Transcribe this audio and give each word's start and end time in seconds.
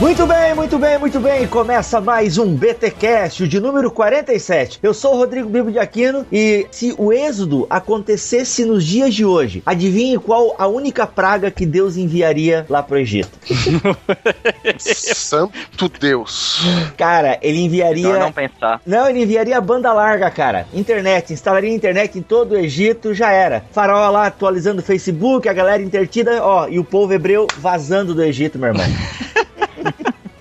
Muito 0.00 0.24
bem, 0.28 0.54
muito 0.54 0.78
bem, 0.78 0.96
muito 0.96 1.18
bem. 1.18 1.44
Começa 1.48 2.00
mais 2.00 2.38
um 2.38 2.54
BTcast, 2.54 3.42
o 3.42 3.48
de 3.48 3.58
número 3.58 3.90
47. 3.90 4.78
Eu 4.80 4.94
sou 4.94 5.12
o 5.12 5.16
Rodrigo 5.16 5.48
Bibo 5.48 5.72
de 5.72 5.78
Aquino 5.80 6.24
e 6.30 6.68
se 6.70 6.94
o 6.96 7.12
êxodo 7.12 7.66
acontecesse 7.68 8.64
nos 8.64 8.84
dias 8.84 9.12
de 9.12 9.24
hoje, 9.24 9.60
adivinhe 9.66 10.16
qual 10.16 10.54
a 10.56 10.68
única 10.68 11.04
praga 11.04 11.50
que 11.50 11.66
Deus 11.66 11.96
enviaria 11.96 12.64
lá 12.68 12.80
pro 12.80 12.96
Egito? 12.96 13.36
Santo 14.78 15.88
Deus. 15.88 16.60
Cara, 16.96 17.36
ele 17.42 17.58
enviaria 17.58 18.12
Não, 18.12 18.20
não 18.20 18.32
pensar. 18.32 18.80
Não, 18.86 19.08
ele 19.08 19.24
enviaria 19.24 19.60
banda 19.60 19.92
larga, 19.92 20.30
cara. 20.30 20.68
Internet, 20.72 21.32
instalaria 21.32 21.74
internet 21.74 22.16
em 22.16 22.22
todo 22.22 22.52
o 22.52 22.56
Egito, 22.56 23.12
já 23.12 23.32
era. 23.32 23.64
Farol 23.72 24.12
lá 24.12 24.28
atualizando 24.28 24.80
o 24.80 24.84
Facebook, 24.84 25.48
a 25.48 25.52
galera 25.52 25.82
intertida, 25.82 26.40
ó, 26.40 26.68
e 26.68 26.78
o 26.78 26.84
povo 26.84 27.12
hebreu 27.12 27.48
vazando 27.58 28.14
do 28.14 28.22
Egito, 28.22 28.60
meu 28.60 28.68
irmão. 28.68 28.86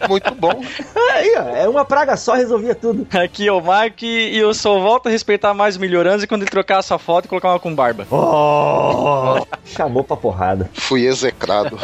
Muito 0.07 0.33
bom. 0.35 0.61
Aí, 1.13 1.35
ó, 1.37 1.55
é 1.55 1.67
uma 1.67 1.85
praga 1.85 2.15
só, 2.15 2.33
resolvia 2.33 2.75
tudo. 2.75 3.07
Aqui 3.17 3.47
é 3.47 3.51
o 3.51 3.61
Mark 3.61 4.01
e 4.03 4.37
eu 4.37 4.53
só 4.53 4.79
volto 4.79 5.07
a 5.07 5.09
respeitar 5.09 5.53
mais 5.53 5.75
o 5.75 5.79
Melhorança 5.79 6.27
quando 6.27 6.43
ele 6.43 6.51
trocar 6.51 6.79
essa 6.79 6.97
foto 6.97 7.25
e 7.25 7.27
colocar 7.27 7.49
uma 7.49 7.59
com 7.59 7.73
barba. 7.73 8.05
Oh, 8.11 9.45
chamou 9.65 10.03
pra 10.03 10.15
porrada. 10.15 10.69
Fui 10.73 11.05
execrado. 11.05 11.77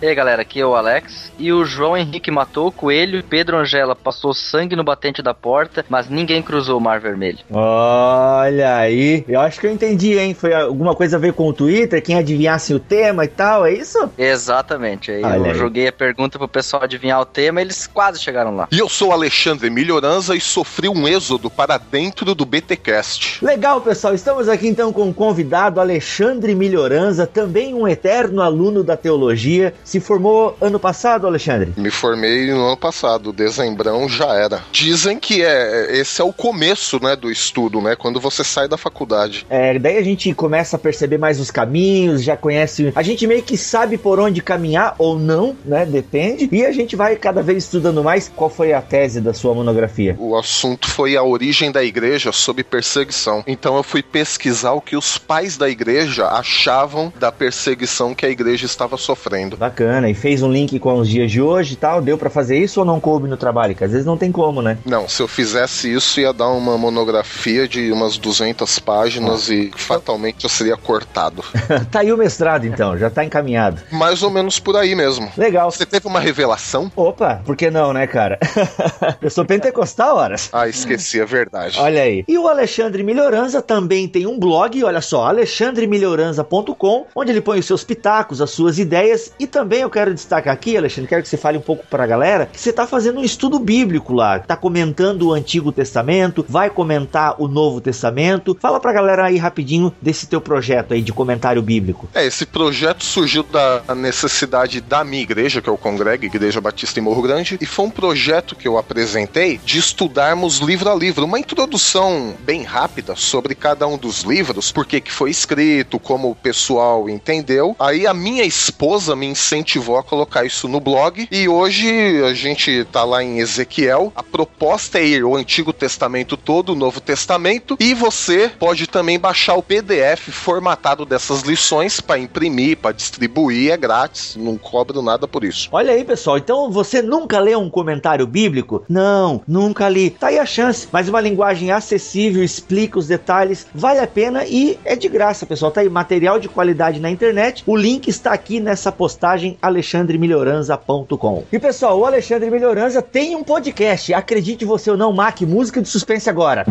E 0.00 0.06
aí 0.06 0.14
galera, 0.14 0.42
aqui 0.42 0.60
é 0.60 0.66
o 0.66 0.74
Alex. 0.74 1.32
E 1.38 1.52
o 1.52 1.64
João 1.64 1.96
Henrique 1.96 2.30
matou 2.30 2.68
o 2.68 2.72
coelho, 2.72 3.22
Pedro 3.22 3.56
Angela 3.56 3.94
passou 3.94 4.32
sangue 4.32 4.76
no 4.76 4.84
batente 4.84 5.22
da 5.22 5.34
porta, 5.34 5.84
mas 5.88 6.08
ninguém 6.08 6.42
cruzou 6.42 6.78
o 6.78 6.80
Mar 6.80 7.00
Vermelho. 7.00 7.38
Olha 7.50 8.76
aí, 8.76 9.24
eu 9.28 9.40
acho 9.40 9.60
que 9.60 9.66
eu 9.66 9.72
entendi, 9.72 10.18
hein? 10.18 10.34
Foi 10.34 10.54
alguma 10.54 10.94
coisa 10.94 11.16
a 11.16 11.20
ver 11.20 11.32
com 11.32 11.48
o 11.48 11.52
Twitter, 11.52 12.02
quem 12.02 12.16
adivinhasse 12.16 12.72
o 12.72 12.80
tema 12.80 13.24
e 13.24 13.28
tal, 13.28 13.66
é 13.66 13.72
isso? 13.72 14.10
Exatamente. 14.16 15.10
Aí 15.10 15.24
Olha 15.24 15.36
eu 15.38 15.44
aí. 15.46 15.54
joguei 15.54 15.88
a 15.88 15.92
pergunta 15.92 16.38
pro 16.38 16.48
pessoal 16.48 16.82
adivinhar 16.82 16.99
o 17.20 17.24
tema, 17.24 17.60
eles 17.60 17.86
quase 17.86 18.20
chegaram 18.20 18.54
lá. 18.54 18.68
E 18.70 18.78
eu 18.78 18.88
sou 18.88 19.12
Alexandre 19.12 19.70
Melhoranza 19.70 20.36
e 20.36 20.40
sofri 20.40 20.88
um 20.88 21.08
êxodo 21.08 21.50
para 21.50 21.78
dentro 21.78 22.34
do 22.34 22.44
BTcast. 22.44 23.44
Legal, 23.44 23.80
pessoal, 23.80 24.14
estamos 24.14 24.48
aqui 24.48 24.68
então 24.68 24.92
com 24.92 25.08
o 25.08 25.14
convidado 25.14 25.80
Alexandre 25.80 26.54
Milhoranza, 26.54 27.26
também 27.26 27.74
um 27.74 27.88
eterno 27.88 28.42
aluno 28.42 28.84
da 28.84 28.96
teologia. 28.96 29.74
Se 29.84 30.00
formou 30.00 30.56
ano 30.60 30.78
passado, 30.78 31.26
Alexandre? 31.26 31.72
Me 31.76 31.90
formei 31.90 32.52
no 32.52 32.66
ano 32.66 32.76
passado, 32.76 33.32
dezembrão 33.32 34.08
já 34.08 34.34
era. 34.34 34.62
Dizem 34.72 35.18
que 35.18 35.42
é 35.42 35.98
esse 35.98 36.20
é 36.20 36.24
o 36.24 36.32
começo, 36.32 37.02
né, 37.02 37.16
do 37.16 37.30
estudo, 37.30 37.80
né, 37.80 37.96
quando 37.96 38.20
você 38.20 38.44
sai 38.44 38.68
da 38.68 38.76
faculdade. 38.76 39.46
É, 39.48 39.78
daí 39.78 39.96
a 39.96 40.02
gente 40.02 40.32
começa 40.34 40.76
a 40.76 40.78
perceber 40.78 41.18
mais 41.18 41.40
os 41.40 41.50
caminhos, 41.50 42.22
já 42.22 42.36
conhece. 42.36 42.92
A 42.94 43.02
gente 43.02 43.26
meio 43.26 43.42
que 43.42 43.56
sabe 43.56 43.96
por 43.96 44.18
onde 44.18 44.40
caminhar 44.40 44.94
ou 44.98 45.18
não, 45.18 45.56
né? 45.64 45.84
Depende. 45.84 46.48
E 46.50 46.64
a 46.64 46.72
gente 46.72 46.89
vai 46.96 47.16
cada 47.16 47.42
vez 47.42 47.64
estudando 47.64 48.02
mais. 48.02 48.30
Qual 48.34 48.50
foi 48.50 48.72
a 48.72 48.80
tese 48.80 49.20
da 49.20 49.32
sua 49.32 49.54
monografia? 49.54 50.16
O 50.18 50.36
assunto 50.36 50.88
foi 50.88 51.16
a 51.16 51.22
origem 51.22 51.70
da 51.70 51.82
igreja 51.82 52.32
sob 52.32 52.62
perseguição. 52.62 53.42
Então 53.46 53.76
eu 53.76 53.82
fui 53.82 54.02
pesquisar 54.02 54.72
o 54.72 54.80
que 54.80 54.96
os 54.96 55.18
pais 55.18 55.56
da 55.56 55.68
igreja 55.68 56.26
achavam 56.28 57.12
da 57.18 57.32
perseguição 57.32 58.14
que 58.14 58.26
a 58.26 58.30
igreja 58.30 58.66
estava 58.66 58.96
sofrendo. 58.96 59.56
Bacana. 59.56 60.08
E 60.08 60.14
fez 60.14 60.42
um 60.42 60.50
link 60.50 60.78
com 60.78 60.94
os 60.98 61.08
dias 61.08 61.30
de 61.30 61.40
hoje 61.40 61.74
e 61.74 61.76
tal. 61.76 62.00
Deu 62.00 62.16
pra 62.16 62.30
fazer 62.30 62.58
isso 62.58 62.80
ou 62.80 62.86
não 62.86 63.00
coube 63.00 63.28
no 63.28 63.36
trabalho? 63.36 63.74
Que 63.74 63.84
às 63.84 63.92
vezes 63.92 64.06
não 64.06 64.16
tem 64.16 64.32
como, 64.32 64.62
né? 64.62 64.78
Não, 64.84 65.08
se 65.08 65.22
eu 65.22 65.28
fizesse 65.28 65.92
isso 65.92 66.20
ia 66.20 66.32
dar 66.32 66.48
uma 66.48 66.76
monografia 66.78 67.66
de 67.68 67.90
umas 67.92 68.16
200 68.16 68.78
páginas 68.78 69.48
e 69.48 69.70
fatalmente 69.76 70.44
eu 70.44 70.50
seria 70.50 70.76
cortado. 70.76 71.44
tá 71.90 72.00
aí 72.00 72.12
o 72.12 72.16
mestrado 72.16 72.66
então, 72.66 72.96
já 72.96 73.10
tá 73.10 73.24
encaminhado. 73.24 73.82
Mais 73.90 74.22
ou 74.22 74.30
menos 74.30 74.58
por 74.58 74.76
aí 74.76 74.94
mesmo. 74.94 75.30
Legal. 75.36 75.70
Você 75.70 75.86
teve 75.86 76.06
uma 76.06 76.20
revelação? 76.20 76.79
Opa, 76.94 77.42
por 77.44 77.56
que 77.56 77.70
não, 77.70 77.92
né, 77.92 78.06
cara? 78.06 78.38
Eu 79.20 79.30
sou 79.30 79.44
pentecostal, 79.44 80.16
horas. 80.16 80.48
Ah, 80.52 80.68
esqueci, 80.68 81.20
é 81.20 81.26
verdade. 81.26 81.78
Olha 81.78 82.02
aí. 82.02 82.24
E 82.26 82.38
o 82.38 82.48
Alexandre 82.48 83.02
Melhoranza 83.02 83.60
também 83.60 84.08
tem 84.08 84.26
um 84.26 84.38
blog, 84.38 84.82
olha 84.84 85.00
só, 85.00 85.26
alexandremelhoranza.com, 85.26 87.06
onde 87.14 87.30
ele 87.30 87.40
põe 87.40 87.58
os 87.58 87.66
seus 87.66 87.84
pitacos, 87.84 88.40
as 88.40 88.50
suas 88.50 88.78
ideias. 88.78 89.32
E 89.38 89.46
também 89.46 89.80
eu 89.80 89.90
quero 89.90 90.14
destacar 90.14 90.52
aqui, 90.52 90.76
Alexandre, 90.76 91.08
quero 91.08 91.22
que 91.22 91.28
você 91.28 91.36
fale 91.36 91.58
um 91.58 91.62
pouco 91.62 91.84
pra 91.88 92.06
galera, 92.06 92.46
que 92.46 92.60
você 92.60 92.72
tá 92.72 92.86
fazendo 92.86 93.20
um 93.20 93.24
estudo 93.24 93.58
bíblico 93.58 94.12
lá. 94.12 94.38
Tá 94.38 94.56
comentando 94.56 95.28
o 95.28 95.32
Antigo 95.32 95.72
Testamento, 95.72 96.44
vai 96.48 96.70
comentar 96.70 97.40
o 97.40 97.48
Novo 97.48 97.80
Testamento. 97.80 98.56
Fala 98.60 98.80
pra 98.80 98.92
galera 98.92 99.26
aí 99.26 99.36
rapidinho 99.36 99.92
desse 100.00 100.26
teu 100.26 100.40
projeto 100.40 100.94
aí 100.94 101.02
de 101.02 101.12
comentário 101.12 101.62
bíblico. 101.62 102.08
É, 102.14 102.24
esse 102.24 102.46
projeto 102.46 103.04
surgiu 103.04 103.42
da 103.42 103.82
necessidade 103.94 104.80
da 104.80 105.04
minha 105.04 105.22
igreja, 105.22 105.60
que 105.60 105.68
eu 105.68 105.76
congrego, 105.76 106.24
Igreja 106.24 106.60
Batista 106.70 107.00
em 107.00 107.02
Morro 107.02 107.20
Grande, 107.20 107.58
e 107.60 107.66
foi 107.66 107.86
um 107.86 107.90
projeto 107.90 108.54
que 108.54 108.68
eu 108.68 108.78
apresentei 108.78 109.58
de 109.64 109.78
estudarmos 109.78 110.58
livro 110.58 110.88
a 110.88 110.94
livro, 110.94 111.24
uma 111.24 111.38
introdução 111.38 112.36
bem 112.40 112.62
rápida 112.62 113.16
sobre 113.16 113.56
cada 113.56 113.88
um 113.88 113.98
dos 113.98 114.20
livros, 114.20 114.70
por 114.70 114.86
que 114.86 115.02
foi 115.10 115.30
escrito, 115.30 115.98
como 115.98 116.30
o 116.30 116.34
pessoal 116.34 117.08
entendeu. 117.08 117.74
Aí 117.76 118.06
a 118.06 118.14
minha 118.14 118.44
esposa 118.44 119.16
me 119.16 119.26
incentivou 119.26 119.98
a 119.98 120.04
colocar 120.04 120.44
isso 120.44 120.68
no 120.68 120.78
blog, 120.78 121.26
e 121.28 121.48
hoje 121.48 122.22
a 122.22 122.32
gente 122.34 122.84
tá 122.92 123.02
lá 123.02 123.20
em 123.20 123.40
Ezequiel. 123.40 124.12
A 124.14 124.22
proposta 124.22 125.00
é 125.00 125.04
ir 125.04 125.24
o 125.24 125.34
Antigo 125.34 125.72
Testamento 125.72 126.36
todo, 126.36 126.70
o 126.70 126.76
Novo 126.76 127.00
Testamento, 127.00 127.76
e 127.80 127.94
você 127.94 128.48
pode 128.60 128.86
também 128.86 129.18
baixar 129.18 129.56
o 129.56 129.62
PDF 129.62 130.28
formatado 130.30 131.04
dessas 131.04 131.42
lições 131.42 132.00
para 132.00 132.20
imprimir, 132.20 132.76
para 132.76 132.92
distribuir, 132.92 133.72
é 133.72 133.76
grátis, 133.76 134.36
não 134.36 134.56
cobro 134.56 135.02
nada 135.02 135.26
por 135.26 135.42
isso. 135.42 135.68
Olha 135.72 135.92
aí, 135.92 136.04
pessoal. 136.04 136.38
Então 136.38 136.59
você 136.68 137.00
nunca 137.00 137.38
leu 137.38 137.60
um 137.60 137.70
comentário 137.70 138.26
bíblico? 138.26 138.82
Não, 138.88 139.40
nunca 139.46 139.88
li. 139.88 140.10
Tá 140.10 140.26
aí 140.26 140.38
a 140.38 140.44
chance. 140.44 140.88
Mas 140.90 141.08
uma 141.08 141.20
linguagem 141.20 141.70
acessível, 141.70 142.42
explica 142.42 142.98
os 142.98 143.06
detalhes, 143.06 143.66
vale 143.72 144.00
a 144.00 144.06
pena 144.06 144.44
e 144.44 144.76
é 144.84 144.96
de 144.96 145.08
graça, 145.08 145.46
pessoal. 145.46 145.70
Tá 145.70 145.80
aí 145.80 145.88
material 145.88 146.40
de 146.40 146.48
qualidade 146.48 146.98
na 146.98 147.10
internet. 147.10 147.62
O 147.66 147.76
link 147.76 148.08
está 148.08 148.32
aqui 148.32 148.58
nessa 148.58 148.90
postagem 148.90 149.56
alexandremelhoranza.com. 149.62 151.44
E 151.52 151.58
pessoal, 151.58 151.98
o 151.98 152.04
Alexandre 152.04 152.50
Melhoranza 152.50 153.00
tem 153.00 153.36
um 153.36 153.44
podcast. 153.44 154.12
Acredite 154.12 154.64
você 154.64 154.90
ou 154.90 154.96
não, 154.96 155.12
Mac, 155.12 155.40
música 155.42 155.80
de 155.80 155.88
suspense 155.88 156.28
agora. 156.28 156.66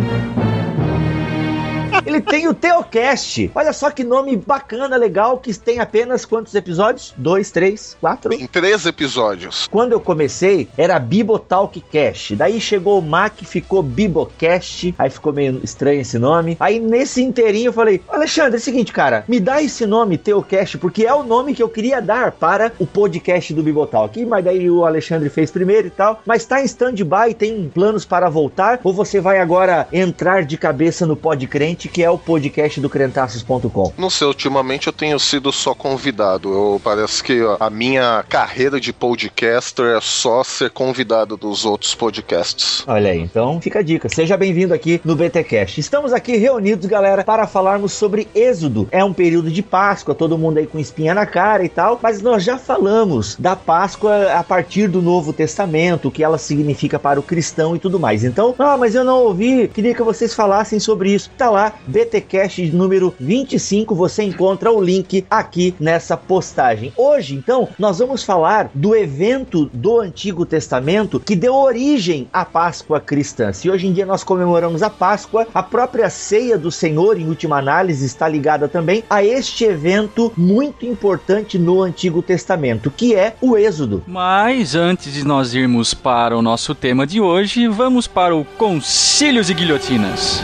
Ele 2.05 2.21
tem 2.21 2.47
o 2.47 2.53
Teocast. 2.53 3.51
Olha 3.53 3.73
só 3.73 3.91
que 3.91 4.03
nome 4.03 4.35
bacana, 4.35 4.95
legal, 4.95 5.37
que 5.37 5.53
tem 5.57 5.79
apenas 5.79 6.25
quantos 6.25 6.55
episódios? 6.55 7.13
Dois, 7.17 7.51
três, 7.51 7.97
quatro? 7.99 8.33
Em 8.33 8.47
três 8.47 8.85
episódios. 8.85 9.67
Quando 9.67 9.91
eu 9.91 9.99
comecei, 9.99 10.67
era 10.77 10.97
Bibotalk 10.99 11.81
Cast. 11.91 12.35
Daí 12.35 12.61
chegou 12.61 12.99
o 12.99 13.01
Mac, 13.01 13.33
ficou 13.43 13.83
Bibocast. 13.83 14.93
Aí 14.97 15.09
ficou 15.09 15.33
meio 15.33 15.59
estranho 15.63 16.01
esse 16.01 16.17
nome. 16.17 16.57
Aí 16.59 16.79
nesse 16.79 17.21
inteirinho 17.21 17.69
eu 17.69 17.73
falei: 17.73 18.01
Alexandre, 18.07 18.55
é 18.55 18.57
o 18.57 18.61
seguinte, 18.61 18.93
cara, 18.93 19.23
me 19.27 19.39
dá 19.39 19.61
esse 19.61 19.85
nome, 19.85 20.17
Teocast, 20.17 20.77
porque 20.77 21.05
é 21.05 21.13
o 21.13 21.23
nome 21.23 21.53
que 21.53 21.63
eu 21.63 21.69
queria 21.69 22.01
dar 22.01 22.31
para 22.31 22.71
o 22.79 22.85
podcast 22.85 23.53
do 23.53 23.63
Bibotalk. 23.63 24.25
Mas 24.25 24.45
daí 24.45 24.69
o 24.69 24.85
Alexandre 24.85 25.29
fez 25.29 25.51
primeiro 25.51 25.87
e 25.87 25.91
tal. 25.91 26.21
Mas 26.25 26.45
tá 26.45 26.61
em 26.61 26.65
stand-by, 26.65 27.33
tem 27.37 27.69
planos 27.73 28.05
para 28.05 28.29
voltar? 28.29 28.79
Ou 28.83 28.93
você 28.93 29.19
vai 29.19 29.39
agora 29.39 29.87
entrar 29.91 30.43
de 30.43 30.57
cabeça 30.57 31.05
no 31.05 31.15
Podcrente, 31.15 31.88
que 31.89 32.03
é 32.03 32.09
o 32.09 32.17
podcast 32.17 32.79
do 32.79 32.89
crentaços.com? 32.89 33.93
Não 33.97 34.09
sei, 34.09 34.27
ultimamente 34.27 34.87
eu 34.87 34.93
tenho 34.93 35.19
sido 35.19 35.51
só 35.51 35.73
convidado. 35.73 36.49
Eu 36.49 36.81
parece 36.83 37.23
que 37.23 37.39
a 37.59 37.69
minha 37.69 38.23
carreira 38.27 38.79
de 38.79 38.93
podcaster 38.93 39.97
é 39.97 40.01
só 40.01 40.43
ser 40.43 40.69
convidado 40.69 41.35
dos 41.35 41.65
outros 41.65 41.95
podcasts. 41.95 42.83
Olha 42.87 43.11
aí, 43.11 43.19
então 43.19 43.59
fica 43.61 43.79
a 43.79 43.81
dica. 43.81 44.09
Seja 44.09 44.37
bem-vindo 44.37 44.73
aqui 44.73 45.01
no 45.03 45.15
BTcast. 45.15 45.79
Estamos 45.79 46.13
aqui 46.13 46.37
reunidos, 46.37 46.85
galera, 46.85 47.23
para 47.23 47.47
falarmos 47.47 47.93
sobre 47.93 48.27
Êxodo. 48.33 48.87
É 48.91 49.03
um 49.03 49.13
período 49.13 49.49
de 49.49 49.61
Páscoa, 49.61 50.15
todo 50.15 50.37
mundo 50.37 50.57
aí 50.57 50.67
com 50.67 50.79
espinha 50.79 51.13
na 51.13 51.25
cara 51.25 51.63
e 51.63 51.69
tal, 51.69 51.99
mas 52.01 52.21
nós 52.21 52.43
já 52.43 52.57
falamos 52.57 53.35
da 53.37 53.55
Páscoa 53.55 54.33
a 54.33 54.43
partir 54.43 54.87
do 54.87 55.01
Novo 55.01 55.33
Testamento, 55.33 56.07
o 56.07 56.11
que 56.11 56.23
ela 56.23 56.37
significa 56.37 56.99
para 56.99 57.19
o 57.19 57.23
cristão 57.23 57.75
e 57.75 57.79
tudo 57.79 57.99
mais. 57.99 58.23
Então, 58.23 58.53
ah, 58.59 58.77
mas 58.77 58.95
eu 58.95 59.03
não 59.03 59.23
ouvi, 59.23 59.67
queria 59.67 59.95
que 59.95 60.03
vocês 60.03 60.33
falassem 60.33 60.79
sobre 60.79 61.13
isso. 61.13 61.29
Tá 61.37 61.49
lá 61.49 61.73
BTcast 61.87 62.71
número 62.71 63.13
25. 63.19 63.95
Você 63.95 64.23
encontra 64.23 64.71
o 64.71 64.81
link 64.81 65.25
aqui 65.29 65.73
nessa 65.79 66.15
postagem. 66.15 66.93
Hoje, 66.95 67.35
então, 67.35 67.67
nós 67.77 67.99
vamos 67.99 68.23
falar 68.23 68.69
do 68.73 68.95
evento 68.95 69.69
do 69.73 69.99
Antigo 69.99 70.45
Testamento 70.45 71.19
que 71.19 71.35
deu 71.35 71.55
origem 71.55 72.27
à 72.31 72.45
Páscoa 72.45 72.99
cristã. 72.99 73.51
Se 73.53 73.69
hoje 73.69 73.87
em 73.87 73.93
dia 73.93 74.05
nós 74.05 74.23
comemoramos 74.23 74.83
a 74.83 74.89
Páscoa, 74.89 75.47
a 75.53 75.63
própria 75.63 76.09
ceia 76.09 76.57
do 76.57 76.71
Senhor, 76.71 77.19
em 77.19 77.27
última 77.27 77.57
análise, 77.57 78.05
está 78.05 78.27
ligada 78.27 78.67
também 78.67 79.03
a 79.09 79.23
este 79.23 79.65
evento 79.65 80.31
muito 80.35 80.85
importante 80.85 81.57
no 81.57 81.81
Antigo 81.81 82.21
Testamento, 82.21 82.91
que 82.91 83.15
é 83.15 83.35
o 83.41 83.57
Êxodo. 83.57 84.03
Mas 84.07 84.75
antes 84.75 85.13
de 85.13 85.25
nós 85.25 85.53
irmos 85.53 85.93
para 85.93 86.37
o 86.37 86.41
nosso 86.41 86.75
tema 86.75 87.05
de 87.05 87.19
hoje, 87.19 87.67
vamos 87.67 88.07
para 88.07 88.35
o 88.35 88.45
Concílios 88.45 89.49
e 89.49 89.53
Guilhotinas. 89.53 90.43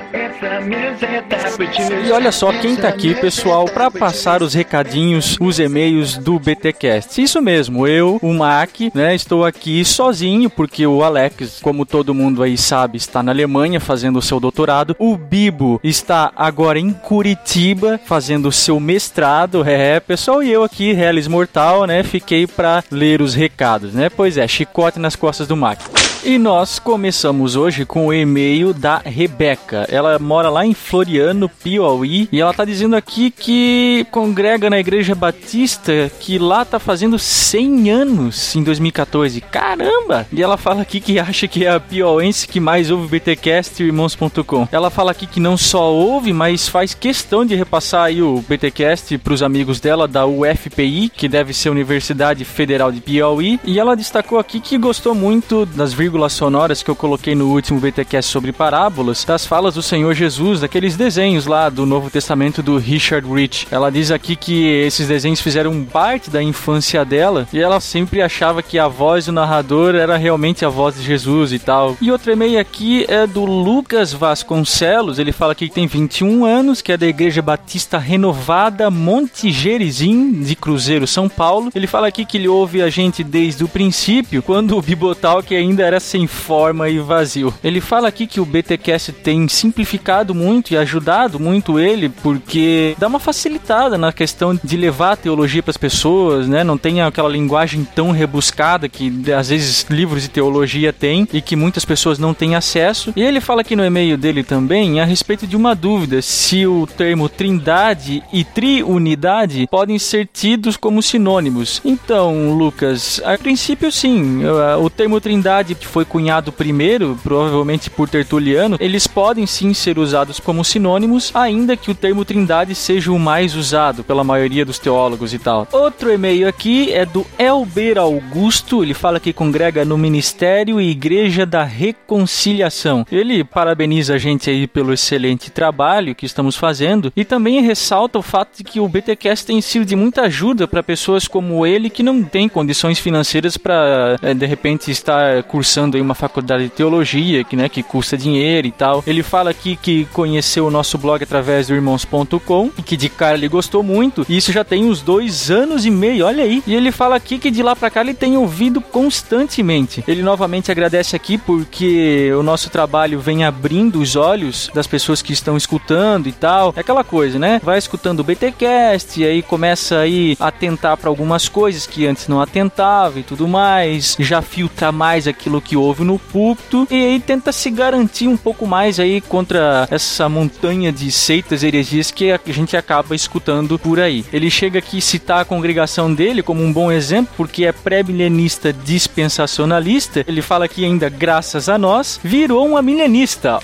E 2.07 2.11
olha 2.11 2.31
só 2.31 2.51
quem 2.51 2.75
tá 2.75 2.87
aqui, 2.87 3.13
pessoal, 3.15 3.65
para 3.65 3.89
passar 3.89 4.41
os 4.41 4.53
recadinhos, 4.53 5.37
os 5.39 5.59
e-mails 5.59 6.17
do 6.17 6.39
BTcast. 6.39 7.21
Isso 7.21 7.41
mesmo, 7.41 7.87
eu, 7.87 8.19
o 8.21 8.33
Mac, 8.33 8.69
né, 8.93 9.15
estou 9.15 9.45
aqui 9.45 9.83
sozinho 9.85 10.49
porque 10.49 10.85
o 10.85 11.03
Alex, 11.03 11.59
como 11.61 11.85
todo 11.85 12.13
mundo 12.13 12.43
aí 12.43 12.57
sabe, 12.57 12.97
está 12.97 13.21
na 13.21 13.31
Alemanha 13.31 13.79
fazendo 13.79 14.19
o 14.19 14.21
seu 14.21 14.39
doutorado. 14.39 14.95
O 14.99 15.15
Bibo 15.15 15.79
está 15.83 16.31
agora 16.35 16.79
em 16.79 16.91
Curitiba 16.91 17.99
fazendo 18.05 18.47
o 18.47 18.51
seu 18.51 18.79
mestrado. 18.79 19.63
É, 19.65 19.99
pessoal, 19.99 20.43
e 20.43 20.51
eu 20.51 20.63
aqui, 20.63 20.93
Relis 20.93 21.27
Mortal, 21.27 21.85
né, 21.85 22.03
fiquei 22.03 22.47
para 22.47 22.83
ler 22.91 23.21
os 23.21 23.33
recados, 23.33 23.93
né? 23.93 24.09
Pois 24.09 24.37
é, 24.37 24.47
chicote 24.47 24.99
nas 24.99 25.15
costas 25.15 25.47
do 25.47 25.55
Mac. 25.55 25.79
E 26.23 26.37
nós 26.37 26.77
começamos 26.77 27.55
hoje 27.55 27.83
com 27.83 28.07
o 28.07 28.13
e-mail 28.13 28.75
da 28.75 28.99
Rebeca. 28.99 29.87
Ela 29.89 30.00
mora 30.19 30.49
lá 30.49 30.65
em 30.65 30.73
Floriano, 30.73 31.49
Piauí, 31.49 32.27
e 32.31 32.39
ela 32.39 32.53
tá 32.53 32.65
dizendo 32.65 32.95
aqui 32.95 33.31
que 33.31 34.05
congrega 34.11 34.69
na 34.69 34.79
Igreja 34.79 35.15
Batista, 35.15 36.11
que 36.19 36.37
lá 36.37 36.63
tá 36.65 36.79
fazendo 36.79 37.17
100 37.17 37.89
anos 37.91 38.55
em 38.55 38.63
2014. 38.63 39.41
Caramba! 39.41 40.27
E 40.31 40.41
ela 40.41 40.57
fala 40.57 40.81
aqui 40.81 40.99
que 40.99 41.19
acha 41.19 41.47
que 41.47 41.65
é 41.65 41.71
a 41.71 41.79
piauense 41.79 42.47
que 42.47 42.59
mais 42.59 42.91
ouve 42.91 43.19
BTcast 43.19 43.81
e 43.81 43.87
irmãos.com. 43.87 44.67
Ela 44.71 44.89
fala 44.89 45.11
aqui 45.11 45.27
que 45.27 45.39
não 45.39 45.57
só 45.57 45.91
ouve, 45.91 46.33
mas 46.33 46.67
faz 46.67 46.93
questão 46.93 47.45
de 47.45 47.55
repassar 47.55 48.05
aí 48.05 48.21
o 48.21 48.43
BTcast 48.47 49.17
pros 49.17 49.43
amigos 49.43 49.79
dela 49.79 50.07
da 50.07 50.25
UFPI, 50.25 51.09
que 51.09 51.27
deve 51.27 51.53
ser 51.53 51.69
a 51.69 51.71
Universidade 51.71 52.43
Federal 52.45 52.91
de 52.91 53.01
Piauí, 53.01 53.59
e 53.63 53.79
ela 53.79 53.95
destacou 53.95 54.39
aqui 54.39 54.59
que 54.59 54.77
gostou 54.77 55.13
muito 55.13 55.65
das 55.65 55.93
vírgulas 55.93 56.33
sonoras 56.33 56.83
que 56.83 56.89
eu 56.89 56.95
coloquei 56.95 57.35
no 57.35 57.51
último 57.51 57.79
BTcast 57.79 58.31
sobre 58.31 58.51
parábolas, 58.51 59.23
das 59.23 59.45
falas 59.45 59.75
do 59.75 59.81
Senhor 59.91 60.13
Jesus, 60.13 60.61
daqueles 60.61 60.95
desenhos 60.95 61.45
lá 61.45 61.67
do 61.67 61.85
Novo 61.85 62.09
Testamento 62.09 62.63
do 62.63 62.77
Richard 62.77 63.27
Rich. 63.27 63.67
Ela 63.69 63.91
diz 63.91 64.09
aqui 64.09 64.37
que 64.37 64.65
esses 64.65 65.05
desenhos 65.05 65.41
fizeram 65.41 65.83
parte 65.83 66.29
da 66.29 66.41
infância 66.41 67.03
dela 67.03 67.45
e 67.51 67.59
ela 67.59 67.81
sempre 67.81 68.21
achava 68.21 68.63
que 68.63 68.79
a 68.79 68.87
voz 68.87 69.25
do 69.25 69.33
narrador 69.33 69.93
era 69.95 70.15
realmente 70.15 70.63
a 70.63 70.69
voz 70.69 70.95
de 70.95 71.03
Jesus 71.03 71.51
e 71.51 71.59
tal. 71.59 71.97
E 71.99 72.09
outro 72.09 72.31
e-mail 72.31 72.57
aqui 72.57 73.05
é 73.09 73.27
do 73.27 73.43
Lucas 73.43 74.13
Vasconcelos, 74.13 75.19
ele 75.19 75.33
fala 75.33 75.53
que 75.53 75.69
tem 75.69 75.87
21 75.87 76.45
anos, 76.45 76.81
que 76.81 76.93
é 76.93 76.97
da 76.97 77.05
Igreja 77.05 77.41
Batista 77.41 77.97
Renovada 77.97 78.89
Monte 78.89 79.51
Gerizim 79.51 80.41
de 80.41 80.55
Cruzeiro, 80.55 81.05
São 81.05 81.27
Paulo. 81.27 81.69
Ele 81.75 81.85
fala 81.85 82.07
aqui 82.07 82.23
que 82.23 82.37
ele 82.37 82.47
ouve 82.47 82.81
a 82.81 82.89
gente 82.89 83.25
desde 83.25 83.65
o 83.65 83.67
princípio, 83.67 84.41
quando 84.41 84.77
o 84.77 84.81
Bibotalk 84.81 85.53
ainda 85.53 85.83
era 85.83 85.99
sem 85.99 86.27
forma 86.27 86.87
e 86.87 86.97
vazio. 86.97 87.53
Ele 87.61 87.81
fala 87.81 88.07
aqui 88.07 88.25
que 88.25 88.39
o 88.39 88.45
BTcast 88.45 89.11
tem 89.11 89.49
simplificado 89.81 90.35
muito 90.35 90.71
e 90.71 90.77
ajudado 90.77 91.39
muito 91.39 91.79
ele, 91.79 92.07
porque 92.09 92.95
dá 92.99 93.07
uma 93.07 93.19
facilitada 93.19 93.97
na 93.97 94.13
questão 94.13 94.57
de 94.63 94.77
levar 94.77 95.13
a 95.13 95.15
teologia 95.15 95.63
para 95.63 95.71
as 95.71 95.77
pessoas, 95.77 96.47
né? 96.47 96.63
Não 96.63 96.77
tem 96.77 97.01
aquela 97.01 97.29
linguagem 97.29 97.87
tão 97.95 98.11
rebuscada 98.11 98.87
que 98.87 99.11
às 99.33 99.49
vezes 99.49 99.85
livros 99.89 100.21
de 100.23 100.29
teologia 100.29 100.93
têm 100.93 101.27
e 101.33 101.41
que 101.41 101.55
muitas 101.55 101.83
pessoas 101.83 102.19
não 102.19 102.33
têm 102.33 102.55
acesso. 102.55 103.11
E 103.15 103.21
ele 103.21 103.41
fala 103.41 103.61
aqui 103.61 103.75
no 103.75 103.83
e-mail 103.83 104.17
dele 104.17 104.43
também 104.43 104.99
a 104.99 105.05
respeito 105.05 105.47
de 105.47 105.55
uma 105.55 105.73
dúvida 105.73 106.21
se 106.21 106.65
o 106.67 106.85
termo 106.85 107.27
trindade 107.27 108.23
e 108.31 108.43
triunidade 108.43 109.67
podem 109.69 109.97
ser 109.97 110.29
tidos 110.31 110.77
como 110.77 111.01
sinônimos. 111.01 111.81
Então, 111.83 112.53
Lucas, 112.53 113.21
a 113.25 113.37
princípio 113.37 113.91
sim, 113.91 114.41
o 114.79 114.89
termo 114.89 115.19
trindade 115.19 115.75
que 115.75 115.87
foi 115.87 116.05
cunhado 116.05 116.51
primeiro, 116.51 117.17
provavelmente 117.23 117.89
por 117.89 118.07
Tertuliano, 118.07 118.77
eles 118.79 119.07
podem 119.07 119.45
sim 119.47 119.70
ser 119.73 119.97
usados 119.99 120.39
como 120.39 120.63
sinônimos, 120.63 121.31
ainda 121.33 121.77
que 121.77 121.91
o 121.91 121.95
termo 121.95 122.25
trindade 122.25 122.75
seja 122.75 123.11
o 123.11 123.19
mais 123.19 123.55
usado 123.55 124.03
pela 124.03 124.23
maioria 124.23 124.65
dos 124.65 124.79
teólogos 124.79 125.33
e 125.33 125.39
tal. 125.39 125.67
Outro 125.71 126.11
e-mail 126.11 126.47
aqui 126.47 126.91
é 126.91 127.05
do 127.05 127.25
Elber 127.37 127.97
Augusto, 127.97 128.83
ele 128.83 128.93
fala 128.93 129.19
que 129.19 129.33
congrega 129.33 129.85
no 129.85 129.97
Ministério 129.97 130.79
e 130.79 130.89
Igreja 130.89 131.45
da 131.45 131.63
Reconciliação. 131.63 133.05
Ele 133.11 133.43
parabeniza 133.43 134.15
a 134.15 134.17
gente 134.17 134.49
aí 134.49 134.67
pelo 134.67 134.93
excelente 134.93 135.51
trabalho 135.51 136.15
que 136.15 136.25
estamos 136.25 136.55
fazendo 136.55 137.11
e 137.15 137.25
também 137.25 137.61
ressalta 137.61 138.19
o 138.19 138.21
fato 138.21 138.57
de 138.57 138.63
que 138.63 138.79
o 138.79 138.87
BTcast 138.87 139.45
tem 139.45 139.61
sido 139.61 139.85
de 139.85 139.95
muita 139.95 140.23
ajuda 140.23 140.67
para 140.67 140.83
pessoas 140.83 141.27
como 141.27 141.65
ele 141.65 141.89
que 141.89 142.03
não 142.03 142.23
têm 142.23 142.47
condições 142.49 142.99
financeiras 142.99 143.57
para 143.57 144.17
é, 144.21 144.33
de 144.33 144.45
repente 144.45 144.91
estar 144.91 145.43
cursando 145.43 145.97
aí 145.97 146.01
uma 146.01 146.15
faculdade 146.15 146.63
de 146.63 146.69
teologia 146.69 147.43
que 147.43 147.55
né 147.55 147.69
que 147.69 147.83
custa 147.83 148.17
dinheiro 148.17 148.67
e 148.67 148.71
tal. 148.71 149.03
Ele 149.05 149.23
fala 149.23 149.53
aqui 149.61 149.75
que 149.75 150.05
conheceu 150.05 150.65
o 150.65 150.71
nosso 150.71 150.97
blog 150.97 151.23
através 151.23 151.67
do 151.67 151.75
irmãos.com 151.75 152.71
e 152.75 152.81
que 152.81 152.97
de 152.97 153.07
cara 153.07 153.37
ele 153.37 153.47
gostou 153.47 153.83
muito. 153.83 154.25
E 154.27 154.35
isso 154.35 154.51
já 154.51 154.63
tem 154.63 154.83
uns 154.83 155.01
dois 155.01 155.51
anos 155.51 155.85
e 155.85 155.91
meio, 155.91 156.25
olha 156.25 156.43
aí. 156.43 156.63
E 156.65 156.73
ele 156.73 156.91
fala 156.91 157.15
aqui 157.15 157.37
que 157.37 157.51
de 157.51 157.61
lá 157.61 157.75
para 157.75 157.91
cá 157.91 158.01
ele 158.01 158.15
tem 158.15 158.35
ouvido 158.35 158.81
constantemente. 158.81 160.03
Ele 160.07 160.23
novamente 160.23 160.71
agradece 160.71 161.15
aqui 161.15 161.37
porque 161.37 162.31
o 162.33 162.41
nosso 162.41 162.71
trabalho 162.71 163.19
vem 163.19 163.43
abrindo 163.43 164.01
os 164.01 164.15
olhos 164.15 164.71
das 164.73 164.87
pessoas 164.87 165.21
que 165.21 165.31
estão 165.31 165.55
escutando 165.55 166.27
e 166.27 166.31
tal. 166.31 166.73
É 166.75 166.79
aquela 166.79 167.03
coisa, 167.03 167.37
né? 167.37 167.61
Vai 167.63 167.77
escutando 167.77 168.21
o 168.21 168.23
BTcast 168.23 169.21
e 169.21 169.25
aí 169.25 169.41
começa 169.43 169.99
aí 169.99 170.35
a 170.39 170.47
atentar 170.47 170.97
para 170.97 171.09
algumas 171.09 171.47
coisas 171.47 171.85
que 171.85 172.07
antes 172.07 172.27
não 172.27 172.41
atentava 172.41 173.19
e 173.19 173.23
tudo 173.23 173.47
mais. 173.47 174.17
Já 174.19 174.41
filtra 174.41 174.91
mais 174.91 175.27
aquilo 175.27 175.61
que 175.61 175.77
ouve 175.77 176.03
no 176.03 176.17
púlpito 176.17 176.87
e 176.89 176.95
aí 176.95 177.19
tenta 177.19 177.51
se 177.51 177.69
garantir 177.69 178.27
um 178.27 178.37
pouco 178.37 178.65
mais 178.65 178.99
aí 178.99 179.21
contra 179.51 179.85
essa 179.91 180.29
montanha 180.29 180.93
de 180.93 181.11
seitas 181.11 181.61
heresias 181.61 182.09
que 182.09 182.31
a 182.31 182.39
gente 182.47 182.77
acaba 182.77 183.13
escutando 183.13 183.77
por 183.77 183.99
aí. 183.99 184.23
Ele 184.31 184.49
chega 184.49 184.79
aqui 184.79 184.99
a 184.99 185.01
citar 185.01 185.41
a 185.41 185.45
congregação 185.45 186.13
dele 186.13 186.41
como 186.41 186.63
um 186.63 186.71
bom 186.71 186.89
exemplo 186.89 187.33
porque 187.35 187.65
é 187.65 187.73
pré-milenista 187.73 188.71
dispensacionalista. 188.71 190.23
Ele 190.25 190.41
fala 190.41 190.69
que 190.69 190.85
ainda 190.85 191.09
graças 191.09 191.67
a 191.67 191.77
nós 191.77 192.17
virou 192.23 192.65
uma 192.65 192.81
milenista. 192.81 193.59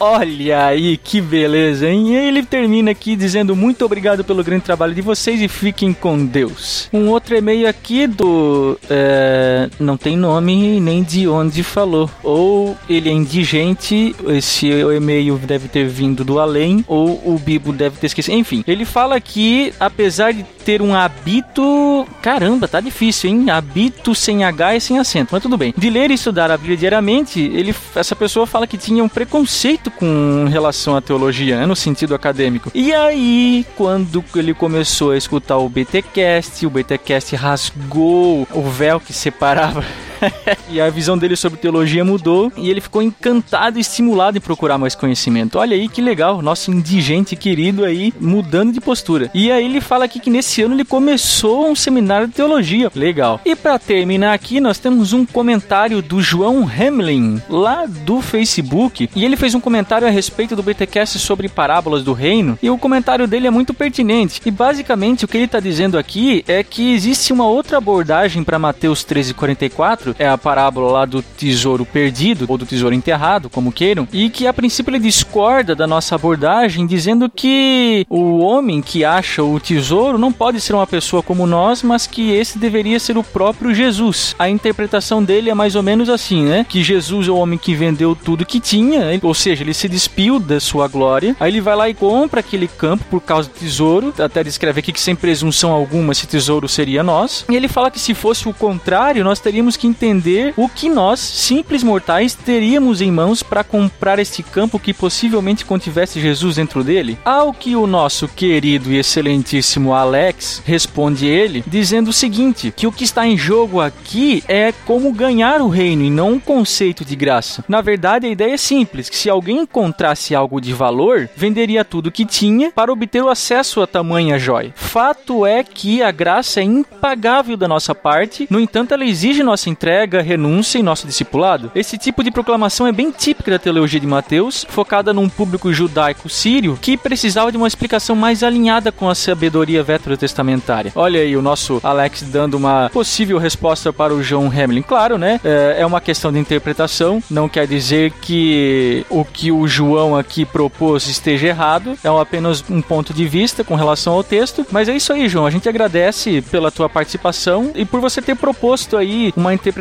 Olha 0.00 0.66
aí 0.66 0.96
que 0.96 1.20
beleza, 1.20 1.88
hein? 1.88 2.14
Ele 2.14 2.42
termina 2.42 2.90
aqui 2.90 3.16
dizendo 3.16 3.56
muito 3.56 3.84
obrigado 3.84 4.22
pelo 4.22 4.44
grande 4.44 4.64
trabalho 4.64 4.94
de 4.94 5.02
vocês 5.02 5.40
e 5.40 5.48
fiquem 5.48 5.92
com 5.92 6.24
Deus. 6.24 6.88
Um 6.92 7.08
outro 7.08 7.36
e-mail 7.36 7.68
aqui 7.68 8.06
do. 8.06 8.78
É, 8.88 9.68
não 9.78 9.96
tem 9.96 10.16
nome 10.16 10.80
nem 10.80 11.02
de 11.02 11.26
onde 11.26 11.62
falou. 11.62 12.08
Ou 12.22 12.76
ele 12.88 13.08
é 13.08 13.12
indigente, 13.12 14.14
esse 14.28 14.68
e-mail 14.68 15.36
deve 15.38 15.68
ter 15.68 15.88
vindo 15.88 16.24
do 16.24 16.38
além, 16.38 16.84
ou 16.86 17.20
o 17.24 17.38
Bibo 17.38 17.72
deve 17.72 17.98
ter 17.98 18.06
esquecido. 18.06 18.36
Enfim, 18.36 18.62
ele 18.66 18.84
fala 18.84 19.20
que 19.20 19.72
apesar 19.80 20.32
de 20.32 20.44
ter 20.68 20.82
um 20.82 20.94
habito. 20.94 22.06
Caramba, 22.20 22.68
tá 22.68 22.78
difícil, 22.78 23.30
hein? 23.30 23.48
Habito 23.48 24.14
sem 24.14 24.44
H 24.44 24.76
e 24.76 24.80
sem 24.82 24.98
acento, 24.98 25.30
mas 25.32 25.42
tudo 25.42 25.56
bem. 25.56 25.72
De 25.74 25.88
ler 25.88 26.10
e 26.10 26.14
estudar 26.14 26.50
a 26.50 26.58
Bíblia 26.58 26.76
diariamente, 26.76 27.40
ele, 27.40 27.74
essa 27.94 28.14
pessoa 28.14 28.46
fala 28.46 28.66
que 28.66 28.76
tinha 28.76 29.02
um 29.02 29.08
preconceito 29.08 29.87
com 29.90 30.46
relação 30.48 30.96
à 30.96 31.00
teologia, 31.00 31.58
né, 31.58 31.66
no 31.66 31.76
sentido 31.76 32.14
acadêmico. 32.14 32.70
E 32.74 32.92
aí, 32.92 33.66
quando 33.76 34.24
ele 34.34 34.54
começou 34.54 35.12
a 35.12 35.16
escutar 35.16 35.58
o 35.58 35.68
BTcast, 35.68 36.66
o 36.66 36.70
BTcast 36.70 37.36
rasgou 37.36 38.46
o 38.52 38.62
véu 38.62 39.00
que 39.00 39.12
separava 39.12 39.84
e 40.70 40.80
a 40.80 40.90
visão 40.90 41.16
dele 41.16 41.36
sobre 41.36 41.58
teologia 41.58 42.04
mudou 42.04 42.52
e 42.56 42.70
ele 42.70 42.80
ficou 42.80 43.02
encantado 43.02 43.78
e 43.78 43.80
estimulado 43.80 44.36
em 44.36 44.40
procurar 44.40 44.78
mais 44.78 44.94
conhecimento. 44.94 45.58
Olha 45.58 45.76
aí 45.76 45.88
que 45.88 46.00
legal, 46.00 46.42
nosso 46.42 46.70
indigente 46.70 47.36
querido 47.36 47.84
aí 47.84 48.12
mudando 48.20 48.72
de 48.72 48.80
postura. 48.80 49.30
E 49.34 49.50
aí 49.50 49.64
ele 49.64 49.80
fala 49.80 50.04
aqui 50.04 50.20
que 50.20 50.30
nesse 50.30 50.62
ano 50.62 50.74
ele 50.74 50.84
começou 50.84 51.70
um 51.70 51.74
seminário 51.74 52.26
de 52.26 52.34
teologia. 52.34 52.90
Legal. 52.94 53.40
E 53.44 53.54
para 53.54 53.78
terminar 53.78 54.34
aqui, 54.34 54.60
nós 54.60 54.78
temos 54.78 55.12
um 55.12 55.24
comentário 55.24 56.02
do 56.02 56.20
João 56.20 56.68
Hamlin, 56.68 57.40
lá 57.48 57.86
do 57.86 58.20
Facebook, 58.20 59.08
e 59.14 59.24
ele 59.24 59.36
fez 59.36 59.54
um 59.54 59.60
comentário 59.60 60.06
a 60.06 60.10
respeito 60.10 60.56
do 60.56 60.62
BTcast 60.62 61.18
sobre 61.18 61.48
parábolas 61.48 62.02
do 62.02 62.12
reino, 62.12 62.58
e 62.62 62.70
o 62.70 62.78
comentário 62.78 63.26
dele 63.26 63.46
é 63.46 63.50
muito 63.50 63.74
pertinente. 63.74 64.40
E 64.44 64.50
basicamente 64.50 65.24
o 65.24 65.28
que 65.28 65.36
ele 65.36 65.44
está 65.44 65.60
dizendo 65.60 65.98
aqui 65.98 66.44
é 66.48 66.62
que 66.62 66.94
existe 66.94 67.32
uma 67.32 67.46
outra 67.46 67.78
abordagem 67.78 68.42
para 68.42 68.58
Mateus 68.58 69.04
13:44, 69.04 70.07
é 70.18 70.28
a 70.28 70.38
parábola 70.38 70.90
lá 70.90 71.04
do 71.04 71.22
tesouro 71.22 71.84
perdido 71.84 72.46
ou 72.48 72.58
do 72.58 72.66
tesouro 72.66 72.94
enterrado, 72.94 73.50
como 73.50 73.72
queiram, 73.72 74.06
e 74.12 74.30
que 74.30 74.46
a 74.46 74.52
princípio 74.52 74.90
ele 74.90 74.98
discorda 74.98 75.74
da 75.74 75.86
nossa 75.86 76.14
abordagem, 76.14 76.86
dizendo 76.86 77.28
que 77.28 78.06
o 78.08 78.38
homem 78.38 78.80
que 78.80 79.04
acha 79.04 79.42
o 79.42 79.58
tesouro 79.58 80.18
não 80.18 80.32
pode 80.32 80.60
ser 80.60 80.74
uma 80.74 80.86
pessoa 80.86 81.22
como 81.22 81.46
nós, 81.46 81.82
mas 81.82 82.06
que 82.06 82.30
esse 82.32 82.58
deveria 82.58 82.98
ser 82.98 83.16
o 83.16 83.24
próprio 83.24 83.74
Jesus. 83.74 84.34
A 84.38 84.48
interpretação 84.48 85.22
dele 85.22 85.50
é 85.50 85.54
mais 85.54 85.74
ou 85.74 85.82
menos 85.82 86.08
assim, 86.08 86.44
né? 86.44 86.66
Que 86.68 86.82
Jesus 86.82 87.28
é 87.28 87.30
o 87.30 87.36
homem 87.36 87.58
que 87.58 87.74
vendeu 87.74 88.14
tudo 88.16 88.46
que 88.46 88.60
tinha, 88.60 89.18
ou 89.22 89.34
seja, 89.34 89.62
ele 89.62 89.74
se 89.74 89.88
despiu 89.88 90.38
da 90.38 90.60
sua 90.60 90.88
glória, 90.88 91.36
aí 91.38 91.50
ele 91.50 91.60
vai 91.60 91.76
lá 91.76 91.88
e 91.88 91.94
compra 91.94 92.40
aquele 92.40 92.68
campo 92.68 93.04
por 93.10 93.20
causa 93.20 93.48
do 93.48 93.54
tesouro, 93.54 94.12
até 94.18 94.42
descreve 94.42 94.80
aqui 94.80 94.92
que 94.92 95.00
sem 95.00 95.14
presunção 95.14 95.70
alguma 95.72 96.12
esse 96.12 96.26
tesouro 96.26 96.68
seria 96.68 97.02
nós, 97.02 97.44
e 97.48 97.56
ele 97.56 97.68
fala 97.68 97.90
que 97.90 97.98
se 97.98 98.14
fosse 98.14 98.48
o 98.48 98.54
contrário, 98.54 99.24
nós 99.24 99.40
teríamos 99.40 99.76
que 99.76 99.86
entender 99.98 100.54
o 100.56 100.68
que 100.68 100.88
nós, 100.88 101.18
simples 101.18 101.82
mortais, 101.82 102.34
teríamos 102.34 103.00
em 103.00 103.10
mãos 103.10 103.42
para 103.42 103.64
comprar 103.64 104.18
este 104.20 104.42
campo 104.42 104.78
que 104.78 104.94
possivelmente 104.94 105.64
contivesse 105.64 106.20
Jesus 106.20 106.56
dentro 106.56 106.84
dele. 106.84 107.18
Ao 107.24 107.52
que 107.52 107.74
o 107.74 107.86
nosso 107.86 108.28
querido 108.28 108.92
e 108.92 108.98
excelentíssimo 108.98 109.92
Alex 109.92 110.62
responde 110.64 111.26
ele, 111.26 111.64
dizendo 111.66 112.08
o 112.08 112.12
seguinte: 112.12 112.72
que 112.74 112.86
o 112.86 112.92
que 112.92 113.04
está 113.04 113.26
em 113.26 113.36
jogo 113.36 113.80
aqui 113.80 114.44
é 114.46 114.72
como 114.86 115.12
ganhar 115.12 115.60
o 115.60 115.68
reino 115.68 116.04
e 116.04 116.10
não 116.10 116.34
um 116.34 116.40
conceito 116.40 117.04
de 117.04 117.16
graça. 117.16 117.64
Na 117.68 117.80
verdade, 117.80 118.26
a 118.26 118.30
ideia 118.30 118.54
é 118.54 118.56
simples: 118.56 119.08
que 119.08 119.16
se 119.16 119.28
alguém 119.28 119.58
encontrasse 119.58 120.34
algo 120.34 120.60
de 120.60 120.72
valor, 120.72 121.28
venderia 121.34 121.84
tudo 121.84 122.12
que 122.12 122.24
tinha 122.24 122.70
para 122.70 122.92
obter 122.92 123.22
o 123.22 123.28
acesso 123.28 123.82
a 123.82 123.86
tamanha 123.86 124.38
joia. 124.38 124.72
Fato 124.76 125.44
é 125.44 125.64
que 125.64 126.02
a 126.02 126.10
graça 126.10 126.60
é 126.60 126.62
impagável 126.62 127.56
da 127.56 127.66
nossa 127.66 127.94
parte, 127.94 128.46
no 128.50 128.60
entanto, 128.60 128.94
ela 128.94 129.04
exige 129.04 129.42
nossa 129.42 129.68
entrega, 129.68 129.87
renúncia 130.22 130.78
e 130.78 130.82
nosso 130.82 131.06
discipulado. 131.06 131.70
Esse 131.74 131.98
tipo 131.98 132.22
de 132.22 132.30
proclamação 132.30 132.86
é 132.86 132.92
bem 132.92 133.10
típica 133.10 133.52
da 133.52 133.58
teologia 133.58 134.00
de 134.00 134.06
Mateus, 134.06 134.66
focada 134.68 135.12
num 135.12 135.28
público 135.28 135.72
judaico 135.72 136.28
sírio 136.28 136.78
que 136.80 136.96
precisava 136.96 137.50
de 137.50 137.56
uma 137.56 137.66
explicação 137.66 138.14
mais 138.14 138.42
alinhada 138.42 138.92
com 138.92 139.08
a 139.08 139.14
sabedoria 139.14 139.82
veterotestamentária. 139.82 140.92
Olha 140.94 141.20
aí 141.20 141.36
o 141.36 141.42
nosso 141.42 141.80
Alex 141.82 142.22
dando 142.22 142.54
uma 142.56 142.90
possível 142.92 143.38
resposta 143.38 143.92
para 143.92 144.14
o 144.14 144.22
João 144.22 144.46
Hamlin. 144.46 144.82
Claro, 144.82 145.18
né? 145.18 145.40
É 145.76 145.84
uma 145.84 146.00
questão 146.00 146.32
de 146.32 146.38
interpretação, 146.38 147.22
não 147.30 147.48
quer 147.48 147.66
dizer 147.66 148.12
que 148.20 149.04
o 149.08 149.24
que 149.24 149.50
o 149.52 149.66
João 149.66 150.16
aqui 150.16 150.44
propôs 150.44 151.06
esteja 151.08 151.48
errado, 151.48 151.96
é 152.02 152.08
apenas 152.08 152.64
um 152.68 152.82
ponto 152.82 153.14
de 153.14 153.26
vista 153.26 153.62
com 153.62 153.74
relação 153.74 154.14
ao 154.14 154.24
texto. 154.24 154.66
Mas 154.70 154.88
é 154.88 154.96
isso 154.96 155.12
aí, 155.12 155.28
João. 155.28 155.46
A 155.46 155.50
gente 155.50 155.68
agradece 155.68 156.42
pela 156.50 156.70
tua 156.70 156.88
participação 156.88 157.72
e 157.74 157.84
por 157.84 158.00
você 158.00 158.20
ter 158.20 158.34
proposto 158.34 158.96
aí 158.96 159.32
uma 159.36 159.54
interpretação 159.54 159.77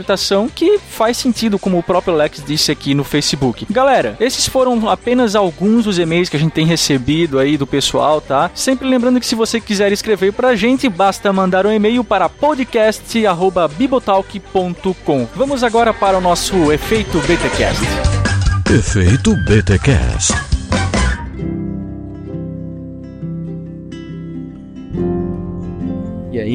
que 0.48 0.80
faz 0.80 1.18
sentido, 1.18 1.60
como 1.60 1.77
o 1.77 1.84
próprio 1.84 2.13
Alex 2.13 2.42
disse 2.46 2.72
aqui 2.72 2.94
no 2.94 3.04
Facebook. 3.04 3.68
Galera, 3.70 4.16
esses 4.20 4.48
foram 4.48 4.88
apenas 4.89 5.36
alguns 5.36 5.84
dos 5.86 6.00
e-mails 6.00 6.30
que 6.30 6.38
a 6.38 6.39
gente 6.39 6.54
tem 6.54 6.66
recebido 6.66 7.39
aí 7.39 7.58
do 7.58 7.68
pessoal, 7.68 8.22
tá? 8.22 8.50
Sempre 8.54 8.88
lembrando 8.88 9.20
que 9.20 9.25
se 9.25 9.36
você 9.36 9.60
quiser 9.60 9.92
escrever 9.92 10.32
pra 10.34 10.56
gente, 10.56 10.88
basta 10.89 11.34
mandar 11.34 11.66
um 11.66 11.72
e-mail 11.72 12.04
para 12.04 12.30
podcast@bibotalk.com. 12.30 15.27
Vamos 15.36 15.63
agora 15.63 15.92
para 15.94 16.18
o 16.18 16.22
nosso 16.22 16.72
efeito 16.72 17.18
BTcast. 17.20 17.82
Efeito 18.70 19.34
BTcast. 19.46 20.47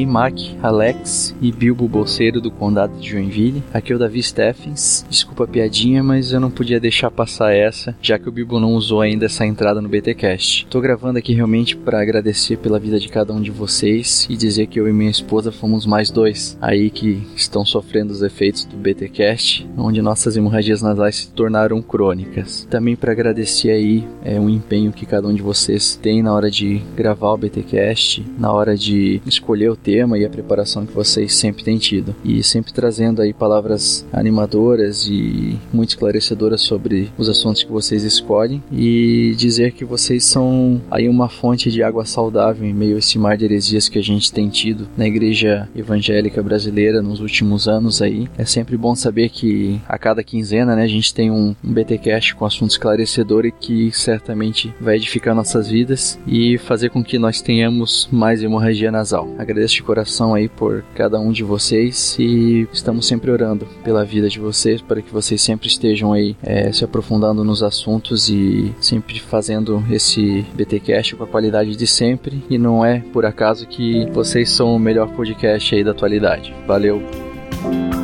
Mac, 0.05 0.33
Alex 0.61 1.35
e 1.41 1.51
Bilbo 1.51 1.87
Bolseiro 1.87 2.41
do 2.41 2.51
Condado 2.51 2.99
de 2.99 3.09
Joinville. 3.09 3.63
Aqui 3.73 3.93
é 3.93 3.95
o 3.95 3.99
Davi 3.99 4.21
Steffens. 4.21 5.05
Desculpa 5.09 5.45
a 5.45 5.47
piadinha, 5.47 6.03
mas 6.03 6.31
eu 6.31 6.39
não 6.39 6.51
podia 6.51 6.79
deixar 6.79 7.09
passar 7.09 7.53
essa, 7.53 7.95
já 8.01 8.19
que 8.19 8.27
o 8.27 8.31
Bilbo 8.31 8.59
não 8.59 8.73
usou 8.73 9.01
ainda 9.01 9.25
essa 9.25 9.45
entrada 9.45 9.81
no 9.81 9.89
BTcast. 9.89 10.67
Tô 10.69 10.81
gravando 10.81 11.19
aqui 11.19 11.33
realmente 11.33 11.75
para 11.75 12.01
agradecer 12.01 12.57
pela 12.57 12.79
vida 12.79 12.99
de 12.99 13.07
cada 13.07 13.33
um 13.33 13.41
de 13.41 13.51
vocês 13.51 14.27
e 14.29 14.35
dizer 14.35 14.67
que 14.67 14.79
eu 14.79 14.87
e 14.87 14.93
minha 14.93 15.09
esposa 15.09 15.51
fomos 15.51 15.85
mais 15.85 16.11
dois 16.11 16.57
aí 16.61 16.89
que 16.89 17.25
estão 17.35 17.65
sofrendo 17.65 18.11
os 18.11 18.21
efeitos 18.21 18.65
do 18.65 18.77
BTcast, 18.77 19.67
onde 19.77 20.01
nossas 20.01 20.35
hemorragias 20.35 20.81
nasais 20.81 21.15
se 21.15 21.31
tornaram 21.31 21.81
crônicas. 21.81 22.67
Também 22.69 22.95
para 22.95 23.11
agradecer 23.11 23.71
aí 23.71 24.07
é 24.23 24.39
um 24.39 24.49
empenho 24.49 24.91
que 24.91 25.05
cada 25.05 25.27
um 25.27 25.33
de 25.33 25.41
vocês 25.41 25.95
tem 25.95 26.21
na 26.21 26.33
hora 26.33 26.49
de 26.49 26.81
gravar 26.95 27.33
o 27.33 27.37
BTcast, 27.37 28.25
na 28.37 28.51
hora 28.51 28.75
de 28.75 29.21
escolher 29.25 29.69
o 29.69 29.75
tema 29.75 29.92
e 29.93 30.25
a 30.25 30.29
preparação 30.29 30.85
que 30.85 30.93
vocês 30.93 31.35
sempre 31.35 31.63
têm 31.63 31.77
tido. 31.77 32.15
E 32.23 32.43
sempre 32.43 32.73
trazendo 32.73 33.21
aí 33.21 33.33
palavras 33.33 34.05
animadoras 34.11 35.07
e 35.07 35.57
muito 35.71 35.89
esclarecedoras 35.89 36.61
sobre 36.61 37.11
os 37.17 37.29
assuntos 37.29 37.63
que 37.63 37.71
vocês 37.71 38.03
escolhem. 38.03 38.63
E 38.71 39.33
dizer 39.37 39.71
que 39.71 39.85
vocês 39.85 40.23
são 40.25 40.81
aí 40.89 41.07
uma 41.07 41.29
fonte 41.29 41.71
de 41.71 41.83
água 41.83 42.05
saudável 42.05 42.67
em 42.67 42.73
meio 42.73 42.95
a 42.95 42.99
esse 42.99 43.17
mar 43.17 43.37
de 43.37 43.45
heresias 43.45 43.89
que 43.89 43.99
a 43.99 44.03
gente 44.03 44.31
tem 44.31 44.49
tido 44.49 44.87
na 44.97 45.07
igreja 45.07 45.67
evangélica 45.75 46.41
brasileira 46.41 47.01
nos 47.01 47.19
últimos 47.19 47.67
anos 47.67 48.01
aí. 48.01 48.27
É 48.37 48.45
sempre 48.45 48.77
bom 48.77 48.95
saber 48.95 49.29
que 49.29 49.79
a 49.87 49.97
cada 49.97 50.23
quinzena, 50.23 50.75
né, 50.75 50.83
a 50.83 50.87
gente 50.87 51.13
tem 51.13 51.31
um, 51.31 51.55
um 51.63 51.73
BTcast 51.73 52.35
com 52.35 52.45
assunto 52.45 52.71
esclarecedor 52.71 53.45
e 53.45 53.51
que 53.51 53.91
certamente 53.91 54.73
vai 54.79 54.95
edificar 54.95 55.35
nossas 55.35 55.69
vidas 55.69 56.19
e 56.27 56.57
fazer 56.57 56.89
com 56.89 57.03
que 57.03 57.17
nós 57.17 57.41
tenhamos 57.41 58.07
mais 58.11 58.43
hemorragia 58.43 58.91
nasal. 58.91 59.27
Agradeço 59.37 59.72
de 59.75 59.83
coração 59.83 60.33
aí 60.33 60.47
por 60.47 60.83
cada 60.95 61.19
um 61.19 61.31
de 61.31 61.43
vocês 61.43 62.15
e 62.19 62.67
estamos 62.71 63.07
sempre 63.07 63.31
orando 63.31 63.67
pela 63.83 64.05
vida 64.05 64.29
de 64.29 64.39
vocês 64.39 64.81
para 64.81 65.01
que 65.01 65.11
vocês 65.11 65.41
sempre 65.41 65.67
estejam 65.67 66.13
aí 66.13 66.35
é, 66.43 66.71
se 66.71 66.83
aprofundando 66.83 67.43
nos 67.43 67.63
assuntos 67.63 68.29
e 68.29 68.73
sempre 68.79 69.19
fazendo 69.19 69.83
esse 69.89 70.45
BTcast 70.53 71.15
com 71.15 71.23
a 71.23 71.27
qualidade 71.27 71.75
de 71.75 71.87
sempre 71.87 72.43
e 72.49 72.57
não 72.57 72.85
é 72.85 72.99
por 72.99 73.25
acaso 73.25 73.67
que 73.67 74.05
vocês 74.11 74.49
são 74.49 74.75
o 74.75 74.79
melhor 74.79 75.09
podcast 75.15 75.73
aí 75.75 75.83
da 75.83 75.91
atualidade. 75.91 76.53
Valeu! 76.67 78.02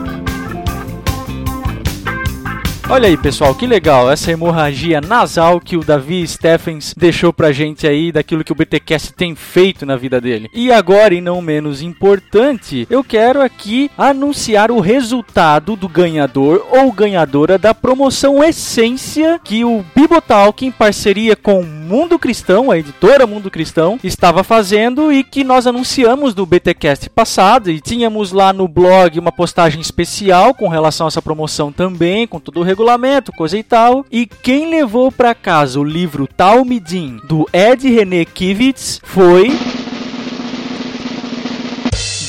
Olha 2.92 3.08
aí, 3.08 3.16
pessoal, 3.16 3.54
que 3.54 3.68
legal 3.68 4.12
essa 4.12 4.32
hemorragia 4.32 5.00
nasal 5.00 5.62
que 5.62 5.78
o 5.78 5.84
Davi 5.84 6.28
Stephens 6.28 6.96
deixou 6.98 7.32
pra 7.32 7.52
gente 7.52 7.86
aí 7.86 8.12
daquilo 8.12 8.44
que 8.44 8.52
o 8.52 8.56
BTcast 8.56 9.14
tem 9.14 9.36
feito 9.36 9.86
na 9.86 9.96
vida 9.96 10.20
dele. 10.20 10.50
E 10.52 10.72
agora, 10.72 11.14
e 11.14 11.22
não 11.22 11.40
menos 11.40 11.84
importante, 11.84 12.88
eu 12.90 13.04
quero 13.04 13.44
aqui 13.44 13.92
anunciar 13.96 14.72
o 14.72 14.80
resultado 14.80 15.76
do 15.76 15.88
ganhador 15.88 16.66
ou 16.72 16.92
ganhadora 16.92 17.60
da 17.60 17.76
promoção 17.76 18.44
Essência 18.44 19.40
que 19.44 19.64
o 19.64 19.86
Bibotalk 19.96 20.66
em 20.66 20.72
parceria 20.72 21.36
com 21.36 21.62
Mundo 21.62 22.18
Cristão, 22.18 22.72
a 22.72 22.78
editora 22.80 23.28
Mundo 23.28 23.52
Cristão, 23.52 24.00
estava 24.04 24.44
fazendo 24.44 25.14
e 25.14 25.24
que 25.24 25.44
nós 25.44 25.68
anunciamos 25.68 26.34
no 26.34 26.46
BTcast 26.46 27.08
passado 27.12 27.70
e 27.70 27.80
tínhamos 27.80 28.32
lá 28.32 28.52
no 28.52 28.68
blog 28.68 29.20
uma 29.20 29.32
postagem 29.32 29.80
especial 29.80 30.56
com 30.56 30.68
relação 30.68 31.06
a 31.06 31.10
essa 31.10 31.22
promoção 31.22 31.72
também, 31.72 32.26
com 32.26 32.40
todo 32.40 32.60
o 32.60 32.64
regulamento, 32.80 33.34
coisa 33.34 33.58
e 33.58 33.64
tal. 33.64 34.06
E 34.10 34.26
quem 34.26 34.70
levou 34.70 35.12
para 35.12 35.36
casa 35.36 35.80
o 35.80 35.84
livro 35.84 36.26
Talmidim 36.26 37.20
do 37.26 37.46
Ed 37.52 37.90
René 37.90 38.24
Kivitz 38.24 39.02
foi 39.04 39.52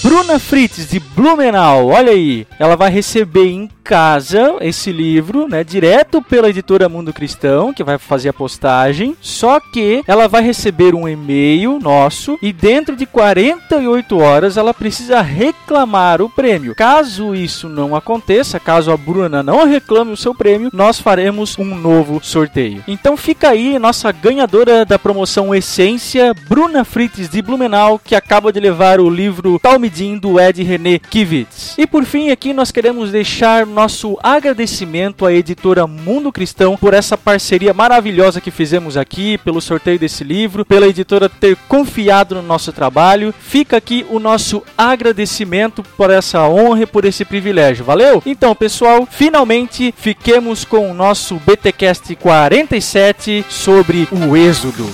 Bruna 0.03 0.39
Fritz 0.39 0.89
de 0.89 0.99
Blumenau, 0.99 1.89
olha 1.89 2.13
aí, 2.13 2.47
ela 2.59 2.75
vai 2.75 2.91
receber 2.91 3.49
em 3.49 3.69
casa 3.85 4.57
esse 4.61 4.93
livro, 4.93 5.47
né, 5.47 5.63
direto 5.63 6.23
pela 6.23 6.49
editora 6.49 6.89
Mundo 6.89 7.13
Cristão, 7.13 7.75
que 7.75 7.85
vai 7.85 7.99
fazer 7.99 8.31
a 8.31 8.33
postagem. 8.33 9.15
Só 9.21 9.61
que 9.61 10.03
ela 10.07 10.27
vai 10.27 10.43
receber 10.43 10.95
um 10.95 11.07
e-mail 11.09 11.79
nosso 11.79 12.39
e 12.41 12.53
dentro 12.53 12.97
de 12.97 13.05
48 13.05 14.17
horas 14.17 14.57
ela 14.57 14.73
precisa 14.73 15.21
reclamar 15.21 16.23
o 16.23 16.31
prêmio. 16.31 16.75
Caso 16.75 17.35
isso 17.35 17.69
não 17.69 17.95
aconteça, 17.95 18.59
caso 18.61 18.91
a 18.91 18.97
Bruna 18.97 19.43
não 19.43 19.67
reclame 19.67 20.13
o 20.13 20.17
seu 20.17 20.35
prêmio, 20.35 20.71
nós 20.73 20.99
faremos 20.99 21.59
um 21.59 21.75
novo 21.75 22.21
sorteio. 22.23 22.83
Então 22.89 23.17
fica 23.17 23.51
aí 23.51 23.79
nossa 23.79 24.11
ganhadora 24.13 24.85
da 24.87 24.99
promoção 24.99 25.55
Essência, 25.55 26.33
Bruna 26.49 26.85
Fritz 26.85 27.29
de 27.29 27.43
Blumenau, 27.43 27.99
que 27.99 28.15
acaba 28.15 28.53
de 28.53 28.61
levar 28.61 28.99
o 28.99 29.11
livro 29.11 29.59
Talmidim 29.59 29.90
Jardim 29.91 30.17
do 30.17 30.39
Ed 30.41 30.63
René 30.63 30.99
Kivitz. 30.99 31.75
E 31.77 31.85
por 31.85 32.05
fim, 32.05 32.31
aqui 32.31 32.53
nós 32.53 32.71
queremos 32.71 33.11
deixar 33.11 33.67
nosso 33.67 34.17
agradecimento 34.23 35.27
à 35.27 35.33
editora 35.33 35.87
Mundo 35.87 36.31
Cristão 36.31 36.77
por 36.77 36.95
essa 36.95 37.19
parceria 37.19 37.75
maravilhosa 37.75 38.41
que 38.41 38.53
fizemos 38.53 38.97
aqui, 38.97 39.37
pelo 39.39 39.61
sorteio 39.61 39.99
desse 39.99 40.23
livro, 40.23 40.65
pela 40.65 40.87
editora 40.87 41.29
ter 41.29 41.57
confiado 41.69 42.37
no 42.37 42.43
nosso 42.43 42.73
trabalho. 42.73 43.35
Fica 43.41 43.77
aqui 43.77 44.07
o 44.09 44.21
nosso 44.21 44.63
agradecimento 44.79 45.83
por 45.97 46.09
essa 46.09 46.49
honra 46.49 46.83
e 46.83 46.87
por 46.87 47.05
esse 47.05 47.25
privilégio. 47.25 47.85
Valeu? 47.85 48.23
Então, 48.25 48.55
pessoal, 48.55 49.09
finalmente 49.11 49.93
fiquemos 49.97 50.65
com 50.65 50.89
o 50.89 50.95
nosso 50.95 51.35
BTcast 51.45 52.15
47 52.15 53.45
sobre 53.49 54.07
o 54.13 54.37
Êxodo. 54.37 54.89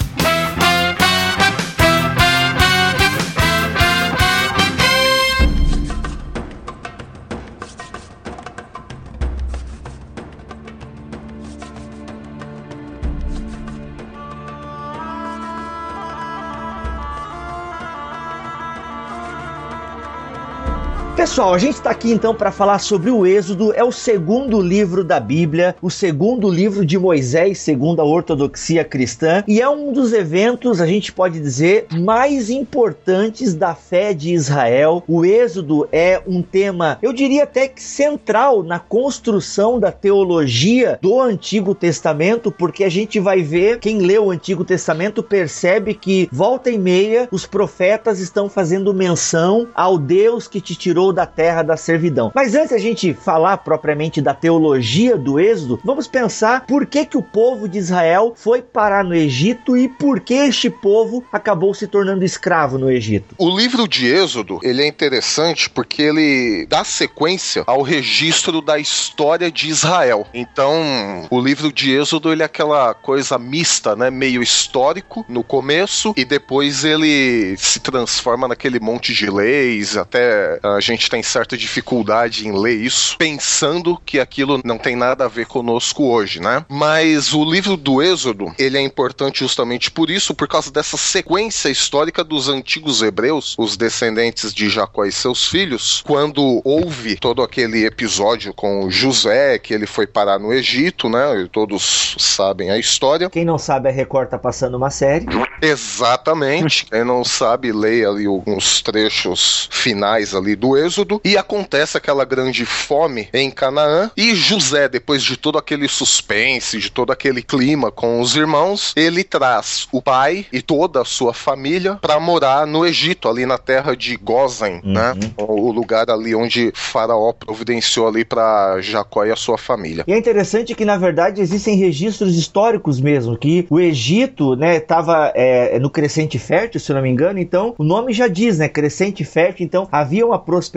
Pessoal, 21.26 21.54
a 21.54 21.58
gente 21.58 21.74
está 21.74 21.90
aqui 21.90 22.12
então 22.12 22.32
para 22.32 22.52
falar 22.52 22.78
sobre 22.78 23.10
o 23.10 23.26
Êxodo. 23.26 23.72
É 23.74 23.82
o 23.82 23.90
segundo 23.90 24.60
livro 24.60 25.02
da 25.02 25.18
Bíblia, 25.18 25.74
o 25.82 25.90
segundo 25.90 26.48
livro 26.48 26.86
de 26.86 26.96
Moisés, 26.96 27.58
segundo 27.58 28.00
a 28.00 28.04
ortodoxia 28.04 28.84
cristã, 28.84 29.42
e 29.48 29.60
é 29.60 29.68
um 29.68 29.92
dos 29.92 30.12
eventos, 30.12 30.80
a 30.80 30.86
gente 30.86 31.12
pode 31.12 31.40
dizer, 31.40 31.88
mais 31.98 32.48
importantes 32.48 33.54
da 33.54 33.74
fé 33.74 34.14
de 34.14 34.32
Israel. 34.32 35.02
O 35.08 35.24
Êxodo 35.24 35.88
é 35.90 36.22
um 36.28 36.40
tema, 36.42 36.96
eu 37.02 37.12
diria 37.12 37.42
até 37.42 37.66
que 37.66 37.82
central 37.82 38.62
na 38.62 38.78
construção 38.78 39.80
da 39.80 39.90
teologia 39.90 40.96
do 41.02 41.20
Antigo 41.20 41.74
Testamento, 41.74 42.52
porque 42.52 42.84
a 42.84 42.88
gente 42.88 43.18
vai 43.18 43.42
ver, 43.42 43.80
quem 43.80 43.98
lê 43.98 44.16
o 44.16 44.30
Antigo 44.30 44.64
Testamento 44.64 45.24
percebe 45.24 45.92
que 45.92 46.28
volta 46.30 46.70
e 46.70 46.78
meia 46.78 47.26
os 47.32 47.44
profetas 47.44 48.20
estão 48.20 48.48
fazendo 48.48 48.94
menção 48.94 49.66
ao 49.74 49.98
Deus 49.98 50.46
que 50.46 50.60
te 50.60 50.76
tirou 50.76 51.15
da 51.16 51.26
terra 51.26 51.62
da 51.62 51.76
servidão. 51.78 52.30
Mas 52.34 52.54
antes 52.54 52.72
a 52.72 52.78
gente 52.78 53.14
falar 53.14 53.56
propriamente 53.56 54.20
da 54.20 54.34
teologia 54.34 55.16
do 55.16 55.40
Êxodo, 55.40 55.80
vamos 55.82 56.06
pensar 56.06 56.66
por 56.66 56.84
que, 56.84 57.06
que 57.06 57.16
o 57.16 57.22
povo 57.22 57.66
de 57.66 57.78
Israel 57.78 58.34
foi 58.36 58.60
parar 58.60 59.02
no 59.02 59.14
Egito 59.14 59.76
e 59.76 59.88
por 59.88 60.20
que 60.20 60.34
este 60.34 60.68
povo 60.68 61.24
acabou 61.32 61.72
se 61.72 61.86
tornando 61.86 62.22
escravo 62.24 62.76
no 62.76 62.90
Egito. 62.90 63.34
O 63.38 63.56
livro 63.56 63.88
de 63.88 64.06
Êxodo, 64.06 64.60
ele 64.62 64.82
é 64.82 64.86
interessante 64.86 65.70
porque 65.70 66.02
ele 66.02 66.66
dá 66.68 66.84
sequência 66.84 67.64
ao 67.66 67.80
registro 67.80 68.60
da 68.60 68.78
história 68.78 69.50
de 69.50 69.68
Israel. 69.68 70.26
Então, 70.34 71.26
o 71.30 71.40
livro 71.40 71.72
de 71.72 71.92
Êxodo, 71.96 72.30
ele 72.30 72.42
é 72.42 72.46
aquela 72.46 72.92
coisa 72.92 73.38
mista, 73.38 73.96
né, 73.96 74.10
meio 74.10 74.42
histórico 74.42 75.24
no 75.26 75.42
começo 75.42 76.12
e 76.14 76.26
depois 76.26 76.84
ele 76.84 77.56
se 77.56 77.80
transforma 77.80 78.46
naquele 78.46 78.78
monte 78.78 79.14
de 79.14 79.30
leis, 79.30 79.96
até 79.96 80.58
a 80.62 80.80
gente 80.80 81.05
tem 81.08 81.22
certa 81.22 81.56
dificuldade 81.56 82.46
em 82.46 82.52
ler 82.52 82.76
isso, 82.76 83.16
pensando 83.18 84.00
que 84.04 84.18
aquilo 84.18 84.60
não 84.64 84.78
tem 84.78 84.96
nada 84.96 85.24
a 85.24 85.28
ver 85.28 85.46
conosco 85.46 86.04
hoje, 86.04 86.40
né? 86.40 86.64
Mas 86.68 87.32
o 87.32 87.44
livro 87.44 87.76
do 87.76 88.02
Êxodo, 88.02 88.54
ele 88.58 88.78
é 88.78 88.80
importante 88.80 89.40
justamente 89.40 89.90
por 89.90 90.10
isso, 90.10 90.34
por 90.34 90.48
causa 90.48 90.70
dessa 90.70 90.96
sequência 90.96 91.68
histórica 91.68 92.22
dos 92.22 92.48
antigos 92.48 93.02
hebreus, 93.02 93.54
os 93.58 93.76
descendentes 93.76 94.52
de 94.52 94.68
Jacó 94.68 95.04
e 95.04 95.12
seus 95.12 95.46
filhos, 95.46 96.02
quando 96.06 96.60
houve 96.64 97.16
todo 97.16 97.42
aquele 97.42 97.84
episódio 97.84 98.52
com 98.54 98.90
José, 98.90 99.58
que 99.58 99.74
ele 99.74 99.86
foi 99.86 100.06
parar 100.06 100.38
no 100.38 100.52
Egito, 100.52 101.08
né? 101.08 101.42
E 101.42 101.48
todos 101.48 102.16
sabem 102.18 102.70
a 102.70 102.78
história. 102.78 103.30
Quem 103.30 103.44
não 103.44 103.58
sabe, 103.58 103.88
a 103.88 103.92
Record 103.92 104.28
tá 104.28 104.38
passando 104.38 104.76
uma 104.76 104.90
série. 104.90 105.26
Exatamente. 105.60 106.86
Quem 106.86 107.04
não 107.04 107.24
sabe, 107.24 107.72
leia 107.72 108.08
ali 108.08 108.26
alguns 108.26 108.82
trechos 108.82 109.68
finais 109.70 110.34
ali 110.34 110.54
do 110.54 110.76
Êxodo 110.86 111.20
e 111.24 111.36
acontece 111.36 111.96
aquela 111.96 112.24
grande 112.24 112.64
fome 112.64 113.28
em 113.32 113.50
Canaã 113.50 114.10
e 114.16 114.34
José, 114.34 114.88
depois 114.88 115.22
de 115.22 115.36
todo 115.36 115.58
aquele 115.58 115.88
suspense, 115.88 116.78
de 116.78 116.90
todo 116.90 117.12
aquele 117.12 117.42
clima 117.42 117.90
com 117.90 118.20
os 118.20 118.36
irmãos, 118.36 118.92
ele 118.96 119.24
traz 119.24 119.88
o 119.92 120.00
pai 120.00 120.46
e 120.52 120.62
toda 120.62 121.02
a 121.02 121.04
sua 121.04 121.34
família 121.34 121.96
para 122.00 122.18
morar 122.20 122.66
no 122.66 122.86
Egito, 122.86 123.28
ali 123.28 123.44
na 123.44 123.58
terra 123.58 123.94
de 123.96 124.16
Gozen, 124.16 124.80
Uhum. 124.84 124.92
né? 124.92 125.14
O 125.36 125.70
lugar 125.72 126.10
ali 126.10 126.34
onde 126.34 126.70
Faraó 126.74 127.32
providenciou 127.32 128.06
ali 128.08 128.24
para 128.24 128.80
Jacó 128.80 129.24
e 129.24 129.30
a 129.32 129.36
sua 129.36 129.58
família. 129.58 130.04
E 130.06 130.12
é 130.12 130.18
interessante 130.18 130.74
que, 130.74 130.84
na 130.84 130.96
verdade, 130.96 131.40
existem 131.40 131.76
registros 131.76 132.36
históricos 132.36 133.00
mesmo, 133.00 133.36
que 133.36 133.66
o 133.70 133.80
Egito, 133.80 134.54
né, 134.54 134.78
tava 134.80 135.32
é, 135.34 135.78
no 135.78 135.90
crescente 135.90 136.38
fértil, 136.38 136.80
se 136.80 136.90
eu 136.90 136.96
não 136.96 137.02
me 137.02 137.10
engano, 137.10 137.38
então 137.38 137.74
o 137.78 137.84
nome 137.84 138.12
já 138.12 138.28
diz, 138.28 138.58
né, 138.58 138.68
crescente 138.68 139.24
fértil, 139.24 139.64
então 139.64 139.88
havia 139.90 140.26
uma 140.26 140.38
prosperidade 140.38 140.75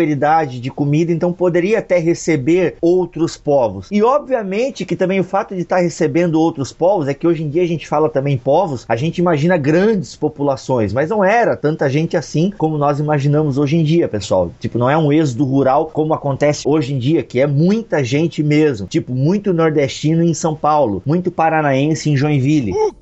de 0.59 0.69
comida, 0.69 1.11
então 1.11 1.33
poderia 1.33 1.79
até 1.79 1.97
receber 1.97 2.75
outros 2.81 3.37
povos. 3.37 3.87
E 3.91 4.01
obviamente 4.01 4.85
que 4.85 4.95
também 4.95 5.19
o 5.19 5.23
fato 5.23 5.55
de 5.55 5.61
estar 5.61 5.77
recebendo 5.77 6.39
outros 6.39 6.71
povos, 6.71 7.07
é 7.07 7.13
que 7.13 7.27
hoje 7.27 7.43
em 7.43 7.49
dia 7.49 7.63
a 7.63 7.67
gente 7.67 7.87
fala 7.87 8.09
também 8.09 8.37
povos, 8.37 8.85
a 8.87 8.95
gente 8.95 9.19
imagina 9.19 9.57
grandes 9.57 10.15
populações, 10.15 10.93
mas 10.93 11.09
não 11.09 11.23
era 11.23 11.55
tanta 11.55 11.89
gente 11.89 12.17
assim 12.17 12.51
como 12.57 12.77
nós 12.77 12.99
imaginamos 12.99 13.57
hoje 13.57 13.77
em 13.77 13.83
dia, 13.83 14.07
pessoal. 14.07 14.51
Tipo, 14.59 14.77
não 14.77 14.89
é 14.89 14.97
um 14.97 15.11
êxodo 15.11 15.45
rural 15.45 15.89
como 15.93 16.13
acontece 16.13 16.67
hoje 16.67 16.93
em 16.93 16.99
dia, 16.99 17.23
que 17.23 17.39
é 17.39 17.47
muita 17.47 18.03
gente 18.03 18.43
mesmo. 18.43 18.87
Tipo, 18.87 19.13
muito 19.13 19.53
nordestino 19.53 20.23
em 20.23 20.33
São 20.33 20.55
Paulo, 20.55 21.01
muito 21.05 21.31
paranaense 21.31 22.09
em 22.09 22.17
Joinville. 22.17 22.73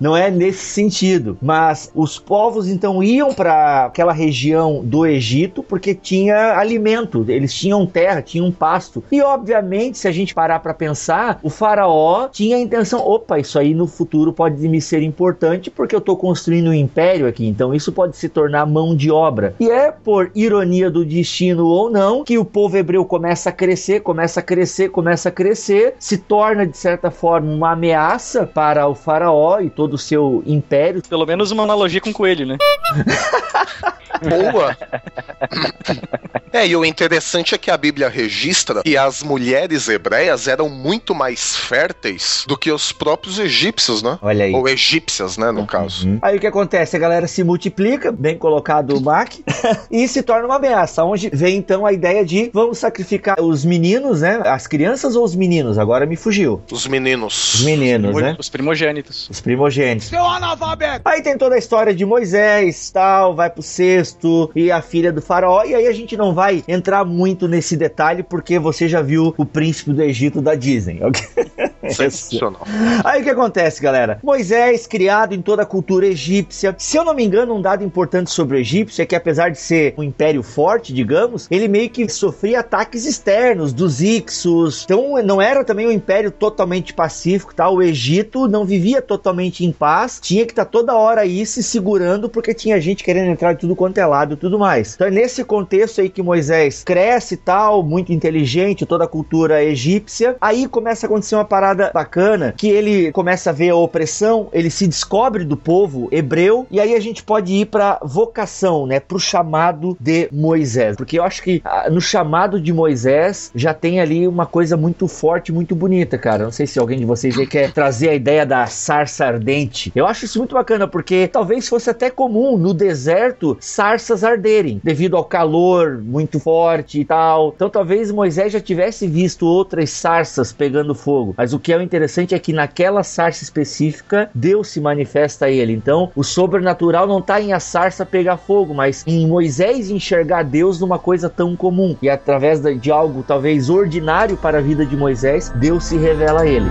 Não 0.00 0.16
é 0.16 0.30
nesse 0.30 0.64
sentido, 0.64 1.36
mas 1.40 1.90
os 1.94 2.18
povos 2.18 2.68
então 2.68 3.02
iam 3.02 3.32
para 3.32 3.86
aquela 3.86 4.12
região 4.12 4.82
do 4.84 5.06
Egito 5.12 5.62
porque 5.62 5.94
tinha 5.94 6.58
alimento, 6.58 7.24
eles 7.28 7.54
tinham 7.54 7.86
terra, 7.86 8.22
tinham 8.22 8.50
pasto. 8.50 9.02
E 9.10 9.20
obviamente, 9.22 9.98
se 9.98 10.08
a 10.08 10.12
gente 10.12 10.34
parar 10.34 10.60
para 10.60 10.74
pensar, 10.74 11.38
o 11.42 11.50
faraó 11.50 12.28
tinha 12.28 12.56
a 12.56 12.60
intenção, 12.60 13.00
opa, 13.06 13.38
isso 13.38 13.58
aí 13.58 13.74
no 13.74 13.86
futuro 13.86 14.32
pode 14.32 14.68
me 14.68 14.80
ser 14.80 15.02
importante 15.02 15.70
porque 15.70 15.94
eu 15.94 16.00
tô 16.00 16.16
construindo 16.16 16.68
um 16.68 16.74
império 16.74 17.26
aqui, 17.26 17.46
então 17.46 17.74
isso 17.74 17.92
pode 17.92 18.16
se 18.16 18.28
tornar 18.28 18.66
mão 18.66 18.94
de 18.94 19.10
obra. 19.10 19.54
E 19.60 19.70
é 19.70 19.90
por 19.90 20.30
ironia 20.34 20.90
do 20.90 21.04
destino 21.04 21.66
ou 21.66 21.90
não 21.90 22.24
que 22.24 22.38
o 22.38 22.44
povo 22.44 22.76
hebreu 22.76 23.04
começa 23.04 23.50
a 23.50 23.52
crescer, 23.52 24.00
começa 24.00 24.40
a 24.40 24.42
crescer, 24.42 24.90
começa 24.90 25.28
a 25.28 25.32
crescer, 25.32 25.94
se 25.98 26.18
torna 26.18 26.66
de 26.66 26.76
certa 26.76 27.10
forma 27.10 27.52
uma 27.52 27.72
ameaça 27.72 28.46
para 28.46 28.86
o 28.86 28.94
faraó 28.94 29.60
e 29.60 29.70
todo 29.70 29.94
o 29.94 29.98
seu 29.98 30.42
império. 30.46 31.02
Pelo 31.08 31.26
menos 31.26 31.50
uma 31.50 31.62
analogia 31.62 32.00
com 32.00 32.12
coelho, 32.12 32.46
né? 32.46 32.58
Boa! 34.28 34.76
É, 36.52 36.66
e 36.66 36.76
o 36.76 36.84
interessante 36.84 37.54
é 37.54 37.58
que 37.58 37.70
a 37.70 37.76
Bíblia 37.78 38.10
registra 38.10 38.82
que 38.82 38.94
as 38.94 39.22
mulheres 39.22 39.88
hebreias 39.88 40.46
eram 40.46 40.68
muito 40.68 41.14
mais 41.14 41.56
férteis 41.56 42.44
do 42.46 42.58
que 42.58 42.70
os 42.70 42.92
próprios 42.92 43.38
egípcios, 43.38 44.02
né? 44.02 44.18
Olha 44.20 44.44
aí. 44.44 44.52
Ou 44.52 44.68
egípcias, 44.68 45.38
né, 45.38 45.50
no 45.50 45.66
caso. 45.66 46.06
Uhum. 46.06 46.18
Aí 46.20 46.36
o 46.36 46.40
que 46.40 46.46
acontece? 46.46 46.94
A 46.94 46.98
galera 46.98 47.26
se 47.26 47.42
multiplica, 47.42 48.12
bem 48.12 48.36
colocado 48.36 48.94
o 48.98 49.00
Mac, 49.00 49.32
e 49.90 50.06
se 50.06 50.22
torna 50.22 50.44
uma 50.44 50.56
ameaça. 50.56 51.02
Onde 51.02 51.30
vem 51.30 51.56
então 51.56 51.86
a 51.86 51.92
ideia 51.92 52.22
de 52.22 52.50
vamos 52.52 52.76
sacrificar 52.76 53.40
os 53.40 53.64
meninos, 53.64 54.20
né? 54.20 54.42
As 54.44 54.66
crianças 54.66 55.16
ou 55.16 55.24
os 55.24 55.34
meninos? 55.34 55.78
Agora 55.78 56.04
me 56.04 56.16
fugiu. 56.16 56.60
Os 56.70 56.86
meninos. 56.86 57.54
Os 57.54 57.64
meninos, 57.64 58.14
né? 58.14 58.36
Os 58.38 58.50
primogênitos. 58.50 59.26
Os 59.30 59.40
primogênitos. 59.40 60.08
Seu 60.08 60.24
analfabeto! 60.26 61.00
Aí 61.06 61.22
tem 61.22 61.38
toda 61.38 61.54
a 61.54 61.58
história 61.58 61.94
de 61.94 62.04
Moisés, 62.04 62.90
tal, 62.90 63.34
vai 63.34 63.48
pro 63.48 63.62
cesto 63.62 64.11
e 64.54 64.70
a 64.70 64.82
filha 64.82 65.12
do 65.12 65.22
faraó. 65.22 65.64
E 65.64 65.74
aí 65.74 65.86
a 65.86 65.92
gente 65.92 66.16
não 66.16 66.34
vai 66.34 66.62
entrar 66.66 67.04
muito 67.04 67.48
nesse 67.48 67.76
detalhe 67.76 68.22
porque 68.22 68.58
você 68.58 68.88
já 68.88 69.02
viu 69.02 69.34
o 69.36 69.44
príncipe 69.44 69.92
do 69.92 70.02
Egito 70.02 70.40
da 70.40 70.54
Disney, 70.54 71.00
ok? 71.02 71.22
Sensacional. 71.90 72.62
Aí 73.04 73.20
o 73.20 73.24
que 73.24 73.30
acontece, 73.30 73.82
galera? 73.82 74.18
Moisés, 74.22 74.86
criado 74.86 75.34
em 75.34 75.42
toda 75.42 75.62
a 75.62 75.66
cultura 75.66 76.06
egípcia. 76.06 76.74
Se 76.78 76.96
eu 76.96 77.04
não 77.04 77.14
me 77.14 77.24
engano, 77.24 77.54
um 77.54 77.62
dado 77.62 77.84
importante 77.84 78.30
sobre 78.30 78.56
o 78.56 78.60
egípcio 78.60 79.02
é 79.02 79.06
que, 79.06 79.16
apesar 79.16 79.50
de 79.50 79.58
ser 79.58 79.94
um 79.96 80.02
império 80.02 80.42
forte, 80.42 80.92
digamos, 80.92 81.48
ele 81.50 81.68
meio 81.68 81.90
que 81.90 82.08
sofria 82.08 82.60
ataques 82.60 83.04
externos 83.06 83.72
dos 83.72 84.00
Ixos. 84.00 84.84
Então, 84.84 85.20
não 85.22 85.40
era 85.40 85.64
também 85.64 85.86
um 85.86 85.92
império 85.92 86.30
totalmente 86.30 86.94
pacífico, 86.94 87.54
tá? 87.54 87.68
O 87.68 87.82
Egito 87.82 88.48
não 88.48 88.64
vivia 88.64 89.00
totalmente 89.00 89.64
em 89.64 89.72
paz, 89.72 90.18
tinha 90.20 90.44
que 90.44 90.52
estar 90.52 90.64
toda 90.64 90.94
hora 90.94 91.22
aí 91.22 91.44
se 91.46 91.62
segurando 91.62 92.28
porque 92.28 92.54
tinha 92.54 92.80
gente 92.80 93.04
querendo 93.04 93.30
entrar 93.30 93.54
de 93.54 93.60
tudo 93.60 93.76
quanto 93.76 93.98
é 93.98 94.06
lado 94.06 94.34
e 94.34 94.36
tudo 94.36 94.58
mais. 94.58 94.94
Então, 94.94 95.06
é 95.06 95.10
nesse 95.10 95.44
contexto 95.44 96.00
aí 96.00 96.08
que 96.08 96.22
Moisés 96.22 96.82
cresce 96.84 97.34
e 97.34 97.38
tal, 97.38 97.82
muito 97.82 98.12
inteligente, 98.12 98.86
toda 98.86 99.04
a 99.04 99.08
cultura 99.08 99.62
egípcia. 99.64 100.36
Aí 100.40 100.66
começa 100.68 101.06
a 101.06 101.08
acontecer 101.08 101.34
uma 101.34 101.44
parada 101.44 101.71
parada 101.72 101.90
bacana 101.92 102.54
que 102.56 102.68
ele 102.68 103.10
começa 103.12 103.50
a 103.50 103.52
ver 103.52 103.70
a 103.70 103.76
opressão, 103.76 104.48
ele 104.52 104.70
se 104.70 104.86
descobre 104.86 105.44
do 105.44 105.56
povo 105.56 106.08
hebreu 106.12 106.66
e 106.70 106.78
aí 106.78 106.94
a 106.94 107.00
gente 107.00 107.22
pode 107.22 107.52
ir 107.52 107.66
para 107.66 107.98
vocação, 108.02 108.86
né, 108.86 109.00
pro 109.00 109.18
chamado 109.18 109.96
de 109.98 110.28
Moisés, 110.30 110.96
porque 110.96 111.18
eu 111.18 111.24
acho 111.24 111.42
que 111.42 111.62
ah, 111.64 111.88
no 111.90 112.00
chamado 112.00 112.60
de 112.60 112.72
Moisés 112.72 113.50
já 113.54 113.72
tem 113.72 114.00
ali 114.00 114.28
uma 114.28 114.46
coisa 114.46 114.76
muito 114.76 115.08
forte, 115.08 115.52
muito 115.52 115.74
bonita, 115.74 116.18
cara. 116.18 116.44
Não 116.44 116.52
sei 116.52 116.66
se 116.66 116.78
alguém 116.78 116.98
de 116.98 117.04
vocês 117.04 117.38
aí 117.38 117.46
quer 117.46 117.72
trazer 117.72 118.10
a 118.10 118.14
ideia 118.14 118.44
da 118.44 118.66
sarça 118.66 119.24
ardente. 119.24 119.90
Eu 119.94 120.06
acho 120.06 120.24
isso 120.24 120.38
muito 120.38 120.54
bacana 120.54 120.86
porque 120.86 121.28
talvez 121.28 121.68
fosse 121.68 121.88
até 121.88 122.10
comum 122.10 122.56
no 122.58 122.74
deserto 122.74 123.56
sarsas 123.60 124.24
arderem 124.24 124.80
devido 124.82 125.16
ao 125.16 125.24
calor 125.24 125.98
muito 126.02 126.38
forte 126.38 127.00
e 127.00 127.04
tal. 127.04 127.52
Então 127.54 127.70
talvez 127.70 128.10
Moisés 128.10 128.52
já 128.52 128.60
tivesse 128.60 129.06
visto 129.06 129.46
outras 129.46 129.90
sarsas 129.90 130.52
pegando 130.52 130.94
fogo. 130.94 131.34
Mas 131.36 131.52
o 131.52 131.58
que 131.62 131.72
é 131.72 131.82
interessante 131.82 132.34
é 132.34 132.38
que 132.38 132.52
naquela 132.52 133.02
sarça 133.02 133.42
específica 133.44 134.28
Deus 134.34 134.68
se 134.68 134.80
manifesta 134.80 135.46
a 135.46 135.50
ele. 135.50 135.72
Então 135.72 136.10
o 136.14 136.24
sobrenatural 136.24 137.06
não 137.06 137.20
está 137.20 137.40
em 137.40 137.52
a 137.52 137.60
sarça 137.60 138.04
pegar 138.04 138.36
fogo, 138.36 138.74
mas 138.74 139.04
em 139.06 139.26
Moisés 139.26 139.88
enxergar 139.88 140.42
Deus 140.42 140.80
numa 140.80 140.98
coisa 140.98 141.30
tão 141.30 141.56
comum. 141.56 141.96
E 142.02 142.10
através 142.10 142.60
de 142.60 142.90
algo 142.90 143.22
talvez 143.22 143.70
ordinário 143.70 144.36
para 144.36 144.58
a 144.58 144.60
vida 144.60 144.84
de 144.84 144.96
Moisés, 144.96 145.50
Deus 145.56 145.84
se 145.84 145.96
revela 145.96 146.42
a 146.42 146.46
ele. 146.46 146.70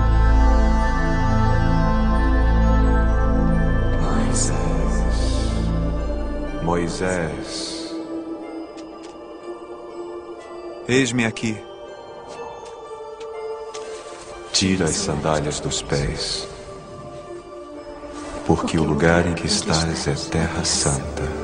Moisés, 6.63 7.93
eis-me 10.87 11.25
aqui. 11.25 11.70
Tira 14.51 14.85
as 14.85 14.95
sandálias 14.95 15.59
dos 15.59 15.81
pés, 15.81 16.47
porque 18.45 18.77
o 18.77 18.83
lugar 18.83 19.25
em 19.25 19.33
que 19.33 19.47
estás 19.47 20.07
é 20.07 20.13
terra 20.29 20.63
santa. 20.63 21.40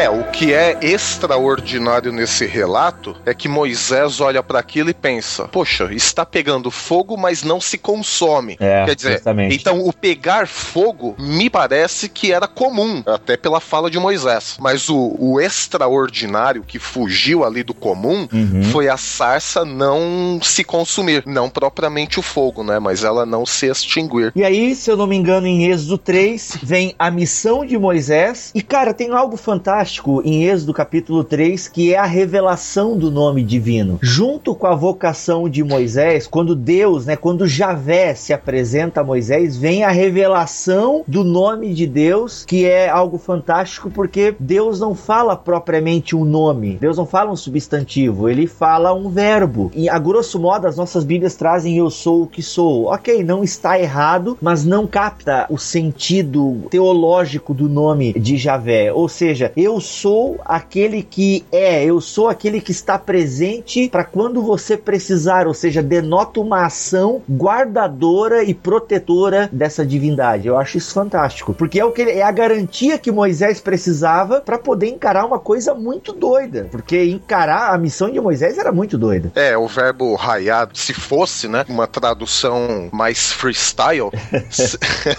É, 0.00 0.08
o 0.08 0.24
que 0.30 0.54
é 0.54 0.78
extraordinário 0.80 2.10
nesse 2.10 2.46
relato 2.46 3.14
é 3.26 3.34
que 3.34 3.48
Moisés 3.48 4.18
olha 4.18 4.42
para 4.42 4.58
aquilo 4.58 4.88
e 4.88 4.94
pensa: 4.94 5.46
poxa, 5.48 5.90
está 5.92 6.24
pegando 6.24 6.70
fogo, 6.70 7.18
mas 7.18 7.42
não 7.42 7.60
se 7.60 7.76
consome. 7.76 8.56
É, 8.58 8.86
Quer 8.86 8.94
dizer, 8.96 9.12
justamente. 9.14 9.54
então 9.56 9.80
o 9.86 9.92
pegar 9.92 10.46
fogo 10.48 11.14
me 11.18 11.50
parece 11.50 12.08
que 12.08 12.32
era 12.32 12.48
comum, 12.48 13.02
até 13.04 13.36
pela 13.36 13.60
fala 13.60 13.90
de 13.90 13.98
Moisés. 13.98 14.56
Mas 14.58 14.88
o, 14.88 15.16
o 15.18 15.38
extraordinário 15.38 16.62
que 16.66 16.78
fugiu 16.78 17.44
ali 17.44 17.62
do 17.62 17.74
comum 17.74 18.26
Uhum. 18.32 18.62
foi 18.64 18.88
a 18.88 18.96
sarça 18.96 19.64
não 19.64 20.38
se 20.42 20.62
consumir, 20.64 21.22
não 21.26 21.50
propriamente 21.50 22.18
o 22.18 22.22
fogo, 22.22 22.62
né? 22.62 22.78
Mas 22.78 23.02
ela 23.04 23.26
não 23.26 23.44
se 23.44 23.66
extinguir. 23.66 24.32
E 24.34 24.44
aí, 24.44 24.74
se 24.74 24.90
eu 24.90 24.96
não 24.96 25.06
me 25.06 25.16
engano, 25.16 25.46
em 25.46 25.66
Êxodo 25.70 25.98
3, 25.98 26.58
vem 26.62 26.94
a 26.98 27.10
missão 27.10 27.64
de 27.66 27.76
Moisés. 27.76 28.50
E, 28.54 28.62
cara, 28.62 28.94
tem 28.94 29.10
algo 29.10 29.36
fantástico 29.36 29.89
em 30.24 30.44
Êxodo 30.44 30.72
capítulo 30.72 31.24
3, 31.24 31.68
que 31.68 31.94
é 31.94 31.98
a 31.98 32.04
revelação 32.04 32.96
do 32.96 33.10
nome 33.10 33.42
divino. 33.42 33.98
Junto 34.00 34.54
com 34.54 34.66
a 34.66 34.74
vocação 34.74 35.48
de 35.48 35.62
Moisés, 35.64 36.26
quando 36.26 36.54
Deus, 36.54 37.06
né, 37.06 37.16
quando 37.16 37.46
Javé 37.46 38.14
se 38.14 38.32
apresenta 38.32 39.00
a 39.00 39.04
Moisés, 39.04 39.56
vem 39.56 39.84
a 39.84 39.90
revelação 39.90 41.04
do 41.06 41.24
nome 41.24 41.74
de 41.74 41.86
Deus, 41.86 42.44
que 42.44 42.64
é 42.66 42.88
algo 42.88 43.18
fantástico, 43.18 43.90
porque 43.90 44.34
Deus 44.38 44.80
não 44.80 44.94
fala 44.94 45.36
propriamente 45.36 46.14
um 46.14 46.24
nome, 46.24 46.78
Deus 46.80 46.96
não 46.96 47.06
fala 47.06 47.30
um 47.30 47.36
substantivo, 47.36 48.28
ele 48.28 48.46
fala 48.46 48.94
um 48.94 49.08
verbo. 49.08 49.70
E 49.74 49.88
a 49.88 49.98
grosso 49.98 50.38
modo, 50.38 50.66
as 50.66 50.76
nossas 50.76 51.04
Bíblias 51.04 51.34
trazem 51.34 51.76
eu 51.76 51.90
sou 51.90 52.22
o 52.22 52.26
que 52.26 52.42
sou. 52.42 52.86
Ok, 52.86 53.22
não 53.24 53.42
está 53.42 53.78
errado, 53.78 54.36
mas 54.40 54.64
não 54.64 54.86
capta 54.86 55.46
o 55.50 55.58
sentido 55.58 56.62
teológico 56.70 57.52
do 57.54 57.68
nome 57.68 58.12
de 58.12 58.36
Javé. 58.36 58.92
Ou 58.92 59.08
seja, 59.08 59.52
eu 59.56 59.69
sou 59.78 60.40
aquele 60.44 61.02
que 61.02 61.44
é, 61.52 61.84
eu 61.84 62.00
sou 62.00 62.28
aquele 62.28 62.60
que 62.60 62.72
está 62.72 62.98
presente 62.98 63.88
para 63.90 64.04
quando 64.04 64.42
você 64.42 64.76
precisar. 64.76 65.46
Ou 65.46 65.54
seja, 65.54 65.82
denota 65.82 66.40
uma 66.40 66.64
ação 66.64 67.22
guardadora 67.30 68.42
e 68.42 68.54
protetora 68.54 69.48
dessa 69.52 69.84
divindade. 69.84 70.48
Eu 70.48 70.56
acho 70.58 70.78
isso 70.78 70.94
fantástico, 70.94 71.52
porque 71.52 71.78
é 71.78 71.84
o 71.84 71.92
que 71.92 72.02
é 72.02 72.22
a 72.22 72.32
garantia 72.32 72.98
que 72.98 73.12
Moisés 73.12 73.60
precisava 73.60 74.40
para 74.40 74.58
poder 74.58 74.88
encarar 74.88 75.26
uma 75.26 75.38
coisa 75.38 75.74
muito 75.74 76.12
doida. 76.12 76.68
Porque 76.70 77.04
encarar 77.04 77.74
a 77.74 77.78
missão 77.78 78.10
de 78.10 78.20
Moisés 78.20 78.56
era 78.58 78.72
muito 78.72 78.96
doida. 78.96 79.30
É, 79.34 79.56
o 79.56 79.66
verbo 79.66 80.14
raiado, 80.14 80.76
se 80.78 80.94
fosse, 80.94 81.46
né, 81.48 81.64
uma 81.68 81.86
tradução 81.86 82.88
mais 82.92 83.32
freestyle, 83.32 84.10
se- 84.50 84.78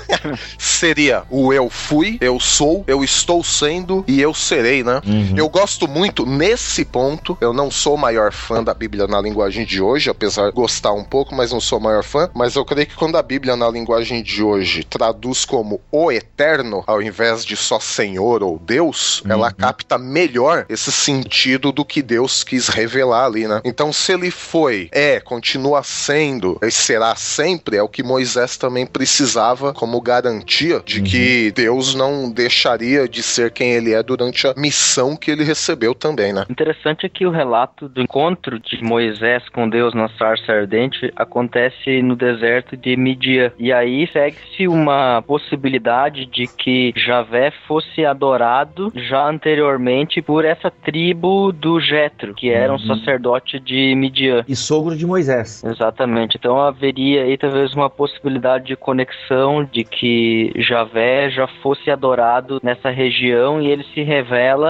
seria 0.57 1.23
o 1.29 1.53
eu 1.53 1.69
fui, 1.69 2.17
eu 2.21 2.39
sou, 2.39 2.83
eu 2.87 3.03
estou 3.03 3.43
sendo 3.43 4.03
e 4.07 4.21
eu 4.21 4.33
serei, 4.41 4.83
né? 4.83 5.01
Eu 5.35 5.47
gosto 5.49 5.87
muito 5.87 6.25
nesse 6.25 6.83
ponto, 6.83 7.37
eu 7.39 7.53
não 7.53 7.69
sou 7.71 7.95
o 7.95 7.97
maior 7.97 8.31
fã 8.31 8.63
da 8.63 8.73
Bíblia 8.73 9.07
na 9.07 9.21
linguagem 9.21 9.65
de 9.65 9.81
hoje, 9.81 10.09
apesar 10.09 10.49
de 10.49 10.55
gostar 10.55 10.93
um 10.93 11.03
pouco, 11.03 11.33
mas 11.35 11.51
não 11.51 11.59
sou 11.61 11.79
o 11.79 11.81
maior 11.81 12.03
fã, 12.03 12.29
mas 12.33 12.55
eu 12.55 12.65
creio 12.65 12.87
que 12.87 12.95
quando 12.95 13.17
a 13.17 13.21
Bíblia 13.21 13.55
na 13.55 13.69
linguagem 13.69 14.23
de 14.23 14.43
hoje 14.43 14.83
traduz 14.83 15.45
como 15.45 15.81
o 15.91 16.11
eterno, 16.11 16.83
ao 16.87 17.01
invés 17.01 17.45
de 17.45 17.55
só 17.55 17.79
Senhor 17.79 18.43
ou 18.43 18.57
Deus, 18.59 19.21
ela 19.27 19.51
capta 19.51 19.97
melhor 19.97 20.65
esse 20.69 20.91
sentido 20.91 21.71
do 21.71 21.85
que 21.85 22.01
Deus 22.01 22.43
quis 22.43 22.67
revelar 22.67 23.25
ali, 23.25 23.47
né? 23.47 23.61
Então, 23.63 23.93
se 23.93 24.13
ele 24.13 24.31
foi, 24.31 24.89
é, 24.91 25.19
continua 25.19 25.83
sendo 25.83 26.57
e 26.61 26.71
será 26.71 27.15
sempre, 27.15 27.77
é 27.77 27.83
o 27.83 27.89
que 27.89 28.03
Moisés 28.03 28.57
também 28.57 28.85
precisava 28.85 29.73
como 29.73 30.01
garantia 30.01 30.81
de 30.85 31.01
que 31.01 31.51
Deus 31.51 31.93
não 31.93 32.29
deixaria 32.29 33.07
de 33.07 33.21
ser 33.21 33.51
quem 33.51 33.71
ele 33.71 33.93
é 33.93 34.01
durante 34.01 34.30
a 34.47 34.53
missão 34.55 35.15
que 35.15 35.31
ele 35.31 35.43
recebeu 35.43 35.93
também, 35.93 36.33
né? 36.33 36.45
Interessante 36.49 37.05
é 37.05 37.09
que 37.09 37.25
o 37.25 37.31
relato 37.31 37.87
do 37.87 38.01
encontro 38.01 38.59
de 38.59 38.83
Moisés 38.83 39.47
com 39.49 39.69
Deus 39.69 39.93
na 39.93 40.09
sarça 40.09 40.51
ardente 40.51 41.11
acontece 41.15 42.01
no 42.01 42.15
deserto 42.15 42.75
de 42.75 42.95
Midian. 42.95 43.51
E 43.57 43.71
aí 43.71 44.07
segue-se 44.11 44.67
uma 44.67 45.21
possibilidade 45.21 46.25
de 46.25 46.47
que 46.47 46.93
Javé 46.95 47.51
fosse 47.67 48.05
adorado 48.05 48.91
já 48.95 49.27
anteriormente 49.27 50.21
por 50.21 50.45
essa 50.45 50.71
tribo 50.71 51.51
do 51.51 51.79
Jetro, 51.79 52.33
que 52.33 52.49
era 52.49 52.73
um 52.73 52.79
sacerdote 52.79 53.59
de 53.59 53.93
Midian. 53.95 54.43
E 54.47 54.55
sogro 54.55 54.95
de 54.95 55.05
Moisés. 55.05 55.63
Exatamente. 55.63 56.37
Então 56.37 56.59
haveria 56.59 57.23
aí 57.23 57.37
talvez 57.37 57.73
uma 57.73 57.89
possibilidade 57.89 58.65
de 58.65 58.75
conexão 58.75 59.63
de 59.63 59.83
que 59.83 60.51
Javé 60.57 61.29
já 61.29 61.47
fosse 61.61 61.89
adorado 61.89 62.59
nessa 62.63 62.89
região 62.89 63.61
e 63.61 63.67
ele 63.67 63.83
se 63.93 64.01
revela 64.01 64.20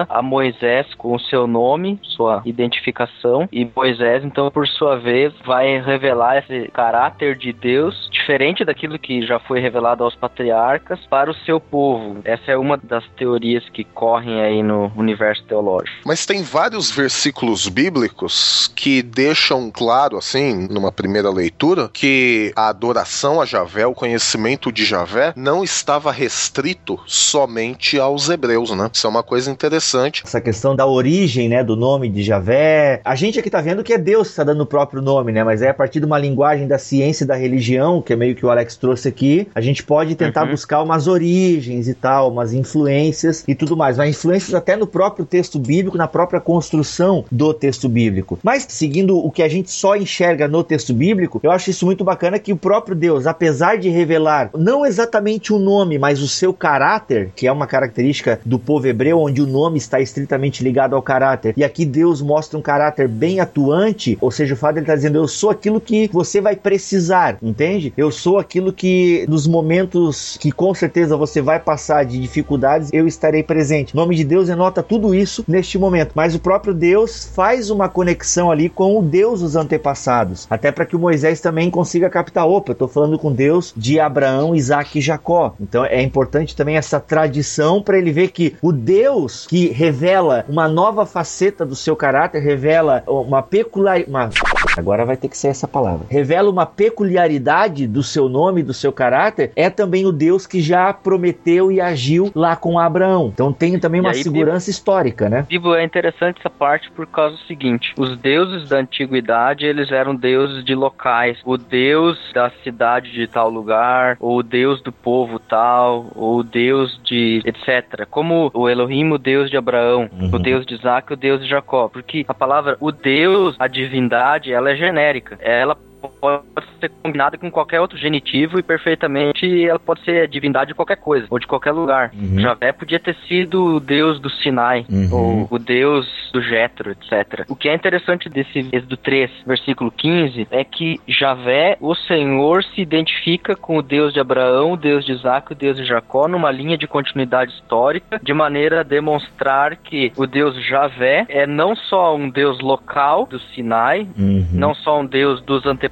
a 0.09 0.21
Moisés 0.21 0.93
com 0.95 1.15
o 1.15 1.19
seu 1.19 1.47
nome, 1.47 1.99
sua 2.03 2.41
identificação, 2.45 3.47
e 3.51 3.69
Moisés, 3.75 4.23
então, 4.23 4.49
por 4.51 4.67
sua 4.67 4.97
vez, 4.97 5.33
vai 5.45 5.79
revelar 5.81 6.37
esse 6.37 6.69
caráter 6.71 7.35
de 7.35 7.51
Deus, 7.53 8.09
diferente 8.11 8.63
daquilo 8.63 8.99
que 8.99 9.25
já 9.25 9.39
foi 9.39 9.59
revelado 9.59 10.03
aos 10.03 10.15
patriarcas, 10.15 10.99
para 11.09 11.31
o 11.31 11.35
seu 11.45 11.59
povo. 11.59 12.21
Essa 12.23 12.51
é 12.51 12.57
uma 12.57 12.77
das 12.77 13.03
teorias 13.17 13.67
que 13.69 13.83
correm 13.83 14.41
aí 14.41 14.63
no 14.63 14.91
universo 14.95 15.43
teológico. 15.43 16.01
Mas 16.05 16.25
tem 16.25 16.43
vários 16.43 16.91
versículos 16.91 17.67
bíblicos 17.67 18.71
que 18.75 19.01
deixam 19.01 19.71
claro, 19.71 20.17
assim, 20.17 20.67
numa 20.69 20.91
primeira 20.91 21.29
leitura, 21.29 21.89
que 21.91 22.51
a 22.55 22.69
adoração 22.69 23.41
a 23.41 23.45
Javé, 23.45 23.85
o 23.85 23.93
conhecimento 23.93 24.71
de 24.71 24.85
Javé, 24.85 25.33
não 25.35 25.63
estava 25.63 26.11
restrito 26.11 26.99
somente 27.05 27.99
aos 27.99 28.29
hebreus, 28.29 28.71
né? 28.71 28.89
Isso 28.93 29.07
é 29.07 29.09
uma 29.09 29.23
coisa 29.23 29.40
interessante. 29.47 30.23
Essa 30.25 30.41
questão 30.41 30.75
da 30.75 30.85
origem, 30.85 31.49
né, 31.49 31.63
do 31.63 31.75
nome 31.75 32.09
de 32.09 32.23
Javé. 32.23 33.01
A 33.03 33.15
gente 33.15 33.39
aqui 33.39 33.49
tá 33.49 33.61
vendo 33.61 33.83
que 33.83 33.93
é 33.93 33.97
Deus 33.97 34.27
que 34.27 34.33
está 34.33 34.43
dando 34.43 34.61
o 34.61 34.65
próprio 34.65 35.01
nome, 35.01 35.31
né? 35.31 35.43
Mas 35.43 35.61
é 35.61 35.69
a 35.69 35.73
partir 35.73 35.99
de 35.99 36.05
uma 36.05 36.17
linguagem 36.17 36.67
da 36.67 36.77
ciência 36.77 37.23
e 37.23 37.27
da 37.27 37.35
religião, 37.35 38.01
que 38.01 38.13
é 38.13 38.15
meio 38.15 38.35
que 38.35 38.45
o 38.45 38.49
Alex 38.49 38.75
trouxe 38.75 39.07
aqui, 39.07 39.47
a 39.53 39.61
gente 39.61 39.83
pode 39.83 40.15
tentar 40.15 40.45
buscar 40.45 40.81
umas 40.81 41.07
origens 41.07 41.87
e 41.87 41.93
tal, 41.93 42.31
umas 42.31 42.53
influências 42.53 43.43
e 43.47 43.55
tudo 43.55 43.75
mais. 43.75 43.97
Mas 43.97 44.09
influências 44.09 44.53
até 44.53 44.75
no 44.75 44.87
próprio 44.87 45.25
texto 45.25 45.59
bíblico, 45.59 45.97
na 45.97 46.07
própria 46.07 46.39
construção 46.39 47.25
do 47.31 47.53
texto 47.53 47.87
bíblico. 47.87 48.39
Mas 48.43 48.65
seguindo 48.69 49.17
o 49.17 49.31
que 49.31 49.43
a 49.43 49.49
gente 49.49 49.71
só 49.71 49.95
enxerga 49.95 50.47
no 50.47 50.63
texto 50.63 50.93
bíblico, 50.93 51.39
eu 51.43 51.51
acho 51.51 51.69
isso 51.69 51.85
muito 51.85 52.03
bacana 52.03 52.39
que 52.39 52.53
o 52.53 52.57
próprio 52.57 52.95
Deus, 52.95 53.27
apesar 53.27 53.77
de 53.77 53.89
revelar 53.89 54.49
não 54.57 54.85
exatamente 54.85 55.53
o 55.53 55.59
nome, 55.59 55.97
mas 55.97 56.21
o 56.21 56.27
seu 56.27 56.53
caráter, 56.53 57.31
que 57.35 57.47
é 57.47 57.51
uma 57.51 57.67
característica 57.67 58.39
do 58.45 58.59
povo 58.59 58.87
hebreu, 58.87 59.19
onde 59.31 59.41
o 59.41 59.47
nome 59.47 59.77
está 59.77 59.99
estritamente 59.99 60.63
ligado 60.63 60.95
ao 60.95 61.01
caráter. 61.01 61.53
E 61.57 61.63
aqui 61.63 61.85
Deus 61.85 62.21
mostra 62.21 62.59
um 62.59 62.61
caráter 62.61 63.07
bem 63.07 63.39
atuante, 63.39 64.17
ou 64.21 64.29
seja, 64.29 64.53
o 64.53 64.57
fato 64.57 64.75
ele 64.75 64.81
estar 64.81 64.95
dizendo: 64.95 65.17
Eu 65.17 65.27
sou 65.27 65.49
aquilo 65.49 65.79
que 65.79 66.09
você 66.11 66.41
vai 66.41 66.55
precisar, 66.55 67.37
entende? 67.41 67.93
Eu 67.97 68.11
sou 68.11 68.37
aquilo 68.37 68.73
que 68.73 69.25
nos 69.27 69.47
momentos 69.47 70.37
que 70.39 70.51
com 70.51 70.73
certeza 70.73 71.15
você 71.15 71.41
vai 71.41 71.59
passar 71.59 72.03
de 72.03 72.19
dificuldades, 72.19 72.89
eu 72.91 73.07
estarei 73.07 73.41
presente. 73.41 73.93
O 73.93 73.97
nome 73.97 74.15
de 74.15 74.23
Deus 74.23 74.47
denota 74.47 74.83
tudo 74.83 75.15
isso 75.15 75.43
neste 75.47 75.77
momento, 75.77 76.11
mas 76.13 76.35
o 76.35 76.39
próprio 76.39 76.73
Deus 76.73 77.31
faz 77.33 77.69
uma 77.69 77.87
conexão 77.87 78.51
ali 78.51 78.67
com 78.67 78.99
o 78.99 79.01
Deus 79.01 79.39
dos 79.39 79.55
antepassados, 79.55 80.45
até 80.49 80.71
para 80.71 80.85
que 80.85 80.95
o 80.95 80.99
Moisés 80.99 81.39
também 81.39 81.69
consiga 81.69 82.09
captar, 82.09 82.45
opa, 82.45 82.71
eu 82.71 82.75
tô 82.75 82.87
falando 82.87 83.17
com 83.17 83.31
Deus 83.31 83.73
de 83.75 83.99
Abraão, 83.99 84.55
Isaac 84.55 84.99
e 84.99 85.01
Jacó. 85.01 85.53
Então 85.59 85.85
é 85.85 86.01
importante 86.01 86.55
também 86.55 86.75
essa 86.75 86.99
tradição 86.99 87.81
para 87.81 87.97
ele 87.97 88.11
ver 88.11 88.31
que 88.31 88.55
o 88.61 88.71
Deus 88.71 89.20
que 89.47 89.67
revela 89.67 90.45
uma 90.47 90.67
nova 90.67 91.05
faceta 91.05 91.65
do 91.65 91.75
seu 91.75 91.95
caráter, 91.95 92.39
revela 92.39 93.03
uma 93.07 93.41
peculiar, 93.41 94.03
uma 94.07 94.29
agora 94.77 95.05
vai 95.05 95.17
ter 95.17 95.27
que 95.27 95.37
ser 95.37 95.49
essa 95.49 95.67
palavra. 95.67 96.05
Revela 96.09 96.49
uma 96.49 96.65
peculiaridade 96.65 97.87
do 97.87 98.03
seu 98.03 98.29
nome, 98.29 98.63
do 98.63 98.73
seu 98.73 98.91
caráter, 98.91 99.51
é 99.55 99.69
também 99.69 100.05
o 100.05 100.11
Deus 100.11 100.47
que 100.47 100.61
já 100.61 100.93
prometeu 100.93 101.71
e 101.71 101.81
agiu 101.81 102.31
lá 102.35 102.55
com 102.55 102.79
Abraão. 102.79 103.31
Então 103.33 103.51
tem 103.51 103.79
também 103.79 104.01
uma 104.01 104.11
aí, 104.11 104.23
segurança 104.23 104.69
histórica, 104.69 105.29
né? 105.29 105.45
Bibo, 105.47 105.75
é 105.75 105.83
interessante 105.83 106.39
essa 106.39 106.49
parte 106.49 106.89
por 106.91 107.07
causa 107.07 107.35
do 107.35 107.41
seguinte: 107.43 107.93
os 107.97 108.17
deuses 108.17 108.69
da 108.69 108.77
antiguidade 108.77 109.65
eles 109.65 109.91
eram 109.91 110.15
deuses 110.15 110.63
de 110.63 110.75
locais. 110.75 111.37
O 111.45 111.57
deus 111.57 112.17
da 112.33 112.51
cidade 112.63 113.11
de 113.11 113.27
tal 113.27 113.49
lugar, 113.49 114.17
ou 114.19 114.39
o 114.39 114.43
deus 114.43 114.81
do 114.81 114.91
povo 114.91 115.39
tal, 115.39 116.07
ou 116.15 116.39
o 116.39 116.43
deus 116.43 116.99
de 117.03 117.41
etc. 117.45 118.05
Como 118.09 118.51
o 118.53 118.69
Elohim, 118.69 119.03
o 119.15 119.17
deus 119.17 119.49
de 119.49 119.57
Abraão, 119.57 120.09
o 120.31 120.39
deus 120.39 120.65
de 120.65 120.75
Isaac, 120.75 121.13
o 121.13 121.17
deus 121.17 121.41
de 121.41 121.49
Jacó. 121.49 121.87
Porque 121.87 122.25
a 122.27 122.33
palavra 122.33 122.77
o 122.79 122.91
deus, 122.91 123.55
a 123.59 123.67
divindade, 123.67 124.51
ela 124.53 124.71
é 124.71 124.75
genérica. 124.75 125.37
Ela 125.41 125.77
pode 126.09 126.43
ser 126.79 126.89
combinada 127.01 127.37
com 127.37 127.49
qualquer 127.51 127.79
outro 127.79 127.97
genitivo 127.97 128.59
e 128.59 128.63
perfeitamente 128.63 129.65
ela 129.65 129.79
pode 129.79 130.03
ser 130.03 130.27
divindade 130.27 130.69
de 130.69 130.75
qualquer 130.75 130.97
coisa 130.97 131.27
ou 131.29 131.39
de 131.39 131.47
qualquer 131.47 131.71
lugar. 131.71 132.11
Javé 132.37 132.71
podia 132.71 132.99
ter 132.99 133.15
sido 133.27 133.75
o 133.75 133.79
deus 133.79 134.19
do 134.19 134.29
Sinai 134.29 134.85
ou 135.11 135.47
o 135.49 135.59
deus 135.59 136.07
do 136.31 136.41
Jetro, 136.41 136.91
etc. 136.91 137.45
O 137.49 137.55
que 137.55 137.69
é 137.69 137.75
interessante 137.75 138.29
desse 138.29 138.59
Êxodo 138.71 138.97
3, 138.97 139.29
versículo 139.45 139.91
15, 139.91 140.47
é 140.49 140.63
que 140.63 140.99
Javé, 141.07 141.77
o 141.79 141.93
Senhor, 141.93 142.63
se 142.63 142.81
identifica 142.81 143.55
com 143.55 143.77
o 143.77 143.81
Deus 143.81 144.13
de 144.13 144.19
Abraão, 144.19 144.73
o 144.73 144.77
Deus 144.77 145.05
de 145.05 145.11
Isaac, 145.11 145.51
o 145.51 145.55
Deus 145.55 145.77
de 145.77 145.85
Jacó, 145.85 146.27
numa 146.27 146.51
linha 146.51 146.77
de 146.77 146.87
continuidade 146.87 147.51
histórica, 147.51 148.19
de 148.21 148.33
maneira 148.33 148.81
a 148.81 148.83
demonstrar 148.83 149.75
que 149.75 150.11
o 150.15 150.25
Deus 150.25 150.55
Javé 150.65 151.25
é 151.27 151.45
não 151.45 151.75
só 151.75 152.15
um 152.15 152.29
Deus 152.29 152.59
local 152.59 153.25
do 153.25 153.39
Sinai, 153.39 154.07
não 154.51 154.73
só 154.73 154.99
um 154.99 155.05
Deus 155.05 155.41
dos 155.41 155.65
antepassados, 155.65 155.90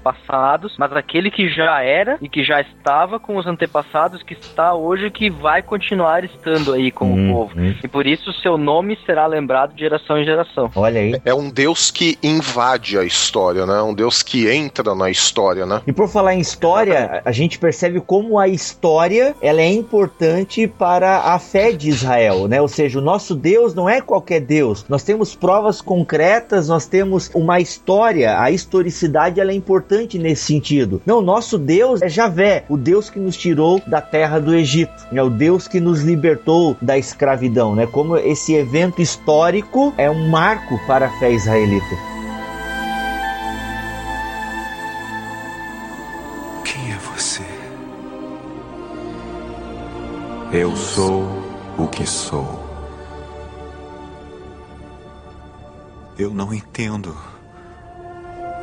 mas 0.77 0.91
aquele 0.93 1.29
que 1.29 1.49
já 1.49 1.81
era 1.81 2.17
e 2.21 2.29
que 2.29 2.43
já 2.43 2.61
estava 2.61 3.19
com 3.19 3.37
os 3.37 3.45
antepassados, 3.45 4.23
que 4.23 4.33
está 4.33 4.73
hoje 4.73 5.07
e 5.07 5.11
que 5.11 5.29
vai 5.29 5.61
continuar 5.61 6.23
estando 6.23 6.73
aí 6.73 6.91
com 6.91 7.13
o 7.13 7.33
povo. 7.33 7.53
E 7.83 7.87
por 7.87 8.05
isso 8.05 8.31
seu 8.33 8.57
nome 8.57 8.97
será 9.05 9.25
lembrado 9.25 9.73
de 9.73 9.81
geração 9.81 10.17
em 10.17 10.25
geração. 10.25 10.71
Olha 10.75 10.99
aí. 10.99 11.21
É 11.25 11.33
um 11.33 11.49
Deus 11.49 11.91
que 11.91 12.17
invade 12.23 12.97
a 12.97 13.03
história, 13.03 13.65
né? 13.65 13.81
Um 13.81 13.93
Deus 13.93 14.23
que 14.23 14.49
entra 14.49 14.95
na 14.95 15.09
história, 15.09 15.65
né? 15.65 15.81
E 15.85 15.93
por 15.93 16.07
falar 16.07 16.35
em 16.35 16.39
história, 16.39 17.21
a 17.23 17.31
gente 17.31 17.59
percebe 17.59 17.99
como 17.99 18.39
a 18.39 18.47
história 18.47 19.35
ela 19.41 19.61
é 19.61 19.71
importante 19.71 20.67
para 20.67 21.33
a 21.33 21.39
fé 21.39 21.71
de 21.71 21.89
Israel, 21.89 22.47
né? 22.47 22.61
Ou 22.61 22.67
seja, 22.67 22.99
o 22.99 23.01
nosso 23.01 23.35
Deus 23.35 23.73
não 23.73 23.89
é 23.89 24.01
qualquer 24.01 24.41
Deus. 24.41 24.85
Nós 24.87 25.03
temos 25.03 25.35
provas 25.35 25.81
concretas, 25.81 26.69
nós 26.69 26.85
temos 26.87 27.29
uma 27.33 27.59
história. 27.59 28.39
A 28.39 28.51
historicidade 28.51 29.39
ela 29.39 29.51
é 29.51 29.55
importante 29.55 29.88
nesse 30.17 30.43
sentido. 30.43 31.01
Não, 31.05 31.21
nosso 31.21 31.57
Deus 31.57 32.01
é 32.01 32.09
Javé, 32.09 32.63
o 32.69 32.77
Deus 32.77 33.09
que 33.09 33.19
nos 33.19 33.35
tirou 33.35 33.81
da 33.87 33.99
terra 33.99 34.39
do 34.39 34.53
Egito, 34.53 35.07
é 35.11 35.21
o 35.21 35.29
Deus 35.29 35.67
que 35.67 35.79
nos 35.79 36.01
libertou 36.01 36.77
da 36.81 36.97
escravidão, 36.97 37.75
né? 37.75 37.87
Como 37.87 38.15
esse 38.17 38.53
evento 38.53 39.01
histórico 39.01 39.93
é 39.97 40.09
um 40.09 40.29
marco 40.29 40.79
para 40.85 41.07
a 41.07 41.19
fé 41.19 41.31
israelita. 41.31 41.95
Quem 46.63 46.91
é 46.91 46.97
você? 46.97 47.43
Eu 50.51 50.75
sou 50.75 51.27
o 51.77 51.87
que 51.87 52.05
sou. 52.05 52.59
Eu 56.17 56.33
não 56.33 56.53
entendo. 56.53 57.28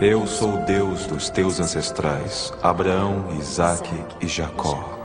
Eu 0.01 0.27
sou 0.27 0.57
o 0.57 0.65
Deus 0.67 1.07
dos 1.07 1.31
teus 1.31 1.59
ancestrais, 1.59 2.53
Abraão, 2.63 3.35
Isaque 3.41 4.05
e 4.21 4.29
Jacó. 4.29 4.96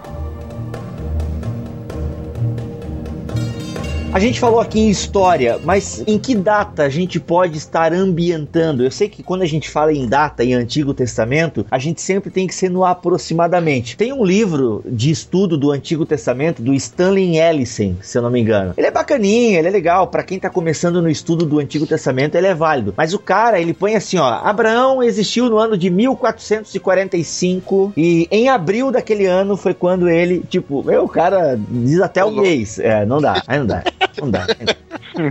A 4.14 4.20
gente 4.20 4.42
falou 4.42 4.60
aqui 4.60 4.78
em 4.78 4.90
história, 4.90 5.58
mas 5.64 6.04
em 6.06 6.20
que 6.20 6.36
data 6.36 6.84
a 6.84 6.90
gente 6.90 7.18
pode 7.18 7.58
estar 7.58 7.94
ambientando? 7.94 8.84
Eu 8.84 8.92
sei 8.92 9.08
que 9.08 9.24
quando 9.24 9.42
a 9.42 9.46
gente 9.46 9.70
fala 9.70 9.94
em 9.94 10.06
data 10.06 10.44
em 10.44 10.54
Antigo 10.54 10.94
Testamento, 10.94 11.66
a 11.72 11.80
gente 11.80 12.02
sempre 12.02 12.30
tem 12.30 12.46
que 12.46 12.54
ser 12.54 12.70
no 12.70 12.84
aproximadamente. 12.84 13.96
Tem 13.96 14.12
um 14.12 14.26
livro 14.26 14.84
de 14.86 15.12
estudo 15.12 15.58
do 15.58 15.72
Antigo 15.72 16.06
Testamento 16.06 16.62
do 16.62 16.74
Stanley 16.74 17.40
Ellison, 17.40 17.96
se 18.02 18.18
eu 18.18 18.22
não 18.22 18.30
me 18.30 18.42
engano. 18.42 18.74
Ele 18.76 18.88
é 18.88 18.92
bacaninho, 18.92 19.58
ele 19.58 19.70
é 19.70 19.72
legal, 19.72 20.08
para 20.08 20.24
quem 20.24 20.38
tá 20.38 20.50
começando 20.50 21.02
no 21.02 21.10
estudo 21.10 21.46
do 21.46 21.60
Antigo 21.60 21.88
Testamento, 21.88 22.36
ele 22.36 22.48
é 22.48 22.54
válido. 22.54 22.94
Mas 22.98 23.14
o 23.14 23.20
cara, 23.20 23.62
ele 23.62 23.74
põe 23.74 23.96
assim, 23.96 24.18
ó, 24.18 24.42
Abraão 24.44 25.02
existiu 25.02 25.50
no 25.50 25.58
ano 25.58 25.78
de 25.78 25.90
1445 25.90 27.94
e 27.96 28.28
em 28.30 28.50
abril 28.50 28.92
daquele 28.92 29.26
ano 29.26 29.56
foi 29.56 29.74
quando 29.74 30.10
ele, 30.10 30.44
tipo, 30.50 30.84
meu, 30.84 31.06
o 31.06 31.10
cara 31.10 31.58
diz 31.70 32.02
até 32.02 32.26
o 32.26 32.32
mês. 32.32 32.78
É, 32.78 33.06
não 33.06 33.22
dá, 33.22 33.42
aí 33.48 33.58
não 33.58 33.66
dá. 33.66 33.82
Não 34.20 34.32
dá. 34.32 34.48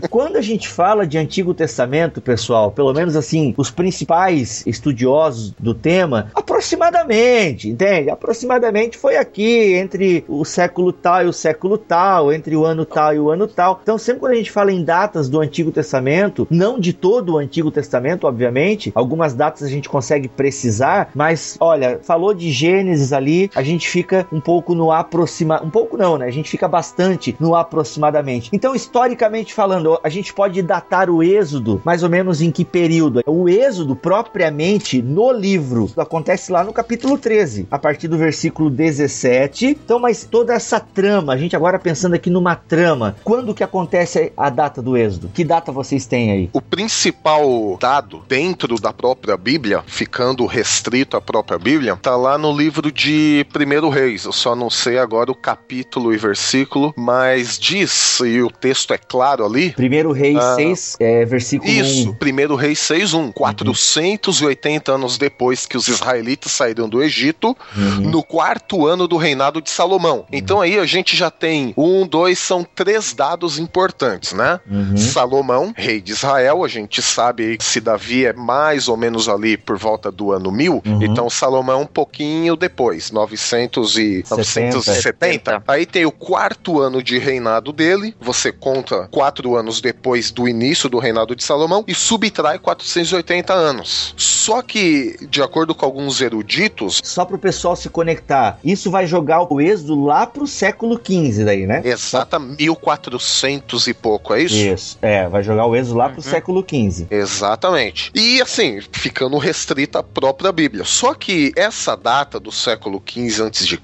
Quando 0.08 0.36
a 0.36 0.40
gente 0.40 0.68
fala 0.68 1.06
de 1.06 1.18
Antigo 1.18 1.54
Testamento, 1.54 2.20
pessoal, 2.20 2.70
pelo 2.70 2.92
menos 2.92 3.16
assim, 3.16 3.54
os 3.56 3.70
principais 3.70 4.66
estudiosos 4.66 5.52
do 5.58 5.74
tema, 5.74 6.30
aproximadamente, 6.34 7.68
entende? 7.68 8.10
Aproximadamente 8.10 8.98
foi 8.98 9.16
aqui, 9.16 9.74
entre 9.74 10.24
o 10.28 10.44
século 10.44 10.92
tal 10.92 11.24
e 11.24 11.26
o 11.26 11.32
século 11.32 11.78
tal, 11.78 12.32
entre 12.32 12.56
o 12.56 12.64
ano 12.64 12.84
tal 12.84 13.14
e 13.14 13.20
o 13.20 13.30
ano 13.30 13.46
tal. 13.46 13.80
Então, 13.82 13.96
sempre 13.96 14.20
quando 14.20 14.32
a 14.32 14.36
gente 14.36 14.50
fala 14.50 14.72
em 14.72 14.84
datas 14.84 15.28
do 15.28 15.40
Antigo 15.40 15.70
Testamento, 15.70 16.46
não 16.50 16.78
de 16.78 16.92
todo 16.92 17.34
o 17.34 17.38
Antigo 17.38 17.70
Testamento, 17.70 18.26
obviamente, 18.26 18.92
algumas 18.94 19.34
datas 19.34 19.62
a 19.62 19.68
gente 19.68 19.88
consegue 19.88 20.28
precisar, 20.28 21.10
mas 21.14 21.56
olha, 21.60 22.00
falou 22.02 22.34
de 22.34 22.50
Gênesis 22.50 23.12
ali, 23.12 23.50
a 23.54 23.62
gente 23.62 23.88
fica 23.88 24.26
um 24.32 24.40
pouco 24.40 24.74
no 24.74 24.92
aproxima, 24.92 25.62
um 25.62 25.70
pouco 25.70 25.96
não, 25.96 26.18
né? 26.18 26.26
A 26.26 26.30
gente 26.30 26.50
fica 26.50 26.68
bastante 26.68 27.34
no 27.40 27.54
aproximadamente. 27.54 28.50
Então, 28.52 28.74
historicamente 28.74 29.54
falando, 29.54 29.69
a 30.02 30.09
gente 30.09 30.33
pode 30.33 30.61
datar 30.62 31.11
o 31.11 31.22
Êxodo 31.22 31.80
mais 31.85 32.02
ou 32.02 32.09
menos 32.09 32.40
em 32.40 32.50
que 32.50 32.64
período? 32.64 33.22
O 33.26 33.48
Êxodo 33.48 33.94
propriamente 33.94 35.02
no 35.02 35.33
livro 35.33 35.90
acontece 35.96 36.50
lá 36.50 36.64
no 36.64 36.72
capítulo 36.72 37.18
13, 37.18 37.68
a 37.70 37.78
partir 37.78 38.09
do 38.09 38.16
versículo 38.16 38.70
17. 38.70 39.66
Então, 39.66 39.98
mas 39.98 40.24
toda 40.24 40.54
essa 40.54 40.80
trama, 40.80 41.33
a 41.33 41.37
gente 41.37 41.54
agora 41.54 41.78
pensando 41.78 42.14
aqui 42.14 42.30
numa 42.30 42.56
trama, 42.56 43.16
quando 43.22 43.54
que 43.54 43.64
acontece 43.64 44.33
a 44.37 44.48
data 44.48 44.80
do 44.80 44.96
Êxodo? 44.96 45.30
Que 45.35 45.44
data 45.44 45.70
vocês 45.70 46.06
têm 46.06 46.30
aí? 46.30 46.50
O 46.52 46.61
principal 46.61 47.76
dado 47.80 48.22
dentro 48.28 48.80
da 48.80 48.92
própria 48.92 49.37
Bíblia, 49.37 49.83
ficando 49.87 50.46
restrito 50.46 51.16
à 51.16 51.20
própria 51.20 51.59
Bíblia, 51.59 51.96
tá 51.96 52.16
lá 52.16 52.38
no 52.38 52.56
livro 52.56 52.90
de 52.90 53.46
Primeiro 53.52 53.88
Reis. 53.88 54.24
Eu 54.24 54.33
só 54.33 54.56
não 54.56 54.70
sei 54.70 54.98
agora 54.98 55.30
o 55.30 55.35
capítulo 55.35 56.14
e 56.14 56.16
versículo, 56.16 56.94
mas 56.96 57.59
diz, 57.59 58.20
e 58.20 58.40
o 58.40 58.50
texto 58.50 58.94
é 58.94 58.98
claro 58.98 59.44
ali. 59.44 59.59
Primeiro 59.70 60.12
Reis 60.12 60.38
Ah. 60.38 60.54
6, 60.54 60.96
é, 61.00 61.24
versículo 61.24 61.70
Isso, 61.70 62.10
1. 62.10 62.14
Primeiro 62.14 62.54
Reis 62.56 62.78
6.1, 62.78 63.32
480 63.32 64.92
anos 64.92 65.18
depois 65.18 65.66
que 65.66 65.76
os 65.76 65.88
israelitas 65.88 66.52
saíram 66.52 66.88
do 66.88 67.02
Egito, 67.02 67.56
no 68.00 68.22
quarto 68.22 68.86
ano 68.86 69.06
do 69.06 69.16
reinado 69.16 69.60
de 69.60 69.70
Salomão. 69.70 70.24
Então 70.32 70.60
aí 70.60 70.78
a 70.78 70.86
gente 70.86 71.16
já 71.16 71.30
tem 71.30 71.74
um, 71.76 72.06
dois, 72.06 72.38
são 72.38 72.64
três 72.74 73.12
dados 73.12 73.58
importantes, 73.58 74.32
né? 74.32 74.60
Uhum. 74.70 74.96
Salomão, 74.96 75.74
rei 75.76 76.00
de 76.00 76.12
Israel, 76.12 76.64
a 76.64 76.68
gente 76.68 77.02
sabe 77.02 77.56
que 77.56 77.64
se 77.64 77.80
Davi 77.80 78.26
é 78.26 78.32
mais 78.32 78.88
ou 78.88 78.96
menos 78.96 79.28
ali 79.28 79.56
por 79.56 79.76
volta 79.76 80.10
do 80.10 80.32
ano 80.32 80.50
1000, 80.50 80.82
Uhum. 80.86 81.02
então 81.02 81.28
Salomão 81.28 81.82
um 81.82 81.86
pouquinho 81.86 82.56
depois, 82.56 83.10
900 83.10 83.98
e 83.98 84.24
970. 84.30 85.62
Aí 85.66 85.84
tem 85.86 86.04
o 86.06 86.12
quarto 86.12 86.80
ano 86.80 87.02
de 87.02 87.18
reinado 87.18 87.72
dele, 87.72 88.14
você 88.20 88.52
conta 88.52 89.08
quatro 89.10 89.49
mil 89.50 89.56
anos 89.56 89.80
depois 89.80 90.30
do 90.30 90.48
início 90.48 90.88
do 90.88 90.98
reinado 90.98 91.34
de 91.34 91.42
Salomão 91.42 91.84
e 91.86 91.94
subtrai 91.94 92.58
480 92.58 93.52
anos. 93.52 94.14
Só 94.16 94.62
que, 94.62 95.16
de 95.28 95.42
acordo 95.42 95.74
com 95.74 95.84
alguns 95.84 96.20
eruditos, 96.20 97.00
Só 97.02 97.24
pro 97.24 97.38
pessoal 97.38 97.74
se 97.74 97.88
conectar, 97.88 98.58
isso 98.64 98.90
vai 98.90 99.06
jogar 99.06 99.42
o 99.52 99.60
êxodo 99.60 100.04
lá 100.04 100.26
pro 100.26 100.46
século 100.46 100.98
XV 101.02 101.44
daí, 101.44 101.66
né? 101.66 101.82
exata 101.84 102.38
1400 102.38 103.86
e 103.88 103.94
pouco, 103.94 104.34
é 104.34 104.42
isso? 104.42 104.54
Isso, 104.56 104.98
é, 105.02 105.28
vai 105.28 105.42
jogar 105.42 105.66
o 105.66 105.74
êxodo 105.74 105.96
lá 105.98 106.08
pro 106.08 106.18
Uhum. 106.22 106.30
século 106.30 106.64
XV. 106.68 107.06
Exatamente. 107.10 108.10
E 108.14 108.40
assim, 108.40 108.80
ficando 108.92 109.36
restrita 109.38 110.00
à 110.00 110.02
própria 110.02 110.52
Bíblia. 110.52 110.84
Só 110.84 111.14
que 111.14 111.52
essa 111.56 111.96
data 111.96 112.38
do 112.38 112.52
século 112.52 113.02
XV 113.04 113.42
a.C., 113.44 113.78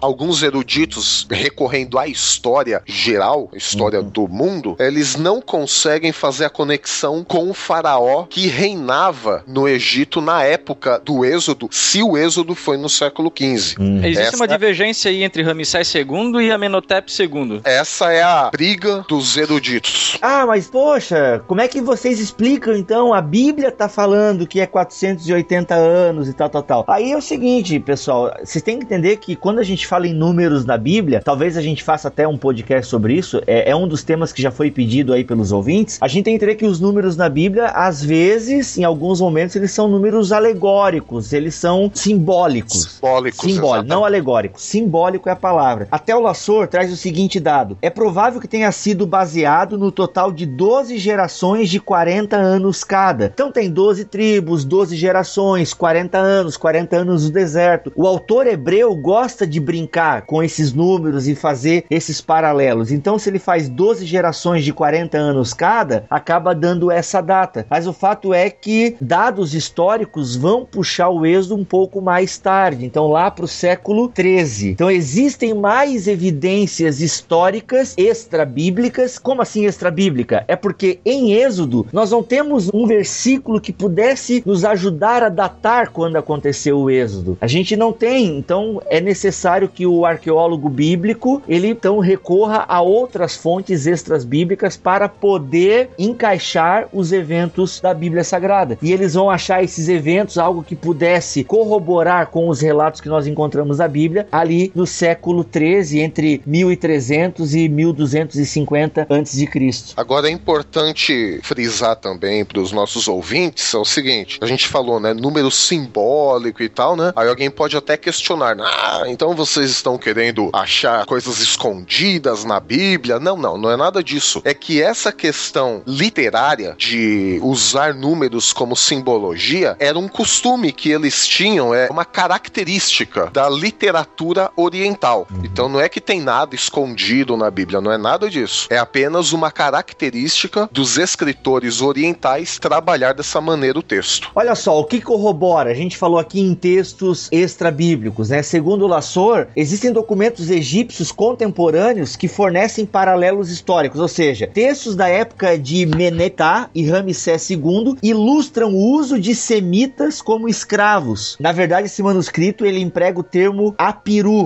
alguns 0.00 0.42
eruditos, 0.42 1.26
recorrendo 1.30 1.98
à 1.98 2.06
história 2.06 2.82
geral, 2.86 3.50
história 3.54 4.02
do 4.02 4.28
mundo, 4.28 4.76
eles 4.78 5.07
não 5.16 5.40
conseguem 5.40 6.12
fazer 6.12 6.44
a 6.46 6.50
conexão 6.50 7.24
com 7.24 7.48
o 7.50 7.54
faraó 7.54 8.24
que 8.28 8.46
reinava 8.46 9.42
no 9.46 9.68
Egito 9.68 10.20
na 10.20 10.42
época 10.42 11.00
do 11.04 11.24
Êxodo, 11.24 11.68
se 11.70 12.02
o 12.02 12.16
Êxodo 12.16 12.54
foi 12.54 12.76
no 12.76 12.88
século 12.88 13.32
XV. 13.36 13.76
Hum. 13.80 13.98
Existe 14.04 14.28
Essa- 14.28 14.36
uma 14.36 14.48
divergência 14.48 15.10
aí 15.10 15.22
entre 15.22 15.42
Ramsés 15.42 15.92
II 15.94 16.06
e 16.40 16.50
Amenhotep 16.50 17.10
II. 17.18 17.60
Essa 17.64 18.12
é 18.12 18.22
a 18.22 18.50
briga 18.50 19.04
dos 19.08 19.36
eruditos. 19.36 20.18
Ah, 20.20 20.44
mas 20.46 20.68
poxa, 20.68 21.42
como 21.46 21.60
é 21.60 21.68
que 21.68 21.80
vocês 21.80 22.20
explicam 22.20 22.74
então? 22.74 23.12
A 23.14 23.20
Bíblia 23.20 23.70
tá 23.70 23.88
falando 23.88 24.46
que 24.46 24.60
é 24.60 24.66
480 24.66 25.74
anos 25.74 26.28
e 26.28 26.32
tal, 26.32 26.48
tal, 26.48 26.62
tal. 26.62 26.84
Aí 26.88 27.12
é 27.12 27.16
o 27.16 27.22
seguinte, 27.22 27.78
pessoal, 27.80 28.34
vocês 28.42 28.62
têm 28.62 28.78
que 28.78 28.84
entender 28.84 29.16
que 29.16 29.36
quando 29.36 29.58
a 29.58 29.62
gente 29.62 29.86
fala 29.86 30.06
em 30.06 30.14
números 30.14 30.64
na 30.64 30.76
Bíblia, 30.76 31.20
talvez 31.24 31.56
a 31.56 31.62
gente 31.62 31.82
faça 31.82 32.08
até 32.08 32.26
um 32.26 32.36
podcast 32.36 32.88
sobre 32.88 33.14
isso, 33.14 33.40
é, 33.46 33.70
é 33.70 33.76
um 33.76 33.86
dos 33.86 34.02
temas 34.02 34.32
que 34.32 34.42
já 34.42 34.50
foi 34.50 34.70
pedido 34.70 34.97
aí 35.12 35.24
pelos 35.24 35.52
ouvintes. 35.52 35.98
A 36.00 36.08
gente 36.08 36.24
tem 36.24 36.38
que 36.38 36.44
entender 36.44 36.56
que 36.56 36.66
os 36.66 36.80
números 36.80 37.16
na 37.16 37.28
Bíblia, 37.28 37.66
às 37.66 38.02
vezes, 38.02 38.76
em 38.78 38.84
alguns 38.84 39.20
momentos, 39.20 39.56
eles 39.56 39.70
são 39.70 39.88
números 39.88 40.32
alegóricos, 40.32 41.32
eles 41.32 41.54
são 41.54 41.90
simbólicos. 41.94 42.84
Simbólicos. 42.84 43.40
Simbólico, 43.40 43.88
não 43.88 44.04
alegórico. 44.04 44.60
Simbólico 44.60 45.28
é 45.28 45.32
a 45.32 45.36
palavra. 45.36 45.88
Até 45.90 46.14
o 46.14 46.20
Lassor 46.20 46.66
traz 46.68 46.92
o 46.92 46.96
seguinte 46.96 47.38
dado: 47.40 47.78
é 47.80 47.90
provável 47.90 48.40
que 48.40 48.48
tenha 48.48 48.70
sido 48.72 49.06
baseado 49.06 49.78
no 49.78 49.90
total 49.90 50.32
de 50.32 50.46
12 50.46 50.98
gerações 50.98 51.68
de 51.68 51.80
40 51.80 52.36
anos 52.36 52.84
cada. 52.84 53.26
Então 53.26 53.52
tem 53.52 53.70
12 53.70 54.04
tribos, 54.04 54.64
12 54.64 54.96
gerações, 54.96 55.72
40 55.74 56.18
anos, 56.18 56.56
40 56.56 56.96
anos 56.96 57.24
no 57.24 57.30
deserto. 57.30 57.92
O 57.94 58.06
autor 58.06 58.46
hebreu 58.46 58.94
gosta 58.94 59.46
de 59.46 59.60
brincar 59.60 60.22
com 60.22 60.42
esses 60.42 60.72
números 60.72 61.28
e 61.28 61.34
fazer 61.34 61.84
esses 61.90 62.20
paralelos. 62.20 62.90
Então, 62.90 63.18
se 63.18 63.28
ele 63.30 63.38
faz 63.38 63.68
12 63.68 64.04
gerações 64.04 64.64
de 64.64 64.72
40 64.72 64.87
anos 65.16 65.52
cada, 65.52 66.04
acaba 66.08 66.54
dando 66.54 66.90
essa 66.90 67.20
data. 67.20 67.66
Mas 67.68 67.86
o 67.86 67.92
fato 67.92 68.32
é 68.32 68.50
que 68.50 68.96
dados 69.00 69.54
históricos 69.54 70.36
vão 70.36 70.64
puxar 70.64 71.08
o 71.08 71.26
êxodo 71.26 71.56
um 71.56 71.64
pouco 71.64 72.00
mais 72.00 72.38
tarde, 72.38 72.84
então 72.84 73.08
lá 73.08 73.30
para 73.30 73.44
o 73.44 73.48
século 73.48 74.08
13. 74.08 74.70
Então 74.70 74.90
existem 74.90 75.54
mais 75.54 76.06
evidências 76.08 77.00
históricas 77.00 77.94
extra-bíblicas. 77.96 79.18
Como 79.18 79.42
assim 79.42 79.66
extra-bíblica? 79.66 80.44
É 80.48 80.56
porque 80.56 81.00
em 81.04 81.32
Êxodo 81.32 81.86
nós 81.92 82.10
não 82.10 82.22
temos 82.22 82.70
um 82.72 82.86
versículo 82.86 83.60
que 83.60 83.72
pudesse 83.72 84.42
nos 84.46 84.64
ajudar 84.64 85.22
a 85.22 85.28
datar 85.28 85.90
quando 85.90 86.16
aconteceu 86.16 86.78
o 86.78 86.90
Êxodo. 86.90 87.36
A 87.40 87.46
gente 87.46 87.76
não 87.76 87.92
tem, 87.92 88.38
então 88.38 88.80
é 88.86 89.00
necessário 89.00 89.68
que 89.68 89.86
o 89.86 90.06
arqueólogo 90.06 90.68
bíblico 90.68 91.42
ele 91.48 91.68
então 91.68 91.98
recorra 91.98 92.64
a 92.68 92.80
outras 92.80 93.36
fontes 93.36 93.86
extras 93.86 94.24
bíblicas 94.24 94.76
para 94.78 95.08
poder 95.08 95.90
encaixar 95.98 96.88
os 96.92 97.12
eventos 97.12 97.80
da 97.80 97.92
Bíblia 97.92 98.24
Sagrada. 98.24 98.78
E 98.80 98.92
eles 98.92 99.14
vão 99.14 99.30
achar 99.30 99.62
esses 99.62 99.88
eventos 99.88 100.38
algo 100.38 100.62
que 100.62 100.76
pudesse 100.76 101.44
corroborar 101.44 102.28
com 102.28 102.48
os 102.48 102.60
relatos 102.60 103.00
que 103.00 103.08
nós 103.08 103.26
encontramos 103.26 103.78
na 103.78 103.88
Bíblia 103.88 104.26
ali 104.30 104.72
no 104.74 104.86
século 104.86 105.44
13, 105.44 106.00
entre 106.00 106.40
1300 106.46 107.54
e 107.54 107.68
1250 107.68 109.06
a.C. 109.08 109.48
Agora 109.96 110.28
é 110.28 110.30
importante 110.30 111.40
frisar 111.42 111.96
também 111.96 112.44
para 112.44 112.60
os 112.60 112.72
nossos 112.72 113.08
ouvintes 113.08 113.74
é 113.74 113.78
o 113.78 113.84
seguinte: 113.84 114.38
a 114.40 114.46
gente 114.46 114.68
falou, 114.68 115.00
né, 115.00 115.12
número 115.12 115.50
simbólico 115.50 116.62
e 116.62 116.68
tal, 116.68 116.96
né? 116.96 117.12
Aí 117.16 117.28
alguém 117.28 117.50
pode 117.50 117.76
até 117.76 117.96
questionar, 117.96 118.56
ah, 118.60 119.02
então 119.06 119.34
vocês 119.34 119.70
estão 119.70 119.98
querendo 119.98 120.50
achar 120.52 121.04
coisas 121.06 121.40
escondidas 121.40 122.44
na 122.44 122.60
Bíblia? 122.60 123.18
Não, 123.18 123.36
não, 123.36 123.56
não 123.56 123.70
é 123.70 123.76
nada 123.76 124.02
disso. 124.02 124.40
É 124.44 124.54
que 124.58 124.82
essa 124.82 125.12
questão 125.12 125.82
literária 125.86 126.74
de 126.76 127.38
usar 127.42 127.94
números 127.94 128.52
como 128.52 128.76
simbologia 128.76 129.76
era 129.78 129.98
um 129.98 130.08
costume 130.08 130.72
que 130.72 130.90
eles 130.90 131.26
tinham, 131.26 131.74
é 131.74 131.88
uma 131.90 132.04
característica 132.04 133.30
da 133.32 133.48
literatura 133.48 134.50
oriental. 134.56 135.26
Então 135.42 135.68
não 135.68 135.80
é 135.80 135.88
que 135.88 136.00
tem 136.00 136.20
nada 136.20 136.54
escondido 136.54 137.36
na 137.36 137.50
Bíblia, 137.50 137.80
não 137.80 137.92
é 137.92 137.98
nada 137.98 138.28
disso. 138.28 138.66
É 138.70 138.78
apenas 138.78 139.32
uma 139.32 139.50
característica 139.50 140.68
dos 140.72 140.98
escritores 140.98 141.80
orientais 141.80 142.58
trabalhar 142.58 143.14
dessa 143.14 143.40
maneira 143.40 143.78
o 143.78 143.82
texto. 143.82 144.30
Olha 144.34 144.54
só, 144.54 144.78
o 144.78 144.84
que 144.84 145.00
corrobora? 145.00 145.70
A 145.70 145.74
gente 145.74 145.96
falou 145.96 146.18
aqui 146.18 146.40
em 146.40 146.54
textos 146.54 147.28
extra-bíblicos, 147.30 148.30
né? 148.30 148.42
Segundo 148.42 148.86
Lassor, 148.86 149.46
existem 149.54 149.92
documentos 149.92 150.50
egípcios 150.50 151.12
contemporâneos 151.12 152.16
que 152.16 152.28
fornecem 152.28 152.86
paralelos 152.86 153.50
históricos, 153.50 154.00
ou 154.00 154.08
seja, 154.08 154.47
textos 154.48 154.94
da 154.94 155.08
época 155.08 155.58
de 155.58 155.86
Menetá 155.86 156.70
e 156.74 156.86
Ramsés 156.86 157.48
II 157.50 157.96
ilustram 158.02 158.74
o 158.74 158.92
uso 158.94 159.18
de 159.18 159.34
semitas 159.34 160.20
como 160.20 160.48
escravos. 160.48 161.36
Na 161.38 161.52
verdade, 161.52 161.86
esse 161.86 162.02
manuscrito 162.02 162.64
ele 162.64 162.80
emprega 162.80 163.20
o 163.20 163.22
termo 163.22 163.74
apiru, 163.78 164.44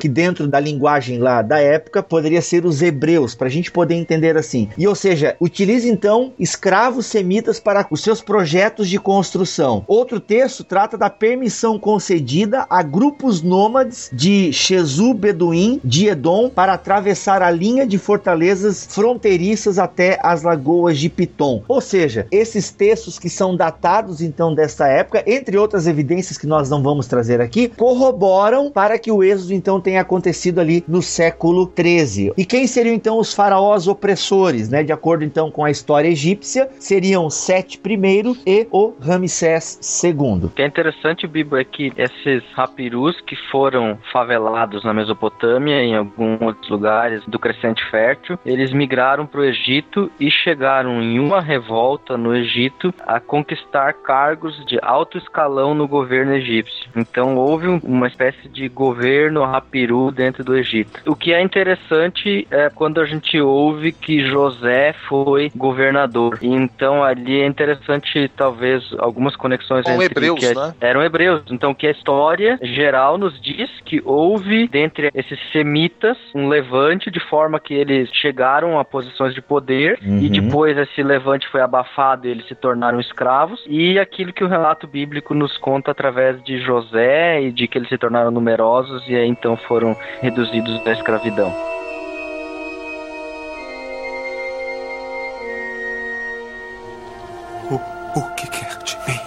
que 0.00 0.08
dentro 0.08 0.46
da 0.46 0.60
linguagem 0.60 1.18
lá 1.18 1.42
da 1.42 1.58
época 1.58 2.02
poderia 2.02 2.42
ser 2.42 2.64
os 2.64 2.82
hebreus, 2.82 3.34
para 3.34 3.48
a 3.48 3.50
gente 3.50 3.70
poder 3.70 3.94
entender 3.94 4.36
assim. 4.36 4.68
E 4.76 4.86
ou 4.86 4.94
seja, 4.94 5.36
utiliza 5.40 5.88
então 5.88 6.32
escravos 6.38 7.06
semitas 7.06 7.60
para 7.60 7.86
os 7.90 8.02
seus 8.02 8.20
projetos 8.20 8.88
de 8.88 8.98
construção. 8.98 9.84
Outro 9.86 10.20
texto 10.20 10.64
trata 10.64 10.96
da 10.96 11.10
permissão 11.10 11.78
concedida 11.78 12.66
a 12.68 12.82
grupos 12.82 13.42
nômades 13.42 14.10
de 14.12 14.52
Shezu 14.52 15.14
Beduim 15.14 15.80
de 15.84 16.08
Edom 16.08 16.48
para 16.48 16.74
atravessar 16.74 17.42
a 17.42 17.50
linha 17.50 17.86
de 17.86 17.98
fortalezas 17.98 18.83
fronteiriças 18.86 19.78
até 19.78 20.18
as 20.22 20.42
lagoas 20.42 20.98
de 20.98 21.08
Pitom. 21.08 21.62
Ou 21.68 21.80
seja, 21.80 22.26
esses 22.30 22.70
textos 22.70 23.18
que 23.18 23.28
são 23.28 23.56
datados 23.56 24.20
então 24.20 24.54
desta 24.54 24.86
época, 24.86 25.22
entre 25.26 25.56
outras 25.56 25.86
evidências 25.86 26.38
que 26.38 26.46
nós 26.46 26.70
não 26.70 26.82
vamos 26.82 27.06
trazer 27.06 27.40
aqui, 27.40 27.68
corroboram 27.68 28.70
para 28.70 28.98
que 28.98 29.10
o 29.10 29.22
êxodo 29.22 29.54
então 29.54 29.80
tenha 29.80 30.00
acontecido 30.00 30.60
ali 30.60 30.84
no 30.86 31.02
século 31.02 31.66
13. 31.66 32.32
E 32.36 32.44
quem 32.44 32.66
seriam 32.66 32.94
então 32.94 33.18
os 33.18 33.32
faraós 33.32 33.86
opressores, 33.86 34.68
né? 34.68 34.82
De 34.82 34.92
acordo 34.92 35.24
então 35.24 35.50
com 35.50 35.64
a 35.64 35.70
história 35.70 36.08
egípcia, 36.08 36.68
seriam 36.78 37.28
Sete 37.30 37.80
I 37.84 38.36
e 38.46 38.66
o 38.70 38.94
Ramsés 39.00 39.78
II. 40.02 40.44
O 40.44 40.50
que 40.50 40.62
é 40.62 40.66
interessante, 40.66 41.26
Bibo, 41.26 41.56
é 41.56 41.64
que 41.64 41.92
esses 41.96 42.42
rapirus 42.54 43.20
que 43.22 43.36
foram 43.50 43.98
favelados 44.12 44.84
na 44.84 44.92
Mesopotâmia 44.92 45.82
em 45.82 45.96
alguns 45.96 46.40
outros 46.40 46.68
lugares 46.68 47.22
do 47.26 47.38
Crescente 47.38 47.82
Fértil, 47.90 48.38
eles 48.44 48.72
migraram 48.74 49.26
para 49.26 49.40
o 49.40 49.44
Egito 49.44 50.10
e 50.18 50.30
chegaram 50.30 51.02
em 51.02 51.18
uma 51.18 51.40
revolta 51.40 52.16
no 52.16 52.34
Egito 52.34 52.92
a 53.06 53.20
conquistar 53.20 53.92
cargos 53.94 54.54
de 54.66 54.78
alto 54.82 55.16
escalão 55.18 55.74
no 55.74 55.86
governo 55.88 56.34
egípcio. 56.34 56.88
Então 56.96 57.36
houve 57.36 57.68
um- 57.68 57.80
uma 57.82 58.06
espécie 58.08 58.48
de 58.48 58.68
governo 58.68 59.44
rapiru 59.44 60.10
dentro 60.10 60.42
do 60.44 60.56
Egito. 60.56 61.00
O 61.06 61.14
que 61.16 61.32
é 61.32 61.40
interessante 61.40 62.46
é 62.50 62.68
quando 62.70 63.00
a 63.00 63.06
gente 63.06 63.40
ouve 63.40 63.92
que 63.92 64.20
José 64.26 64.94
foi 65.08 65.50
governador. 65.54 66.38
Então 66.42 67.02
ali 67.02 67.40
é 67.40 67.46
interessante 67.46 68.28
talvez 68.36 68.82
algumas 68.98 69.36
conexões 69.36 69.84
São 69.84 69.94
entre 69.94 70.06
hebreus, 70.06 70.40
que 70.40 70.46
é- 70.46 70.54
né? 70.54 70.74
eram 70.80 71.02
hebreus. 71.02 71.42
Então, 71.50 71.74
que 71.74 71.86
a 71.86 71.90
história 71.90 72.58
geral 72.62 73.18
nos 73.18 73.40
diz 73.40 73.70
que 73.84 74.00
houve, 74.04 74.68
dentre 74.68 75.10
esses 75.14 75.38
semitas, 75.52 76.16
um 76.34 76.48
levante 76.48 77.10
de 77.10 77.20
forma 77.20 77.60
que 77.60 77.74
eles 77.74 78.10
chegaram 78.64 78.78
a 78.78 78.84
posições 78.84 79.34
de 79.34 79.42
poder 79.42 79.98
Uhum. 80.02 80.18
e 80.18 80.28
depois 80.28 80.76
esse 80.76 81.02
levante 81.02 81.48
foi 81.48 81.60
abafado 81.60 82.26
e 82.26 82.30
eles 82.30 82.46
se 82.48 82.54
tornaram 82.54 82.98
escravos. 82.98 83.62
E 83.66 83.98
aquilo 83.98 84.32
que 84.32 84.42
o 84.42 84.48
relato 84.48 84.86
bíblico 84.86 85.34
nos 85.34 85.56
conta 85.58 85.90
através 85.90 86.42
de 86.42 86.58
José 86.58 87.42
e 87.42 87.52
de 87.52 87.68
que 87.68 87.78
eles 87.78 87.88
se 87.88 87.98
tornaram 87.98 88.30
numerosos 88.30 89.06
e 89.08 89.14
aí 89.14 89.28
então 89.28 89.56
foram 89.56 89.96
reduzidos 90.20 90.82
da 90.84 90.92
escravidão. 90.92 91.52
O, 97.70 98.18
o 98.18 98.34
que 98.34 98.46
quer 98.48 98.78
de 98.82 98.96
mim? 99.06 99.20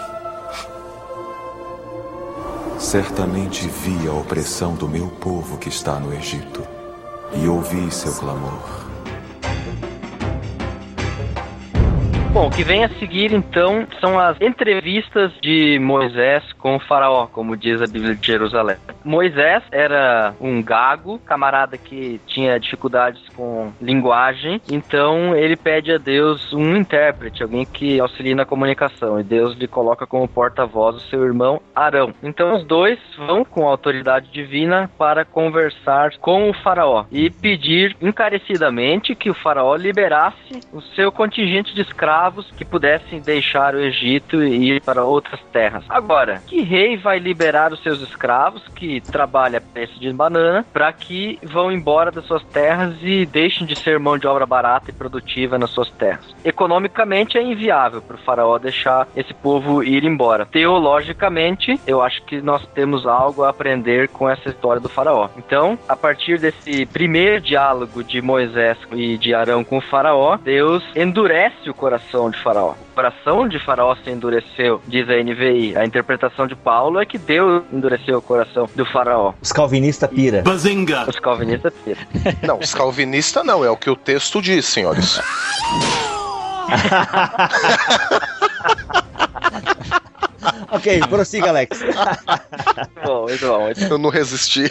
Certamente 2.80 3.68
vi 3.68 4.08
a 4.08 4.14
opressão 4.14 4.76
do 4.76 4.88
meu 4.88 5.08
povo 5.08 5.58
que 5.58 5.70
está 5.70 6.00
no 6.00 6.14
Egito 6.14 6.64
e 7.34 7.48
ouvi 7.48 7.92
seu 7.92 8.14
clamor. 8.14 8.87
Bom, 12.34 12.48
o 12.48 12.52
que 12.52 12.64
vem 12.64 12.84
a 12.84 12.90
seguir 12.90 13.34
então 13.34 13.88
são 14.00 14.20
as 14.20 14.40
entrevistas 14.42 15.32
de 15.42 15.80
Moisés 15.80 16.44
com 16.54 16.76
o 16.76 16.80
faraó, 16.80 17.26
como 17.26 17.56
diz 17.56 17.82
a 17.82 17.88
Bíblia 17.88 18.16
de 18.16 18.28
Jerusalém. 18.28 18.76
Moisés 19.04 19.64
era 19.72 20.34
um 20.40 20.62
gago, 20.62 21.18
camarada 21.20 21.78
que 21.78 22.20
tinha 22.28 22.60
dificuldades 22.60 23.22
com 23.30 23.72
linguagem, 23.82 24.62
então 24.70 25.36
ele 25.36 25.56
pede 25.56 25.92
a 25.92 25.98
Deus 25.98 26.54
um 26.54 26.76
intérprete, 26.76 27.42
alguém 27.42 27.66
que 27.66 28.00
auxilie 28.00 28.36
na 28.36 28.46
comunicação, 28.46 29.20
e 29.20 29.24
Deus 29.24 29.56
lhe 29.56 29.68
coloca 29.68 30.06
como 30.06 30.28
porta-voz 30.28 30.98
o 30.98 31.10
seu 31.10 31.24
irmão 31.26 31.62
Arão. 31.74 32.14
Então 32.22 32.56
os 32.56 32.66
dois 32.66 33.00
vão 33.18 33.46
com 33.46 33.66
a 33.66 33.72
autoridade 33.72 34.30
divina 34.32 34.90
para 34.98 35.24
conversar 35.24 36.12
com 36.20 36.50
o 36.50 36.54
faraó 36.54 37.06
e 37.12 37.30
pedir 37.30 37.96
encarecidamente 38.02 39.16
que 39.16 39.30
o 39.30 39.34
faraó 39.34 39.76
liberasse 39.76 40.60
o 40.74 40.82
seu 40.82 41.12
contingente 41.12 41.74
de 41.74 41.82
escravos 41.82 42.17
que 42.58 42.66
pudessem 42.66 43.22
deixar 43.22 43.76
o 43.76 43.80
Egito 43.80 44.44
e 44.44 44.72
ir 44.72 44.82
para 44.82 45.04
outras 45.04 45.40
terras. 45.52 45.84
Agora, 45.88 46.42
que 46.48 46.62
rei 46.62 46.98
vai 46.98 47.20
liberar 47.20 47.72
os 47.72 47.82
seus 47.84 48.02
escravos 48.02 48.68
que 48.76 49.00
trabalham 49.02 49.58
a 49.58 49.62
preço 49.62 50.00
de 50.00 50.12
banana 50.12 50.66
para 50.74 50.92
que 50.92 51.40
vão 51.44 51.72
embora 51.72 52.12
das 52.12 52.26
suas 52.26 52.44
terras 52.46 52.96
e 53.02 53.26
deixem 53.26 53.68
de 53.68 53.78
ser 53.78 54.00
mão 54.00 54.18
de 54.18 54.26
obra 54.26 54.46
barata 54.46 54.90
e 54.90 54.94
produtiva 54.94 55.58
nas 55.58 55.70
suas 55.70 55.90
terras? 55.92 56.36
Economicamente 56.44 57.38
é 57.38 57.44
inviável 57.44 58.02
para 58.02 58.16
o 58.16 58.20
faraó 58.20 58.58
deixar 58.58 59.08
esse 59.16 59.34
povo 59.34 59.84
ir 59.84 60.04
embora. 60.04 60.46
Teologicamente, 60.46 61.80
eu 61.86 62.02
acho 62.02 62.24
que 62.24 62.42
nós 62.42 62.66
temos 62.74 63.06
algo 63.06 63.44
a 63.44 63.50
aprender 63.50 64.10
com 64.10 64.30
essa 64.30 64.50
história 64.50 64.82
do 64.82 64.90
faraó. 64.90 65.30
Então, 65.38 65.78
a 65.88 65.96
partir 65.96 66.40
desse 66.40 66.86
primeiro 66.88 67.42
diálogo 67.42 68.04
de 68.04 68.22
Moisés 68.22 68.78
e 68.92 69.18
de 69.18 69.34
Arão 69.34 69.64
com 69.64 69.78
o 69.78 69.82
faraó, 69.82 70.38
Deus 70.38 70.84
endurece 70.96 71.70
o 71.70 71.74
coração 71.74 72.07
de 72.32 72.42
faraó. 72.42 72.72
O 72.72 72.96
coração 72.96 73.48
de 73.48 73.60
faraó 73.64 73.96
se 73.96 74.10
endureceu, 74.10 74.82
diz 74.88 75.08
a 75.10 75.14
NVI. 75.22 75.78
A 75.78 75.86
interpretação 75.86 76.48
de 76.48 76.56
Paulo 76.56 77.00
é 77.00 77.06
que 77.06 77.18
Deus 77.18 77.64
endureceu 77.72 78.18
o 78.18 78.22
coração 78.22 78.68
do 78.76 78.86
faraó. 78.86 79.34
Os 79.42 79.52
calvinistas 79.52 80.10
pira. 80.10 80.42
Bazinga! 80.42 81.06
Os 81.08 81.20
calvinistas 81.20 81.74
pira. 81.84 82.00
Não, 82.48 82.60
os 82.60 82.74
calvinistas 82.74 83.46
não, 83.46 83.64
é 83.64 83.70
o 83.70 83.78
que 83.78 83.90
o 83.90 83.96
texto 83.96 84.42
diz, 84.42 84.66
senhores. 84.66 85.22
ok, 90.72 91.00
prossiga, 91.10 91.50
Alex. 91.50 91.80
bom, 93.06 93.24
muito 93.24 93.46
bom. 93.48 93.60
muito 93.66 93.80
bom. 93.82 93.88
Eu 93.90 93.98
não 93.98 94.10
resisti. 94.10 94.70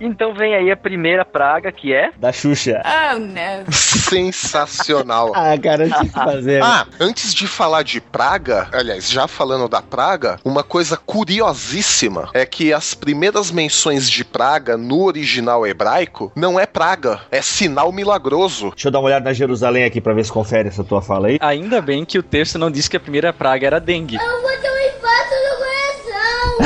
Então 0.00 0.34
vem 0.34 0.54
aí 0.54 0.70
a 0.70 0.76
primeira 0.76 1.24
praga 1.24 1.72
que 1.72 1.92
é 1.92 2.10
Da 2.18 2.32
Xuxa. 2.32 2.80
Oh, 2.84 3.18
no. 3.18 3.72
Sensacional. 3.72 5.32
Ah, 5.42 5.58
cara, 5.58 5.84
eu 5.84 5.90
tinha 5.90 6.04
que 6.04 6.10
fazer. 6.12 6.62
Ah, 6.62 6.86
antes 7.00 7.34
de 7.34 7.46
falar 7.46 7.82
de 7.82 8.00
praga, 8.00 8.68
aliás, 8.72 9.10
já 9.10 9.26
falando 9.26 9.68
da 9.68 9.82
praga, 9.82 10.38
uma 10.44 10.62
coisa 10.62 10.96
curiosíssima 10.96 12.28
é 12.32 12.46
que 12.46 12.72
as 12.72 12.94
primeiras 12.94 13.50
menções 13.50 14.08
de 14.08 14.24
praga 14.24 14.76
no 14.76 15.02
original 15.02 15.66
hebraico 15.66 16.30
não 16.36 16.60
é 16.60 16.66
praga, 16.66 17.20
é 17.30 17.42
sinal 17.42 17.90
milagroso. 17.92 18.70
Deixa 18.70 18.88
eu 18.88 18.92
dar 18.92 19.00
uma 19.00 19.06
olhada 19.06 19.24
na 19.24 19.32
Jerusalém 19.32 19.84
aqui 19.84 20.00
pra 20.00 20.14
ver 20.14 20.24
se 20.24 20.32
confere 20.32 20.68
essa 20.68 20.84
tua 20.84 21.02
fala 21.02 21.26
aí. 21.28 21.38
Ainda 21.40 21.80
bem 21.80 22.04
que 22.04 22.18
o 22.18 22.22
texto 22.22 22.58
não 22.58 22.70
disse 22.70 22.88
que 22.88 22.96
a 22.96 23.00
primeira 23.00 23.32
praga 23.32 23.66
era 23.66 23.80
dengue. 23.80 24.16
Eu 24.16 24.42
vou 24.42 24.50
ter 24.50 24.70
um 24.70 24.78
infarto 24.78 25.34
no 25.48 25.56
coração. 25.58 26.58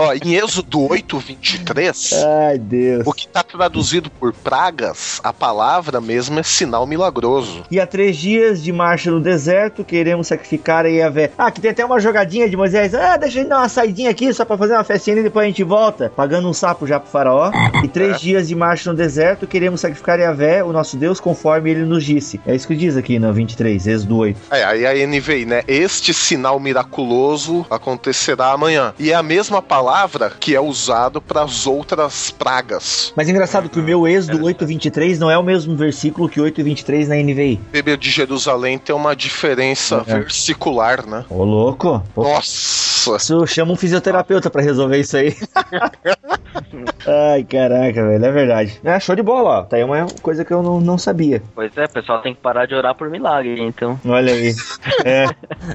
Ó, 0.00 0.14
em 0.14 0.34
Êxodo 0.34 0.88
8, 0.88 1.18
23, 1.18 2.12
Ai, 2.48 2.58
Deus. 2.58 3.02
o 3.06 3.12
que 3.12 3.28
tá 3.28 3.42
traduzido 3.42 4.10
por 4.10 4.32
pragas, 4.32 5.20
a 5.22 5.32
palavra 5.32 6.00
mesmo 6.00 6.38
é 6.38 6.42
sinal 6.42 6.86
milagroso. 6.86 7.64
E 7.70 7.78
há 7.78 7.86
três 7.86 8.16
dias 8.16 8.62
de 8.62 8.72
marcha 8.72 9.10
no 9.10 9.20
deserto, 9.20 9.84
queremos 9.84 10.28
sacrificar 10.28 10.86
a 10.86 10.88
Yahvé. 10.88 11.32
Ah, 11.36 11.50
que 11.50 11.60
tem 11.60 11.70
até 11.70 11.84
uma 11.84 12.00
jogadinha 12.00 12.48
de 12.48 12.56
Moisés. 12.56 12.94
Ah, 12.94 13.18
deixa 13.18 13.40
ele 13.40 13.48
dar 13.48 13.58
uma 13.58 13.68
saidinha 13.68 14.10
aqui 14.10 14.32
só 14.32 14.44
pra 14.44 14.56
fazer 14.56 14.72
uma 14.72 14.84
festinha 14.84 15.18
e 15.18 15.22
depois 15.22 15.44
a 15.44 15.48
gente 15.48 15.62
volta. 15.62 16.10
Pagando 16.16 16.48
um 16.48 16.52
sapo 16.54 16.86
já 16.86 16.98
pro 16.98 17.10
faraó. 17.10 17.50
E 17.84 17.88
três 17.88 18.20
dias 18.20 18.48
de 18.48 18.54
marcha 18.54 18.90
no 18.90 18.96
deserto, 18.96 19.46
queremos 19.46 19.80
sacrificar 19.82 20.18
a 20.18 20.22
Yahvé, 20.22 20.64
o 20.64 20.72
nosso 20.72 20.96
Deus, 20.96 21.20
conforme 21.20 21.70
ele 21.70 21.84
nos 21.84 22.04
disse. 22.04 22.40
É 22.46 22.54
isso 22.54 22.66
que 22.66 22.74
diz 22.74 22.96
aqui 22.96 23.18
no 23.18 23.32
23, 23.32 23.86
Êxodo 23.86 24.16
8. 24.16 24.40
É, 24.50 24.64
aí 24.64 24.86
a 24.86 25.06
NVI, 25.06 25.44
né? 25.44 25.62
Este 25.68 26.14
sinal 26.14 26.58
miraculoso 26.58 27.66
acontecerá 27.70 28.52
amanhã. 28.52 28.94
E 28.98 29.10
é 29.10 29.14
a 29.14 29.22
mesma 29.22 29.60
palavra 29.60 29.89
que 30.38 30.54
é 30.54 30.60
usado 30.60 31.20
para 31.20 31.42
as 31.42 31.66
outras 31.66 32.30
pragas. 32.30 33.12
Mas 33.16 33.28
é 33.28 33.30
engraçado 33.30 33.68
que 33.68 33.78
o 33.78 33.82
meu 33.82 34.06
Êxodo 34.06 34.38
8.23 34.38 35.18
não 35.18 35.30
é 35.30 35.36
o 35.38 35.42
mesmo 35.42 35.74
versículo 35.76 36.28
que 36.28 36.40
8.23 36.40 37.06
na 37.08 37.16
NVI. 37.16 37.60
Bíblia 37.72 37.96
de 37.96 38.10
Jerusalém 38.10 38.78
tem 38.78 38.94
uma 38.94 39.14
diferença 39.16 40.04
É. 40.06 40.14
versicular, 40.20 41.06
né? 41.06 41.24
Ô, 41.28 41.44
louco. 41.44 42.02
Pô, 42.14 42.22
Nossa! 42.22 43.16
Isso 43.16 43.46
chama 43.46 43.72
um 43.72 43.76
fisioterapeuta 43.76 44.50
pra 44.50 44.60
resolver 44.62 44.98
isso 44.98 45.16
aí. 45.16 45.34
Ai, 47.06 47.44
caraca, 47.44 48.06
velho, 48.06 48.24
é 48.24 48.30
verdade. 48.32 48.80
É, 48.84 49.00
show 49.00 49.16
de 49.16 49.22
bola, 49.22 49.60
ó. 49.60 49.62
Tá 49.62 49.76
aí 49.76 49.84
uma 49.84 50.06
coisa 50.22 50.44
que 50.44 50.52
eu 50.52 50.62
não, 50.62 50.80
não 50.80 50.98
sabia. 50.98 51.42
Pois 51.54 51.74
é, 51.76 51.84
o 51.86 51.88
pessoal 51.88 52.20
tem 52.20 52.34
que 52.34 52.40
parar 52.40 52.66
de 52.66 52.74
orar 52.74 52.94
por 52.94 53.08
milagre, 53.08 53.60
então. 53.60 53.98
Olha 54.06 54.32
aí. 54.32 54.54
É, 55.02 55.24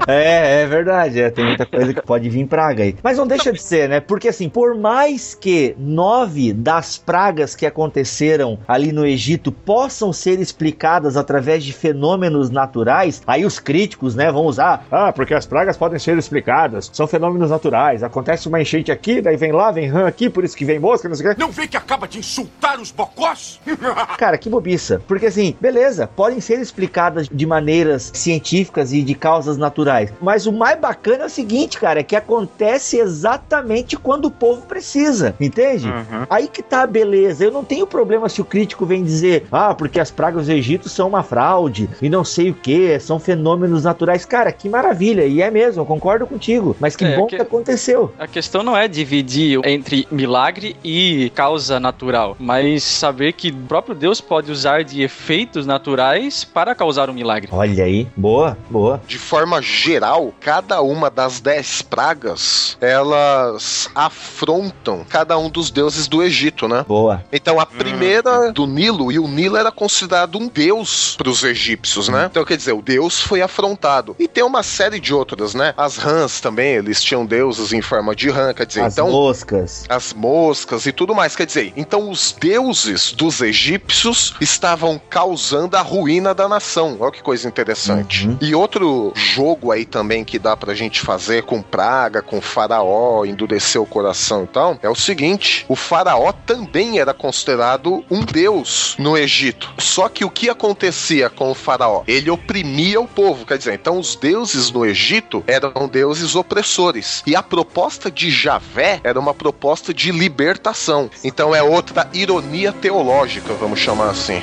é, 0.07 0.61
é 0.61 0.65
verdade. 0.67 1.19
É, 1.19 1.29
tem 1.31 1.45
muita 1.45 1.65
coisa 1.65 1.93
que 1.93 2.01
pode 2.01 2.29
vir 2.29 2.45
praga 2.45 2.83
aí. 2.83 2.95
Mas 3.01 3.17
não 3.17 3.25
deixa 3.25 3.51
de 3.51 3.61
ser, 3.61 3.89
né? 3.89 3.99
Porque 4.07 4.29
assim, 4.29 4.49
por 4.49 4.75
mais 4.75 5.33
que 5.33 5.75
nove 5.77 6.53
das 6.53 6.97
pragas 6.97 7.55
que 7.55 7.65
aconteceram 7.65 8.59
ali 8.67 8.91
no 8.91 9.05
Egito 9.05 9.51
possam 9.51 10.11
ser 10.13 10.39
explicadas 10.39 11.17
através 11.17 11.63
de 11.63 11.73
fenômenos 11.73 12.49
naturais, 12.49 13.21
aí 13.25 13.45
os 13.45 13.59
críticos, 13.59 14.15
né, 14.15 14.31
vão 14.31 14.45
usar. 14.45 14.85
Ah, 14.91 15.11
porque 15.11 15.33
as 15.33 15.45
pragas 15.45 15.77
podem 15.77 15.99
ser 15.99 16.17
explicadas. 16.17 16.89
São 16.93 17.07
fenômenos 17.07 17.49
naturais. 17.49 18.03
Acontece 18.03 18.47
uma 18.47 18.61
enchente 18.61 18.91
aqui, 18.91 19.21
daí 19.21 19.37
vem 19.37 19.51
lá, 19.51 19.71
vem 19.71 19.87
rã 19.87 20.07
aqui, 20.07 20.29
por 20.29 20.43
isso 20.43 20.55
que 20.55 20.65
vem 20.65 20.79
mosca, 20.79 21.07
não 21.09 21.15
sei 21.15 21.27
o 21.27 21.29
quê. 21.35 21.41
Não 21.41 21.51
vê 21.51 21.67
que 21.67 21.77
acaba 21.77 22.07
de 22.07 22.19
insultar 22.19 22.79
os 22.79 22.91
bocós? 22.91 23.59
Cara, 24.17 24.37
que 24.37 24.49
bobiça. 24.49 25.01
Porque 25.07 25.27
assim, 25.27 25.55
beleza, 25.59 26.07
podem 26.07 26.39
ser 26.39 26.59
explicadas 26.59 27.27
de 27.31 27.45
maneiras 27.45 28.11
científicas 28.13 28.93
e 28.93 29.01
de 29.01 29.15
causas 29.15 29.57
naturais. 29.57 30.13
Mas 30.21 30.45
o 30.45 30.51
mais 30.51 30.79
bacana 30.79 31.23
é 31.23 31.25
o 31.27 31.29
seguinte, 31.29 31.79
cara, 31.79 31.99
é 31.99 32.03
que 32.03 32.15
acontece 32.15 32.97
exatamente 32.97 33.94
quando 33.97 34.25
o 34.25 34.31
povo 34.31 34.61
precisa. 34.63 35.35
Entende? 35.39 35.87
Uhum. 35.87 36.25
Aí 36.29 36.47
que 36.47 36.61
tá 36.61 36.83
a 36.83 36.87
beleza. 36.87 37.43
Eu 37.43 37.51
não 37.51 37.63
tenho 37.63 37.85
problema 37.87 38.29
se 38.29 38.41
o 38.41 38.45
crítico 38.45 38.85
vem 38.85 39.03
dizer, 39.03 39.45
ah, 39.51 39.73
porque 39.73 39.99
as 39.99 40.11
pragas 40.11 40.47
do 40.47 40.51
Egito 40.53 40.89
são 40.89 41.07
uma 41.07 41.23
fraude 41.23 41.89
e 42.01 42.09
não 42.09 42.23
sei 42.23 42.49
o 42.49 42.53
que, 42.53 42.99
são 42.99 43.19
fenômenos 43.19 43.83
naturais. 43.83 44.25
Cara, 44.25 44.51
que 44.51 44.67
maravilha. 44.69 45.25
E 45.25 45.41
é 45.41 45.49
mesmo, 45.51 45.81
eu 45.81 45.85
concordo 45.85 46.25
contigo. 46.27 46.75
Mas 46.79 46.95
que 46.95 47.05
É, 47.05 47.15
bom 47.15 47.27
que- 47.27 47.35
que 47.35 47.41
aconteceu. 47.41 48.11
A 48.17 48.27
questão 48.27 48.63
não 48.63 48.75
é 48.75 48.87
dividir 48.87 49.59
entre 49.65 50.07
milagre 50.11 50.75
e 50.83 51.31
causa 51.35 51.79
natural, 51.79 52.35
mas 52.39 52.83
saber 52.83 53.33
que 53.33 53.49
o 53.49 53.55
próprio 53.67 53.95
Deus 53.95 54.19
pode 54.21 54.51
usar 54.51 54.83
de 54.83 55.01
efeitos 55.01 55.65
naturais 55.65 56.43
para 56.43 56.73
causar 56.75 57.09
um 57.09 57.13
milagre. 57.13 57.49
Olha 57.51 57.83
aí, 57.83 58.07
boa, 58.15 58.57
boa. 58.69 59.01
De 59.07 59.17
forma 59.17 59.61
geral, 59.61 60.33
cada 60.39 60.81
uma 60.81 61.09
das 61.09 61.39
dez 61.39 61.81
pragas, 61.81 62.77
elas 62.81 63.63
afrontam 63.93 65.05
cada 65.09 65.37
um 65.37 65.49
dos 65.49 65.69
deuses 65.71 66.07
do 66.07 66.23
Egito, 66.23 66.67
né? 66.67 66.85
Boa. 66.87 67.23
Então 67.31 67.59
a 67.59 67.65
primeira 67.65 68.51
do 68.51 68.65
Nilo, 68.65 69.11
e 69.11 69.19
o 69.19 69.27
Nilo 69.27 69.57
era 69.57 69.71
considerado 69.71 70.37
um 70.37 70.47
deus 70.47 71.15
para 71.17 71.29
os 71.29 71.43
egípcios, 71.43 72.07
né? 72.09 72.27
Então 72.29 72.45
quer 72.45 72.57
dizer, 72.57 72.73
o 72.73 72.81
deus 72.81 73.21
foi 73.21 73.41
afrontado. 73.41 74.15
E 74.19 74.27
tem 74.27 74.43
uma 74.43 74.63
série 74.63 74.99
de 74.99 75.13
outras, 75.13 75.53
né? 75.53 75.73
As 75.77 75.97
rãs 75.97 76.39
também, 76.39 76.73
eles 76.73 77.01
tinham 77.01 77.25
deuses 77.25 77.73
em 77.73 77.81
forma 77.81 78.15
de 78.15 78.29
rã, 78.29 78.53
quer 78.53 78.65
dizer, 78.65 78.81
As 78.81 78.93
então 78.93 79.09
moscas. 79.09 79.85
as 79.89 80.13
moscas 80.13 80.85
e 80.85 80.91
tudo 80.91 81.13
mais. 81.13 81.35
Quer 81.35 81.45
dizer, 81.45 81.73
então 81.75 82.09
os 82.09 82.35
deuses 82.39 83.11
dos 83.11 83.41
egípcios 83.41 84.33
estavam 84.39 84.99
causando 85.09 85.75
a 85.77 85.81
ruína 85.81 86.33
da 86.33 86.47
nação. 86.47 86.97
Olha 86.99 87.11
que 87.11 87.21
coisa 87.21 87.47
interessante. 87.47 88.27
Uhum. 88.27 88.37
E 88.41 88.55
outro 88.55 89.11
jogo 89.15 89.71
aí 89.71 89.85
também 89.85 90.23
que 90.23 90.39
dá 90.39 90.55
pra 90.55 90.73
gente 90.73 91.01
fazer 91.01 91.43
com 91.43 91.61
praga, 91.61 92.21
com 92.21 92.39
faraó, 92.41 93.25
endurecer 93.25 93.64
o 93.75 93.85
coração 93.85 94.43
e 94.43 94.47
tal, 94.47 94.77
é 94.81 94.89
o 94.89 94.95
seguinte: 94.95 95.65
o 95.67 95.75
faraó 95.75 96.31
também 96.31 96.99
era 96.99 97.13
considerado 97.13 98.05
um 98.09 98.21
deus 98.23 98.95
no 98.99 99.17
Egito. 99.17 99.73
Só 99.77 100.07
que 100.07 100.23
o 100.23 100.29
que 100.29 100.49
acontecia 100.49 101.29
com 101.29 101.51
o 101.51 101.55
faraó? 101.55 102.03
Ele 102.07 102.29
oprimia 102.29 103.01
o 103.01 103.07
povo. 103.07 103.45
Quer 103.45 103.57
dizer, 103.57 103.73
então 103.73 103.99
os 103.99 104.15
deuses 104.15 104.71
no 104.71 104.85
Egito 104.85 105.43
eram 105.47 105.87
deuses 105.87 106.35
opressores. 106.35 107.23
E 107.25 107.35
a 107.35 107.41
proposta 107.43 108.11
de 108.11 108.29
Javé 108.29 108.99
era 109.03 109.19
uma 109.19 109.33
proposta 109.33 109.93
de 109.93 110.11
libertação. 110.11 111.09
Então 111.23 111.53
é 111.55 111.63
outra 111.63 112.07
ironia 112.13 112.71
teológica, 112.71 113.53
vamos 113.53 113.79
chamar 113.79 114.09
assim. 114.09 114.41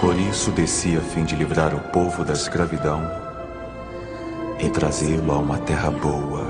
Por 0.00 0.16
isso 0.16 0.52
desci 0.52 0.96
a 0.96 1.00
fim 1.00 1.24
de 1.24 1.34
livrar 1.34 1.74
o 1.74 1.80
povo 1.80 2.24
da 2.24 2.32
escravidão 2.32 3.02
e 4.60 4.70
trazê-lo 4.70 5.32
a 5.32 5.38
uma 5.38 5.58
terra 5.58 5.90
boa, 5.90 6.46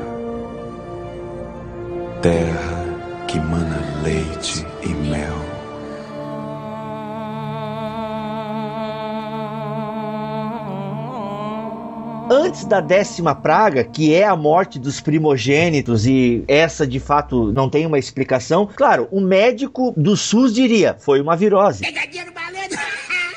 terra 2.21 3.25
que 3.27 3.41
mana 3.41 4.03
leite 4.03 4.67
e 4.83 4.89
mel. 4.89 5.35
Antes 12.31 12.67
da 12.67 12.83
décima 12.83 13.35
praga, 13.35 13.83
que 13.83 14.15
é 14.15 14.27
a 14.27 14.37
morte 14.37 14.79
dos 14.79 15.01
primogênitos, 15.01 16.07
e 16.07 16.45
essa 16.47 16.87
de 16.87 17.01
fato 17.01 17.51
não 17.51 17.71
tem 17.71 17.87
uma 17.87 17.99
explicação, 17.99 18.69
claro, 18.77 19.09
o 19.11 19.23
médico 19.23 19.95
do 19.97 20.15
SUS 20.19 20.53
diria: 20.53 20.95
foi 20.99 21.23
uma 21.23 21.35
virose. 21.35 21.85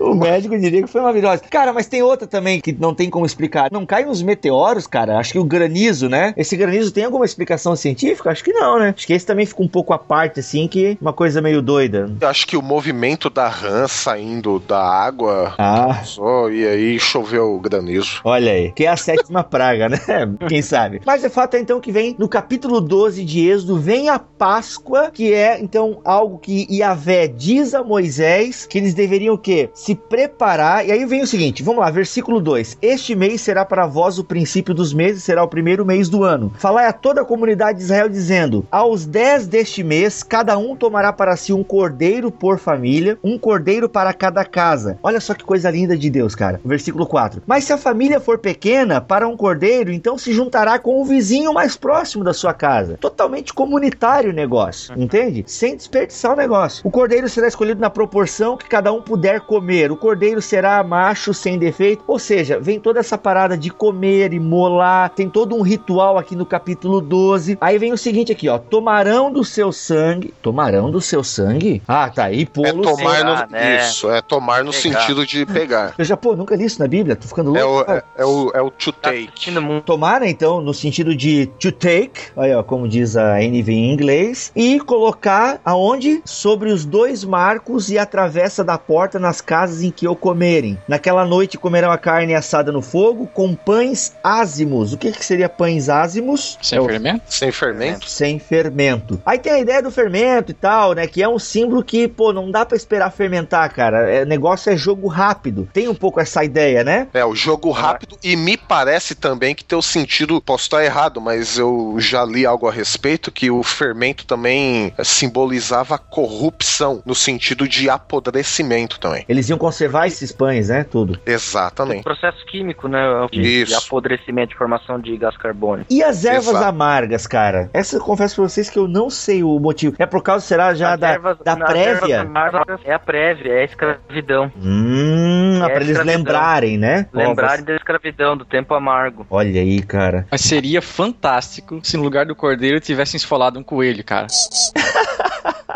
o 0.10 0.14
médico 0.14 0.58
diria 0.58 0.82
que 0.82 0.88
foi 0.88 1.00
uma 1.00 1.12
virose. 1.12 1.42
Cara, 1.50 1.72
mas 1.72 1.86
tem 1.86 2.02
outra 2.02 2.26
também 2.26 2.60
que 2.60 2.72
não 2.72 2.94
tem 2.94 3.10
como 3.10 3.26
explicar. 3.26 3.70
Não 3.70 3.84
cai 3.86 4.04
nos 4.04 4.22
meteoros, 4.22 4.86
cara? 4.86 5.18
Acho 5.18 5.32
que 5.32 5.38
o 5.38 5.44
granizo, 5.44 6.08
né? 6.08 6.32
Esse 6.36 6.56
granizo 6.56 6.92
tem 6.92 7.04
alguma 7.04 7.24
explicação 7.24 7.74
científica? 7.76 8.30
Acho 8.30 8.44
que 8.44 8.52
não, 8.52 8.78
né? 8.78 8.94
Acho 8.96 9.06
que 9.06 9.12
esse 9.12 9.26
também 9.26 9.46
fica 9.46 9.62
um 9.62 9.68
pouco 9.68 9.92
à 9.92 9.98
parte, 9.98 10.40
assim, 10.40 10.66
que 10.66 10.96
uma 11.00 11.12
coisa 11.12 11.40
meio 11.42 11.60
doida. 11.62 12.10
Eu 12.20 12.28
acho 12.28 12.46
que 12.46 12.56
o 12.56 12.62
movimento 12.62 13.28
da 13.30 13.48
rã 13.48 13.86
saindo 13.86 14.58
da 14.60 14.80
água 14.82 15.54
Ah. 15.58 16.02
só, 16.04 16.50
e 16.50 16.66
aí 16.66 16.98
choveu 16.98 17.54
o 17.54 17.60
granizo. 17.60 18.20
Olha 18.24 18.52
aí, 18.52 18.72
que 18.72 18.84
é 18.84 18.88
a 18.88 18.96
sétima 18.96 19.42
praga, 19.44 19.88
né? 19.88 19.98
Quem 20.48 20.62
sabe? 20.62 21.00
Mas 21.04 21.24
o 21.24 21.30
fato 21.30 21.54
é 21.54 21.60
então 21.60 21.80
que 21.80 21.92
vem 21.92 22.14
no 22.18 22.28
capítulo 22.28 22.80
12 22.80 23.24
de 23.24 23.48
Êxodo, 23.48 23.78
vem 23.78 24.08
a 24.08 24.18
Páscoa, 24.18 25.10
que 25.12 25.32
é 25.32 25.60
então 25.60 26.00
algo 26.04 26.38
que 26.38 26.66
Yahvé 26.70 27.28
diz 27.28 27.74
a 27.74 27.82
Moisés 27.84 28.66
que 28.66 28.78
eles 28.78 28.94
deveriam 28.94 29.34
o 29.34 29.38
quê? 29.38 29.68
Se 29.74 29.89
preparar. 29.94 30.86
E 30.86 30.92
aí 30.92 31.04
vem 31.04 31.22
o 31.22 31.26
seguinte, 31.26 31.62
vamos 31.62 31.80
lá, 31.80 31.90
versículo 31.90 32.40
2. 32.40 32.78
Este 32.80 33.14
mês 33.14 33.40
será 33.40 33.64
para 33.64 33.86
vós 33.86 34.18
o 34.18 34.24
princípio 34.24 34.74
dos 34.74 34.92
meses, 34.92 35.22
será 35.22 35.42
o 35.42 35.48
primeiro 35.48 35.84
mês 35.84 36.08
do 36.08 36.24
ano. 36.24 36.52
Falai 36.58 36.86
a 36.86 36.92
toda 36.92 37.22
a 37.22 37.24
comunidade 37.24 37.78
de 37.78 37.84
Israel 37.84 38.08
dizendo: 38.08 38.66
Aos 38.70 39.06
10 39.06 39.46
deste 39.46 39.82
mês, 39.82 40.22
cada 40.22 40.56
um 40.58 40.76
tomará 40.76 41.12
para 41.12 41.36
si 41.36 41.52
um 41.52 41.62
cordeiro 41.62 42.30
por 42.30 42.58
família, 42.58 43.18
um 43.22 43.38
cordeiro 43.38 43.88
para 43.88 44.12
cada 44.12 44.44
casa. 44.44 44.98
Olha 45.02 45.20
só 45.20 45.34
que 45.34 45.44
coisa 45.44 45.70
linda 45.70 45.96
de 45.96 46.10
Deus, 46.10 46.34
cara. 46.34 46.60
Versículo 46.64 47.06
4. 47.06 47.42
Mas 47.46 47.64
se 47.64 47.72
a 47.72 47.78
família 47.78 48.20
for 48.20 48.38
pequena, 48.38 49.00
para 49.00 49.26
um 49.26 49.36
cordeiro, 49.36 49.90
então 49.90 50.18
se 50.18 50.32
juntará 50.32 50.78
com 50.78 51.00
o 51.00 51.04
vizinho 51.04 51.52
mais 51.52 51.76
próximo 51.76 52.24
da 52.24 52.32
sua 52.32 52.52
casa. 52.52 52.96
Totalmente 53.00 53.52
comunitário 53.52 54.30
o 54.30 54.34
negócio, 54.34 54.94
entende? 54.96 55.44
Sem 55.46 55.76
desperdiçar 55.76 56.32
o 56.32 56.36
negócio. 56.36 56.86
O 56.86 56.90
cordeiro 56.90 57.28
será 57.28 57.48
escolhido 57.48 57.80
na 57.80 57.90
proporção 57.90 58.56
que 58.56 58.68
cada 58.68 58.92
um 58.92 59.02
puder 59.02 59.40
comer. 59.40 59.79
O 59.88 59.96
cordeiro 59.96 60.42
será 60.42 60.82
macho 60.82 61.32
sem 61.32 61.58
defeito. 61.58 62.02
Ou 62.06 62.18
seja, 62.18 62.58
vem 62.58 62.80
toda 62.80 62.98
essa 63.00 63.16
parada 63.16 63.56
de 63.56 63.70
comer 63.70 64.32
e 64.32 64.40
molar. 64.40 65.10
Tem 65.10 65.28
todo 65.28 65.54
um 65.54 65.62
ritual 65.62 66.18
aqui 66.18 66.34
no 66.34 66.44
capítulo 66.44 67.00
12. 67.00 67.56
Aí 67.60 67.78
vem 67.78 67.92
o 67.92 67.98
seguinte 67.98 68.32
aqui, 68.32 68.48
ó. 68.48 68.58
Tomarão 68.58 69.32
do 69.32 69.44
seu 69.44 69.70
sangue. 69.72 70.34
Tomarão 70.42 70.90
do 70.90 71.00
seu 71.00 71.22
sangue? 71.22 71.82
Ah, 71.86 72.10
tá. 72.10 72.30
E 72.32 72.42
É 72.42 72.46
pô-lo 72.46 72.82
tomar 72.82 73.16
pegar, 73.18 73.46
no, 73.46 73.52
né? 73.52 73.76
Isso, 73.80 74.10
é 74.10 74.20
tomar 74.20 74.64
no 74.64 74.72
Pegar. 74.72 75.00
sentido 75.00 75.24
de 75.26 75.46
pegar. 75.46 75.94
Eu 75.98 76.04
já, 76.04 76.16
pô, 76.16 76.34
nunca 76.34 76.56
li 76.56 76.64
isso 76.64 76.80
na 76.80 76.88
Bíblia. 76.88 77.14
Tô 77.16 77.28
ficando 77.28 77.56
É 77.56 77.62
louco. 77.64 77.90
o, 77.90 77.94
é, 77.94 78.02
é 78.18 78.24
o, 78.24 78.50
é 78.54 78.60
o 78.62 78.70
to 78.70 78.90
Tá 78.92 79.10
take. 79.10 79.52
Tomar, 79.84 80.22
então, 80.26 80.60
no 80.60 80.74
sentido 80.74 81.14
de 81.14 81.46
to 81.60 81.70
take, 81.70 82.20
aí, 82.36 82.52
ó, 82.54 82.62
como 82.62 82.88
diz 82.88 83.16
a 83.16 83.40
NV 83.42 83.72
em 83.72 83.92
inglês, 83.92 84.50
e 84.56 84.80
colocar 84.80 85.60
aonde? 85.64 86.20
Sobre 86.24 86.70
os 86.70 86.84
dois 86.84 87.24
marcos 87.24 87.90
e 87.90 87.98
a 87.98 88.04
travessa 88.04 88.64
da 88.64 88.76
porta 88.76 89.18
nas 89.18 89.40
casas 89.40 89.69
em 89.82 89.90
que 89.90 90.06
o 90.06 90.16
comerem. 90.16 90.78
Naquela 90.86 91.24
noite 91.24 91.58
comerão 91.58 91.90
a 91.90 91.98
carne 91.98 92.34
assada 92.34 92.72
no 92.72 92.82
fogo 92.82 93.26
com 93.32 93.54
pães 93.54 94.14
ázimos. 94.22 94.92
O 94.92 94.98
que, 94.98 95.12
que 95.12 95.24
seria 95.24 95.48
pães 95.48 95.88
ázimos? 95.88 96.58
Sem 96.60 96.78
É 96.78 96.80
o 96.80 96.86
fermento? 96.86 97.22
Sem 97.28 97.52
fermento? 97.52 98.08
sem 98.08 98.38
fermento. 98.38 99.20
Aí 99.24 99.38
tem 99.38 99.52
a 99.52 99.58
ideia 99.58 99.82
do 99.82 99.90
fermento 99.90 100.50
e 100.50 100.54
tal, 100.54 100.92
né? 100.92 101.06
Que 101.06 101.22
é 101.22 101.28
um 101.28 101.38
símbolo 101.38 101.82
que, 101.82 102.08
pô, 102.08 102.32
não 102.32 102.50
dá 102.50 102.66
pra 102.66 102.76
esperar 102.76 103.10
fermentar, 103.10 103.72
cara. 103.72 104.10
É, 104.10 104.24
negócio 104.24 104.72
é 104.72 104.76
jogo 104.76 105.08
rápido. 105.08 105.68
Tem 105.72 105.88
um 105.88 105.94
pouco 105.94 106.20
essa 106.20 106.44
ideia, 106.44 106.84
né? 106.84 107.08
É, 107.14 107.24
o 107.24 107.34
jogo 107.34 107.70
rápido, 107.70 108.18
e 108.22 108.36
me 108.36 108.56
parece 108.56 109.14
também 109.14 109.54
que 109.54 109.64
tem 109.64 109.78
o 109.78 109.82
sentido, 109.82 110.40
posso 110.40 110.64
estar 110.64 110.84
errado, 110.84 111.20
mas 111.20 111.58
eu 111.58 111.96
já 111.98 112.24
li 112.24 112.44
algo 112.44 112.68
a 112.68 112.72
respeito, 112.72 113.30
que 113.30 113.50
o 113.50 113.62
fermento 113.62 114.26
também 114.26 114.92
simbolizava 115.02 115.94
a 115.94 115.98
corrupção, 115.98 117.02
no 117.04 117.14
sentido 117.14 117.68
de 117.68 117.88
apodrecimento 117.88 118.98
também. 118.98 119.24
Eles 119.28 119.48
iam 119.48 119.58
conservar 119.60 120.06
esses 120.06 120.32
pães, 120.32 120.68
né? 120.70 120.82
Tudo. 120.84 121.18
Exatamente. 121.26 122.02
Processo 122.02 122.44
químico, 122.46 122.88
né? 122.88 122.98
De, 123.30 123.40
de 123.40 123.62
Isso. 123.62 123.76
apodrecimento 123.86 124.48
de 124.50 124.56
formação 124.56 124.98
de 124.98 125.16
gás 125.16 125.36
carbônico. 125.36 125.86
E 125.92 126.02
as 126.02 126.24
ervas 126.24 126.48
Exato. 126.48 126.64
amargas, 126.64 127.26
cara? 127.26 127.70
Essa 127.72 127.96
eu 127.96 128.00
confesso 128.00 128.36
pra 128.36 128.44
vocês 128.48 128.68
que 128.70 128.78
eu 128.78 128.88
não 128.88 129.10
sei 129.10 129.42
o 129.44 129.58
motivo. 129.60 129.94
É 129.98 130.06
por 130.06 130.22
causa, 130.22 130.44
será, 130.44 130.74
já 130.74 130.94
As 130.94 131.00
da, 131.00 131.10
ervas- 131.12 131.38
da 131.44 131.56
prévia? 131.56 132.16
ervas 132.16 132.26
amargas 132.30 132.80
É 132.84 132.92
a 132.94 132.98
prévia, 132.98 133.52
é 133.52 133.60
a 133.60 133.64
escravidão. 133.64 134.50
Hum, 134.56 135.60
É 135.62 135.68
pra 135.68 135.80
eles 135.82 136.04
lembrarem, 136.04 136.78
né? 136.78 137.06
Lembrarem 137.12 137.64
da 137.64 137.76
escravidão, 137.76 138.36
do 138.36 138.44
tempo 138.44 138.72
amargo. 138.74 139.26
Olha 139.30 139.60
aí, 139.60 139.82
cara. 139.82 140.26
Mas 140.30 140.40
seria 140.40 140.80
fantástico 140.80 141.80
se 141.82 141.96
no 141.96 142.02
lugar 142.02 142.24
do 142.26 142.34
cordeiro 142.34 142.80
tivessem 142.80 143.16
esfolado 143.18 143.58
um 143.58 143.62
coelho, 143.62 144.02
cara. 144.02 144.26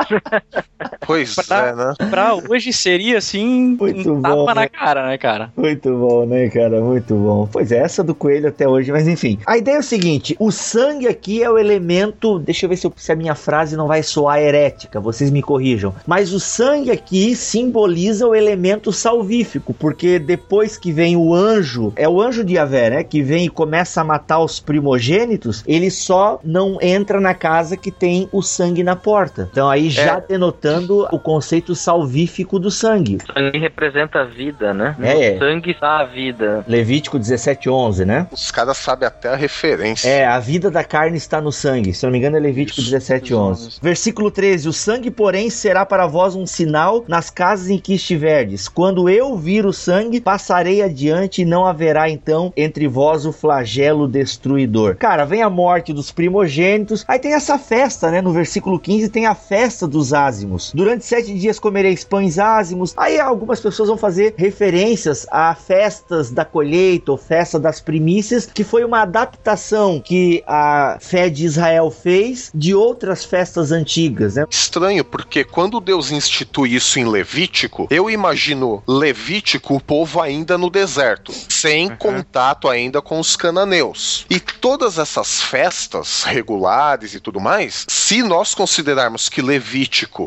Pois 1.07 1.35
Pra- 1.35 1.69
é, 1.69 1.75
né? 1.75 1.95
Pra 2.11 2.35
hoje 2.35 2.73
seria 2.73 3.19
assim, 3.19 3.77
Muito 3.79 4.13
um 4.15 4.23
tapa 4.23 4.35
bom, 4.35 4.47
na 4.47 4.55
né? 4.63 4.69
cara, 4.69 5.07
né, 5.07 5.19
cara? 5.19 5.53
Muito 5.57 5.91
bom, 5.97 6.25
né, 6.27 6.49
cara? 6.49 6.81
Muito 6.81 7.15
bom. 7.15 7.49
Pois 7.51 7.73
é, 7.73 7.79
essa 7.79 8.03
do 8.03 8.15
coelho 8.15 8.49
até 8.49 8.67
hoje, 8.69 8.91
mas 8.91 9.07
enfim. 9.07 9.39
A 9.47 9.57
ideia 9.59 9.77
é 9.77 9.81
o 9.81 9.83
seguinte: 9.83 10.35
o 10.39 10.51
sangue 10.51 11.07
aqui 11.07 11.43
é 11.43 11.51
o 11.51 11.59
elemento. 11.59 12.39
Deixa 12.39 12.65
eu 12.65 12.71
ver 12.71 12.77
se, 12.77 12.87
eu- 12.87 12.93
se 12.97 13.13
a 13.13 13.17
minha 13.17 13.35
frase 13.35 13.77
não 13.77 13.87
vai 13.87 14.03
soar 14.03 14.39
herética, 14.39 15.01
vocês 15.01 15.31
me 15.31 15.43
corrijam. 15.43 15.95
Mas 16.07 16.33
o 16.33 16.41
sangue 16.41 16.91
aqui 16.91 17.35
simboliza 17.37 18.27
o 18.27 18.35
elemento 18.35 18.93
salvífico, 18.93 19.75
porque 19.75 20.19
depois 20.19 20.77
que 20.77 20.91
vem 20.93 21.17
o 21.17 21.35
anjo, 21.35 21.93
é 21.97 22.09
o 22.09 22.21
anjo 22.21 22.45
de 22.45 22.55
Yahvé, 22.55 22.91
né? 22.91 23.05
Que 23.05 23.23
vem 23.23 23.47
e 23.47 23.51
começa 23.51 24.01
a 24.01 24.05
matar 24.05 24.39
os 24.41 24.59
primogênitos, 24.61 25.63
ele 25.67 25.91
só 25.91 26.41
não 26.45 26.79
entra 26.81 27.21
na 27.21 27.35
casa 27.35 27.77
que 27.77 27.91
tem 27.91 28.29
o 28.33 28.43
sangue 28.43 28.83
na 28.83 28.97
porta. 28.97 29.49
Então 29.51 29.69
aí 29.69 29.91
já 29.95 30.19
denotando 30.19 31.07
o 31.13 31.19
conceito 31.19 31.75
salvífico 31.75 32.59
do 32.59 32.71
sangue. 32.71 33.19
O 33.29 33.33
sangue 33.33 33.59
representa 33.59 34.21
a 34.21 34.25
vida, 34.25 34.73
né? 34.75 34.97
É. 35.01 35.33
No 35.33 35.39
sangue 35.39 35.71
está 35.71 36.01
a 36.01 36.05
vida. 36.05 36.65
Levítico 36.67 37.19
17:11, 37.19 38.05
né? 38.05 38.27
Os 38.33 38.51
caras 38.51 38.77
sabem 38.77 39.07
até 39.07 39.29
a 39.29 39.37
referência. 39.37 40.09
É, 40.09 40.27
a 40.27 40.39
vida 40.39 40.71
da 40.71 40.85
carne 40.85 41.17
está 41.17 41.41
no 41.41 41.53
sangue. 41.53 41.93
Se 41.93 42.05
eu 42.05 42.09
não 42.09 42.13
me 42.13 42.19
engano, 42.19 42.37
é 42.37 42.41
Levítico 42.41 42.81
17:11. 42.81 43.79
Versículo 43.81 44.31
13: 44.31 44.69
O 44.69 44.73
sangue, 44.73 45.11
porém, 45.11 45.51
será 45.51 45.87
para 45.87 46.07
vós 46.07 46.35
um 46.35 46.47
sinal 46.47 47.05
nas 47.07 47.31
casas 47.31 47.69
em 47.71 47.79
que 47.79 47.95
estiverdes. 47.95 48.69
Quando 48.69 49.09
eu 49.09 49.37
vir 49.37 49.67
o 49.67 49.73
sangue, 49.73 50.21
passarei 50.21 50.83
adiante 50.83 51.43
e 51.43 51.45
não 51.45 51.67
haverá 51.67 52.09
então 52.09 52.53
entre 52.57 52.89
vós 52.89 53.27
o 53.27 53.33
flagelo 53.33 54.09
destruidor. 54.09 54.97
Cara, 54.97 55.25
vem 55.25 55.43
a 55.43 55.51
morte 55.51 55.93
dos 55.93 56.11
primogênitos. 56.11 57.05
Aí 57.07 57.19
tem 57.19 57.35
essa 57.35 57.59
festa, 57.59 58.11
né? 58.11 58.21
No 58.21 58.33
versículo 58.33 58.79
15 58.79 59.09
tem 59.09 59.27
a 59.27 59.35
festa 59.35 59.84
dos 59.87 60.13
ázimos. 60.13 60.73
Durante 60.75 61.05
sete 61.05 61.35
dias 61.35 61.59
comereis 61.59 62.05
pães 62.05 62.39
ázimos. 62.39 62.95
Aí 62.97 63.21
algumas 63.21 63.61
pessoas 63.61 63.89
vão 63.89 63.99
fazer 63.99 64.35
referências 64.37 65.27
a 65.31 65.55
festas 65.55 66.31
da 66.31 66.45
colheita 66.45 67.13
ou 67.13 67.19
festa 67.19 67.59
das 67.59 67.81
primícias, 67.81 68.47
que 68.47 68.65
foi 68.65 68.85
uma 68.85 69.03
adaptação 69.03 70.01
que 70.01 70.43
a 70.47 70.99
fé 71.01 71.29
de 71.29 71.45
Israel 71.45 71.91
fez 71.91 72.51
de 72.55 72.75
outras 72.75 73.25
festas 73.25 73.73
antigas, 73.73 74.37
né? 74.37 74.45
Estranho, 74.51 75.05
porque 75.05 75.45
quando 75.45 75.81
Deus 75.81 76.11
institui 76.11 76.75
isso 76.75 76.99
em 76.99 77.05
Levítico, 77.05 77.87
eu 77.91 78.09
imagino 78.11 78.83
Levítico, 78.87 79.75
o 79.75 79.81
povo 79.81 80.21
ainda 80.21 80.57
no 80.57 80.71
deserto, 80.71 81.33
sem 81.49 81.95
contato 81.97 82.69
ainda 82.69 83.03
com 83.03 83.19
os 83.21 83.37
cananeus. 83.37 84.27
E 84.31 84.41
todas 84.41 84.99
essas 84.99 85.43
festas 85.43 86.23
regulares 86.23 87.15
e 87.15 87.21
tudo 87.21 87.41
mais, 87.41 87.85
se 87.89 88.23
nós 88.23 88.55
considerarmos 88.55 89.29
que 89.29 89.43
Levítico 89.43 89.74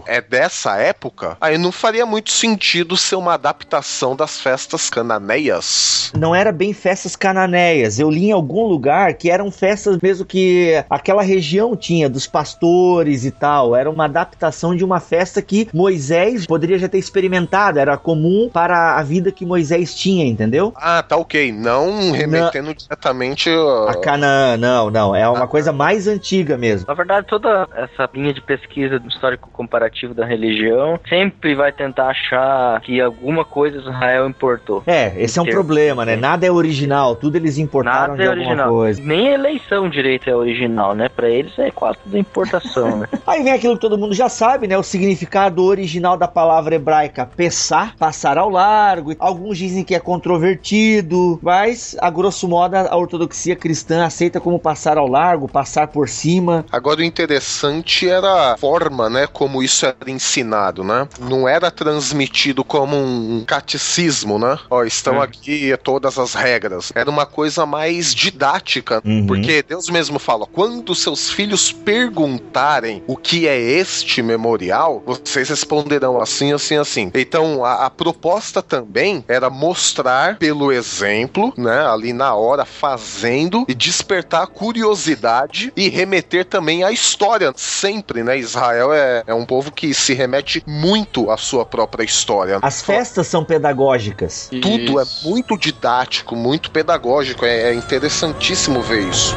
é 0.06 0.22
dessa 0.22 0.76
época, 0.78 1.38
aí 1.40 1.58
não 1.58 1.72
faria 1.72 2.06
muito 2.06 2.32
sentido 2.32 2.98
ser 2.98 3.16
uma 3.16 3.36
adaptação 3.36 4.16
das 4.16 4.42
festas 4.42 4.90
cananeias. 4.90 6.12
Não 6.18 6.36
era 6.36 6.52
bem 6.52 6.74
festas 6.74 7.16
cananeias. 7.16 8.00
Eu 8.00 8.10
li 8.10 8.26
em 8.26 8.32
algum 8.32 8.66
lugar 8.66 9.14
que 9.14 9.30
eram 9.30 9.50
festas 9.52 9.98
mesmo 10.02 10.26
que 10.26 10.84
aquela 10.90 11.22
região 11.22 11.76
tinha, 11.76 12.10
dos 12.10 12.28
pastores 12.28 13.26
e 13.26 13.32
tal. 13.32 13.76
Era 13.76 13.90
uma 13.90 14.06
adaptação 14.06 14.76
de 14.76 14.84
uma 14.84 15.00
festa 15.00 15.42
que 15.42 15.70
Moisés 15.74 16.46
poderia 16.46 16.78
já 16.78 16.90
ter 16.90 16.98
experimentado. 16.98 17.80
Era 17.80 17.98
comum 17.98 18.50
para 18.52 18.98
a 18.98 19.04
vida 19.04 19.32
que 19.32 19.46
Moisés 19.46 19.96
tinha, 19.96 20.26
entendeu? 20.26 20.74
Ah, 20.76 21.02
tá 21.02 21.16
ok. 21.16 21.52
Não 21.52 22.12
remetendo 22.12 22.74
diretamente 22.74 23.50
A 23.50 23.92
a. 23.92 24.02
Canaã, 24.02 24.58
não, 24.58 24.90
não. 24.90 25.16
É 25.16 25.28
uma 25.28 25.48
coisa 25.48 25.72
mais 25.72 26.08
antiga 26.08 26.58
mesmo. 26.58 26.88
Na 26.88 26.94
verdade, 26.94 27.28
toda 27.28 27.68
essa 27.76 28.10
linha 28.14 28.34
de 28.34 28.42
pesquisa 28.42 29.00
histórico 29.38 29.50
comparativo 29.54 30.14
da 30.14 30.26
religião, 30.26 31.00
sempre 31.08 31.56
vai 31.56 31.72
tentar 31.72 32.08
achar 32.10 32.82
que 32.82 33.00
alguma 33.00 33.46
coisa 33.46 33.78
Israel 33.78 34.28
importou. 34.28 34.84
É, 34.86 35.14
esse 35.22 35.38
é 35.40 35.42
um 35.42 35.46
Ter- 35.46 35.52
problema, 35.52 36.04
né? 36.06 36.16
Nada 36.16 36.46
é 36.46 36.52
original, 36.52 37.16
tudo 37.16 37.36
eles 37.36 37.58
importaram 37.58 38.16
Nada 38.16 38.16
de 38.18 38.24
é 38.24 38.28
alguma 38.28 38.46
original. 38.46 38.70
coisa. 38.70 39.02
Nem 39.02 39.30
a 39.30 39.34
eleição 39.34 39.90
direito 39.90 40.30
é 40.30 40.36
original, 40.36 40.94
né? 40.96 41.08
Pra 41.10 41.30
eles 41.30 41.58
é 41.60 41.72
quase 41.72 41.98
tudo 42.04 42.18
importação, 42.18 42.98
né? 42.98 43.08
Aí 43.26 43.44
vem 43.44 43.54
aquilo 43.54 43.76
que 43.76 43.82
todo 43.82 43.98
mundo 43.98 44.14
já 44.14 44.28
sabe, 44.30 44.68
né? 44.68 44.78
O 44.78 44.84
significado 44.84 45.64
original 45.64 46.18
da 46.18 46.28
palavra 46.28 46.76
hebraica 46.76 47.26
pessar, 47.26 47.96
passar 47.98 48.38
ao 48.38 48.50
largo. 48.50 49.14
Alguns 49.20 49.58
dizem 49.58 49.84
que 49.84 49.94
é 49.96 50.00
controvertido, 50.00 51.40
mas 51.42 51.96
a 52.00 52.10
grosso 52.10 52.48
modo 52.48 52.76
a 52.76 52.96
ortodoxia 52.96 53.56
cristã 53.56 54.06
aceita 54.06 54.40
como 54.40 54.60
passar 54.60 54.98
ao 54.98 55.08
largo, 55.08 55.48
passar 55.48 55.88
por 55.88 56.10
cima. 56.10 56.66
Agora 56.72 57.00
o 57.00 57.04
interessante 57.04 58.08
era 58.10 58.54
a 58.54 58.58
forma, 58.58 59.10
né, 59.10 59.27
como 59.28 59.62
isso 59.64 59.86
era 59.86 60.10
ensinado, 60.10 60.84
né? 60.84 61.08
Não 61.20 61.48
era 61.48 61.70
transmitido 61.72 62.64
como 62.64 62.96
um 62.96 63.44
catecismo, 63.46 64.40
né? 64.40 64.58
Ó, 64.70 64.84
estão 64.84 65.22
aqui 65.22 65.76
todas 65.84 66.18
as 66.18 66.34
regras. 66.34 66.92
Era 66.96 67.10
uma 67.10 67.26
coisa 67.26 67.66
mais 67.66 68.14
didática, 68.14 69.02
Uhum. 69.06 69.26
porque 69.28 69.62
Deus 69.64 69.90
mesmo 69.90 70.20
fala: 70.20 70.46
quando 70.46 70.94
seus 70.96 71.30
filhos 71.30 71.72
perguntarem 71.72 73.04
o 73.08 73.16
que 73.16 73.48
é 73.48 73.60
este 73.60 74.22
memorial, 74.22 75.04
vocês 75.06 75.50
responderão 75.50 76.20
assim, 76.20 76.52
assim, 76.54 76.78
assim. 76.78 77.12
Então 77.14 77.64
a, 77.64 77.86
a 77.86 77.90
proposta 77.90 78.62
também 78.62 79.24
era 79.28 79.50
mostrar 79.50 80.38
pelo 80.38 80.72
exemplo, 80.72 81.54
né, 81.58 81.86
ali 81.88 82.14
na 82.14 82.34
hora, 82.36 82.66
fazendo 82.66 83.66
e 83.68 83.74
despertar 83.74 84.44
a 84.44 84.48
curiosidade 84.48 85.72
e 85.76 85.90
remeter 85.90 86.46
também 86.46 86.84
à 86.84 86.92
história. 86.92 87.54
Sempre, 87.56 88.24
né? 88.24 88.38
Israel 88.38 88.94
é, 88.94 89.17
é 89.26 89.34
um 89.34 89.46
povo 89.46 89.72
que 89.72 89.94
se 89.94 90.14
remete 90.14 90.62
muito 90.68 91.32
à 91.32 91.38
sua 91.38 91.66
própria 91.66 92.04
história. 92.04 92.60
As 92.62 92.82
festas 92.82 93.28
são 93.28 93.44
pedagógicas. 93.44 94.50
Tudo 94.62 95.00
é 95.00 95.04
muito 95.24 95.58
didático, 95.58 96.36
muito 96.36 96.70
pedagógico. 96.72 97.46
É, 97.46 97.70
é 97.70 97.74
interessantíssimo 97.74 98.82
ver 98.82 99.08
isso. 99.08 99.36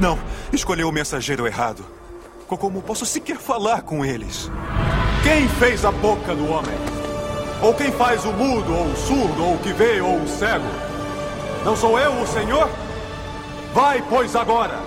Não, 0.00 0.18
escolheu 0.52 0.88
o 0.88 0.92
mensageiro 0.92 1.46
errado. 1.46 1.84
Co- 2.46 2.58
Como 2.58 2.82
posso 2.82 3.06
sequer 3.06 3.36
falar 3.38 3.82
com 3.82 4.04
eles? 4.04 4.50
Quem 5.22 5.48
fez 5.48 5.84
a 5.84 5.90
boca 5.90 6.34
do 6.34 6.48
homem? 6.50 6.74
Ou 7.62 7.72
quem 7.72 7.90
faz 7.90 8.24
o 8.24 8.32
mudo, 8.32 8.72
ou 8.74 8.86
o 8.86 8.96
surdo, 8.96 9.42
ou 9.44 9.54
o 9.54 9.58
que 9.58 9.72
vê, 9.72 10.00
ou 10.00 10.18
o 10.20 10.28
cego? 10.28 10.66
Não 11.64 11.74
sou 11.74 11.98
eu 11.98 12.12
o 12.20 12.26
Senhor? 12.26 12.68
Vai, 13.72 14.02
pois, 14.08 14.36
agora! 14.36 14.78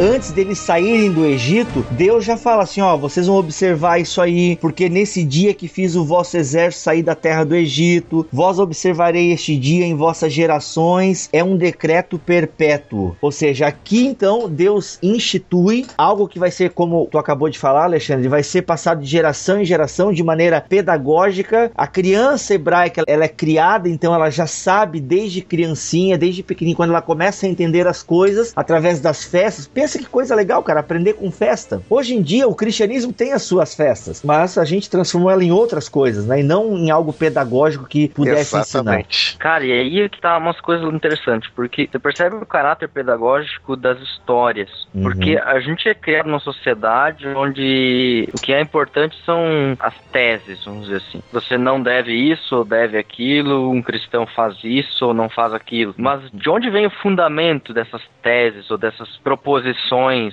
Antes 0.00 0.32
deles 0.32 0.58
saírem 0.58 1.12
do 1.12 1.24
Egito, 1.24 1.84
Deus 1.90 2.24
já 2.24 2.36
fala 2.36 2.62
assim: 2.62 2.80
ó, 2.80 2.96
vocês 2.96 3.26
vão 3.26 3.36
observar 3.36 4.00
isso 4.00 4.20
aí, 4.20 4.56
porque 4.56 4.88
nesse 4.88 5.22
dia 5.22 5.52
que 5.52 5.68
fiz 5.68 5.94
o 5.94 6.04
vosso 6.04 6.36
exército 6.36 6.84
sair 6.84 7.02
da 7.02 7.14
terra 7.14 7.44
do 7.44 7.54
Egito, 7.54 8.26
vós 8.32 8.58
observarei 8.58 9.32
este 9.32 9.56
dia 9.56 9.84
em 9.84 9.94
vossas 9.94 10.32
gerações, 10.32 11.28
é 11.32 11.44
um 11.44 11.56
decreto 11.56 12.18
perpétuo. 12.18 13.14
Ou 13.20 13.30
seja, 13.30 13.66
aqui 13.66 14.06
então 14.06 14.48
Deus 14.48 14.98
institui 15.02 15.86
algo 15.96 16.26
que 16.26 16.38
vai 16.38 16.50
ser, 16.50 16.70
como 16.70 17.06
tu 17.10 17.18
acabou 17.18 17.48
de 17.48 17.58
falar, 17.58 17.84
Alexandre, 17.84 18.28
vai 18.28 18.42
ser 18.42 18.62
passado 18.62 19.02
de 19.02 19.06
geração 19.06 19.60
em 19.60 19.64
geração 19.64 20.12
de 20.12 20.22
maneira 20.22 20.60
pedagógica. 20.60 21.70
A 21.76 21.86
criança 21.86 22.54
hebraica, 22.54 23.02
ela 23.06 23.24
é 23.24 23.28
criada, 23.28 23.88
então 23.88 24.14
ela 24.14 24.30
já 24.30 24.46
sabe 24.46 25.00
desde 25.00 25.42
criancinha, 25.42 26.18
desde 26.18 26.42
pequenininha, 26.42 26.76
quando 26.76 26.90
ela 26.90 27.02
começa 27.02 27.46
a 27.46 27.48
entender 27.48 27.86
as 27.86 28.02
coisas 28.02 28.52
através 28.56 28.98
das 28.98 29.22
festas. 29.22 29.66
Pensa 29.66 29.91
que 29.98 30.06
coisa 30.06 30.34
legal, 30.34 30.62
cara, 30.62 30.80
aprender 30.80 31.14
com 31.14 31.30
festa. 31.30 31.82
Hoje 31.88 32.14
em 32.14 32.22
dia 32.22 32.46
o 32.46 32.54
cristianismo 32.54 33.12
tem 33.12 33.32
as 33.32 33.42
suas 33.42 33.74
festas, 33.74 34.22
mas 34.22 34.58
a 34.58 34.64
gente 34.64 34.90
transformou 34.90 35.30
ela 35.30 35.44
em 35.44 35.50
outras 35.50 35.88
coisas, 35.88 36.26
né? 36.26 36.40
E 36.40 36.42
não 36.42 36.76
em 36.76 36.90
algo 36.90 37.12
pedagógico 37.12 37.86
que 37.86 38.08
pudesse 38.08 38.56
ensinar. 38.56 39.04
Cara, 39.38 39.64
e 39.64 39.72
aí 39.72 40.00
é 40.00 40.08
que 40.08 40.20
tá 40.20 40.36
umas 40.36 40.60
coisas 40.60 40.92
interessantes, 40.92 41.50
porque 41.54 41.88
você 41.90 41.98
percebe 41.98 42.36
o 42.36 42.46
caráter 42.46 42.88
pedagógico 42.88 43.76
das 43.76 44.00
histórias. 44.00 44.70
Uhum. 44.94 45.02
Porque 45.02 45.36
a 45.36 45.60
gente 45.60 45.88
é 45.88 45.94
criado 45.94 46.26
numa 46.26 46.40
sociedade 46.40 47.26
onde 47.28 48.28
o 48.32 48.40
que 48.40 48.52
é 48.52 48.60
importante 48.60 49.16
são 49.24 49.76
as 49.78 49.94
teses, 50.12 50.64
vamos 50.64 50.86
dizer 50.86 50.96
assim. 50.96 51.22
Você 51.32 51.56
não 51.56 51.82
deve 51.82 52.12
isso 52.12 52.56
ou 52.56 52.64
deve 52.64 52.98
aquilo, 52.98 53.70
um 53.70 53.82
cristão 53.82 54.26
faz 54.26 54.56
isso 54.62 55.06
ou 55.06 55.14
não 55.14 55.28
faz 55.28 55.52
aquilo. 55.52 55.94
Mas 55.96 56.22
de 56.32 56.48
onde 56.48 56.70
vem 56.70 56.86
o 56.86 56.90
fundamento 56.90 57.72
dessas 57.72 58.02
teses 58.22 58.70
ou 58.70 58.78
dessas 58.78 59.16
proposições, 59.18 59.71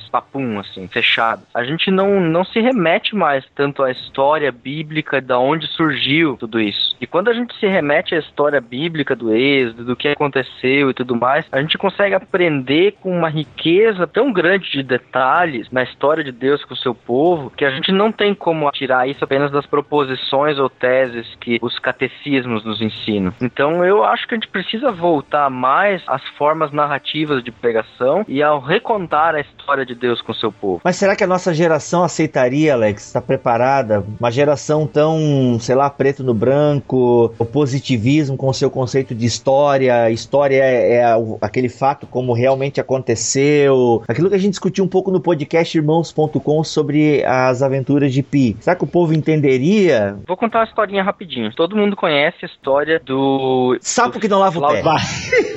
papum, 0.10 0.60
assim, 0.60 0.88
fechadas? 0.88 1.46
A 1.54 1.64
gente 1.64 1.92
não, 1.92 2.20
não 2.20 2.44
se 2.44 2.60
remete 2.60 3.16
mais 3.16 3.46
tanto 3.56 3.84
à 3.84 3.92
história 3.92 4.52
bíblica 4.52 5.22
da 5.22 5.40
onde 5.40 5.68
surgiu 5.68 6.38
tudo 6.38 6.60
isso. 6.60 6.96
E 7.02 7.08
quando 7.08 7.30
a 7.30 7.34
gente 7.34 7.56
se 7.60 7.68
remete 7.68 8.16
à 8.16 8.20
história 8.20 8.62
bíblica 8.62 9.16
do 9.16 9.34
êxodo, 9.34 9.86
do 9.86 9.96
que 9.96 10.10
aconteceu 10.10 10.90
e 10.90 10.94
tudo 10.94 11.16
mais, 11.16 11.46
a 11.52 11.62
gente 11.62 11.78
consegue 11.78 12.16
aprender 12.16 12.96
com 13.02 13.16
uma 13.16 13.30
riqueza 13.30 14.06
tão 14.08 14.32
grande 14.32 14.72
de 14.72 14.84
detalhes 14.84 15.70
na 15.72 15.84
história 15.84 16.24
de 16.24 16.32
Deus 16.32 16.64
com 16.64 16.74
o 16.74 16.78
seu 16.78 16.94
povo, 16.94 17.50
que 17.50 17.66
a 17.66 17.70
gente 17.70 17.92
não 17.92 18.12
tem 18.12 18.34
como 18.34 18.70
tirar 18.72 19.08
isso 19.08 19.24
apenas 19.24 19.52
das 19.52 19.66
proposições 19.66 20.58
ou 20.60 20.70
teses 20.70 21.28
que 21.40 21.60
os 21.62 21.78
catecismos 21.80 22.64
nos 22.64 22.82
ensinam. 22.82 23.34
Então 23.42 23.84
eu 23.86 24.04
acho 24.04 24.28
que 24.28 24.34
a 24.34 24.38
gente 24.38 24.48
precisa 24.48 24.92
voltar 24.92 25.50
mais 25.50 26.02
às 26.08 26.24
formas 26.38 26.72
narrativas 26.72 27.44
de 27.44 27.52
pregação 27.52 28.26
e 28.28 28.42
ao 28.42 28.60
recontar 28.60 29.29
a 29.38 29.42
história 29.42 29.86
de 29.86 29.96
Deus 29.96 30.22
com 30.22 30.32
o 30.32 30.36
seu 30.36 30.52
povo. 30.52 30.82
Mas 30.84 30.96
será 30.96 31.16
que 31.16 31.24
a 31.24 31.28
nossa 31.28 31.54
geração 31.54 32.04
aceitaria, 32.04 32.74
Alex? 32.74 33.08
Está 33.08 33.22
preparada? 33.22 34.04
Uma 34.20 34.32
geração 34.32 34.88
tão, 34.88 35.58
sei 35.60 35.76
lá, 35.76 35.90
preto 35.90 36.24
no 36.24 36.34
branco, 36.34 37.34
o 37.38 37.46
positivismo 37.46 38.38
com 38.38 38.48
o 38.48 38.54
seu 38.54 38.70
conceito 38.70 39.14
de 39.14 39.26
história. 39.26 40.10
História 40.10 40.64
é, 40.64 40.96
é 40.96 41.06
aquele 41.42 41.70
fato 41.70 42.08
como 42.08 42.34
realmente 42.34 42.80
aconteceu. 42.80 44.04
Aquilo 44.08 44.30
que 44.30 44.36
a 44.36 44.40
gente 44.40 44.52
discutiu 44.52 44.84
um 44.84 44.88
pouco 44.88 45.12
no 45.12 45.20
podcast 45.20 45.78
irmãos.com 45.78 46.64
sobre 46.64 47.24
as 47.26 47.62
aventuras 47.62 48.14
de 48.14 48.24
Pi. 48.24 48.58
Será 48.60 48.76
que 48.76 48.84
o 48.84 48.88
povo 48.88 49.14
entenderia? 49.14 50.18
Vou 50.28 50.38
contar 50.38 50.60
uma 50.60 50.66
historinha 50.66 51.04
rapidinho. 51.04 51.54
Todo 51.54 51.76
mundo 51.76 51.96
conhece 51.96 52.38
a 52.44 52.46
história 52.46 53.00
do. 53.00 53.78
Sapo 53.82 54.20
que 54.20 54.28
não 54.28 54.40
lava 54.40 54.60
o 54.60 54.68
pé. 54.68 54.82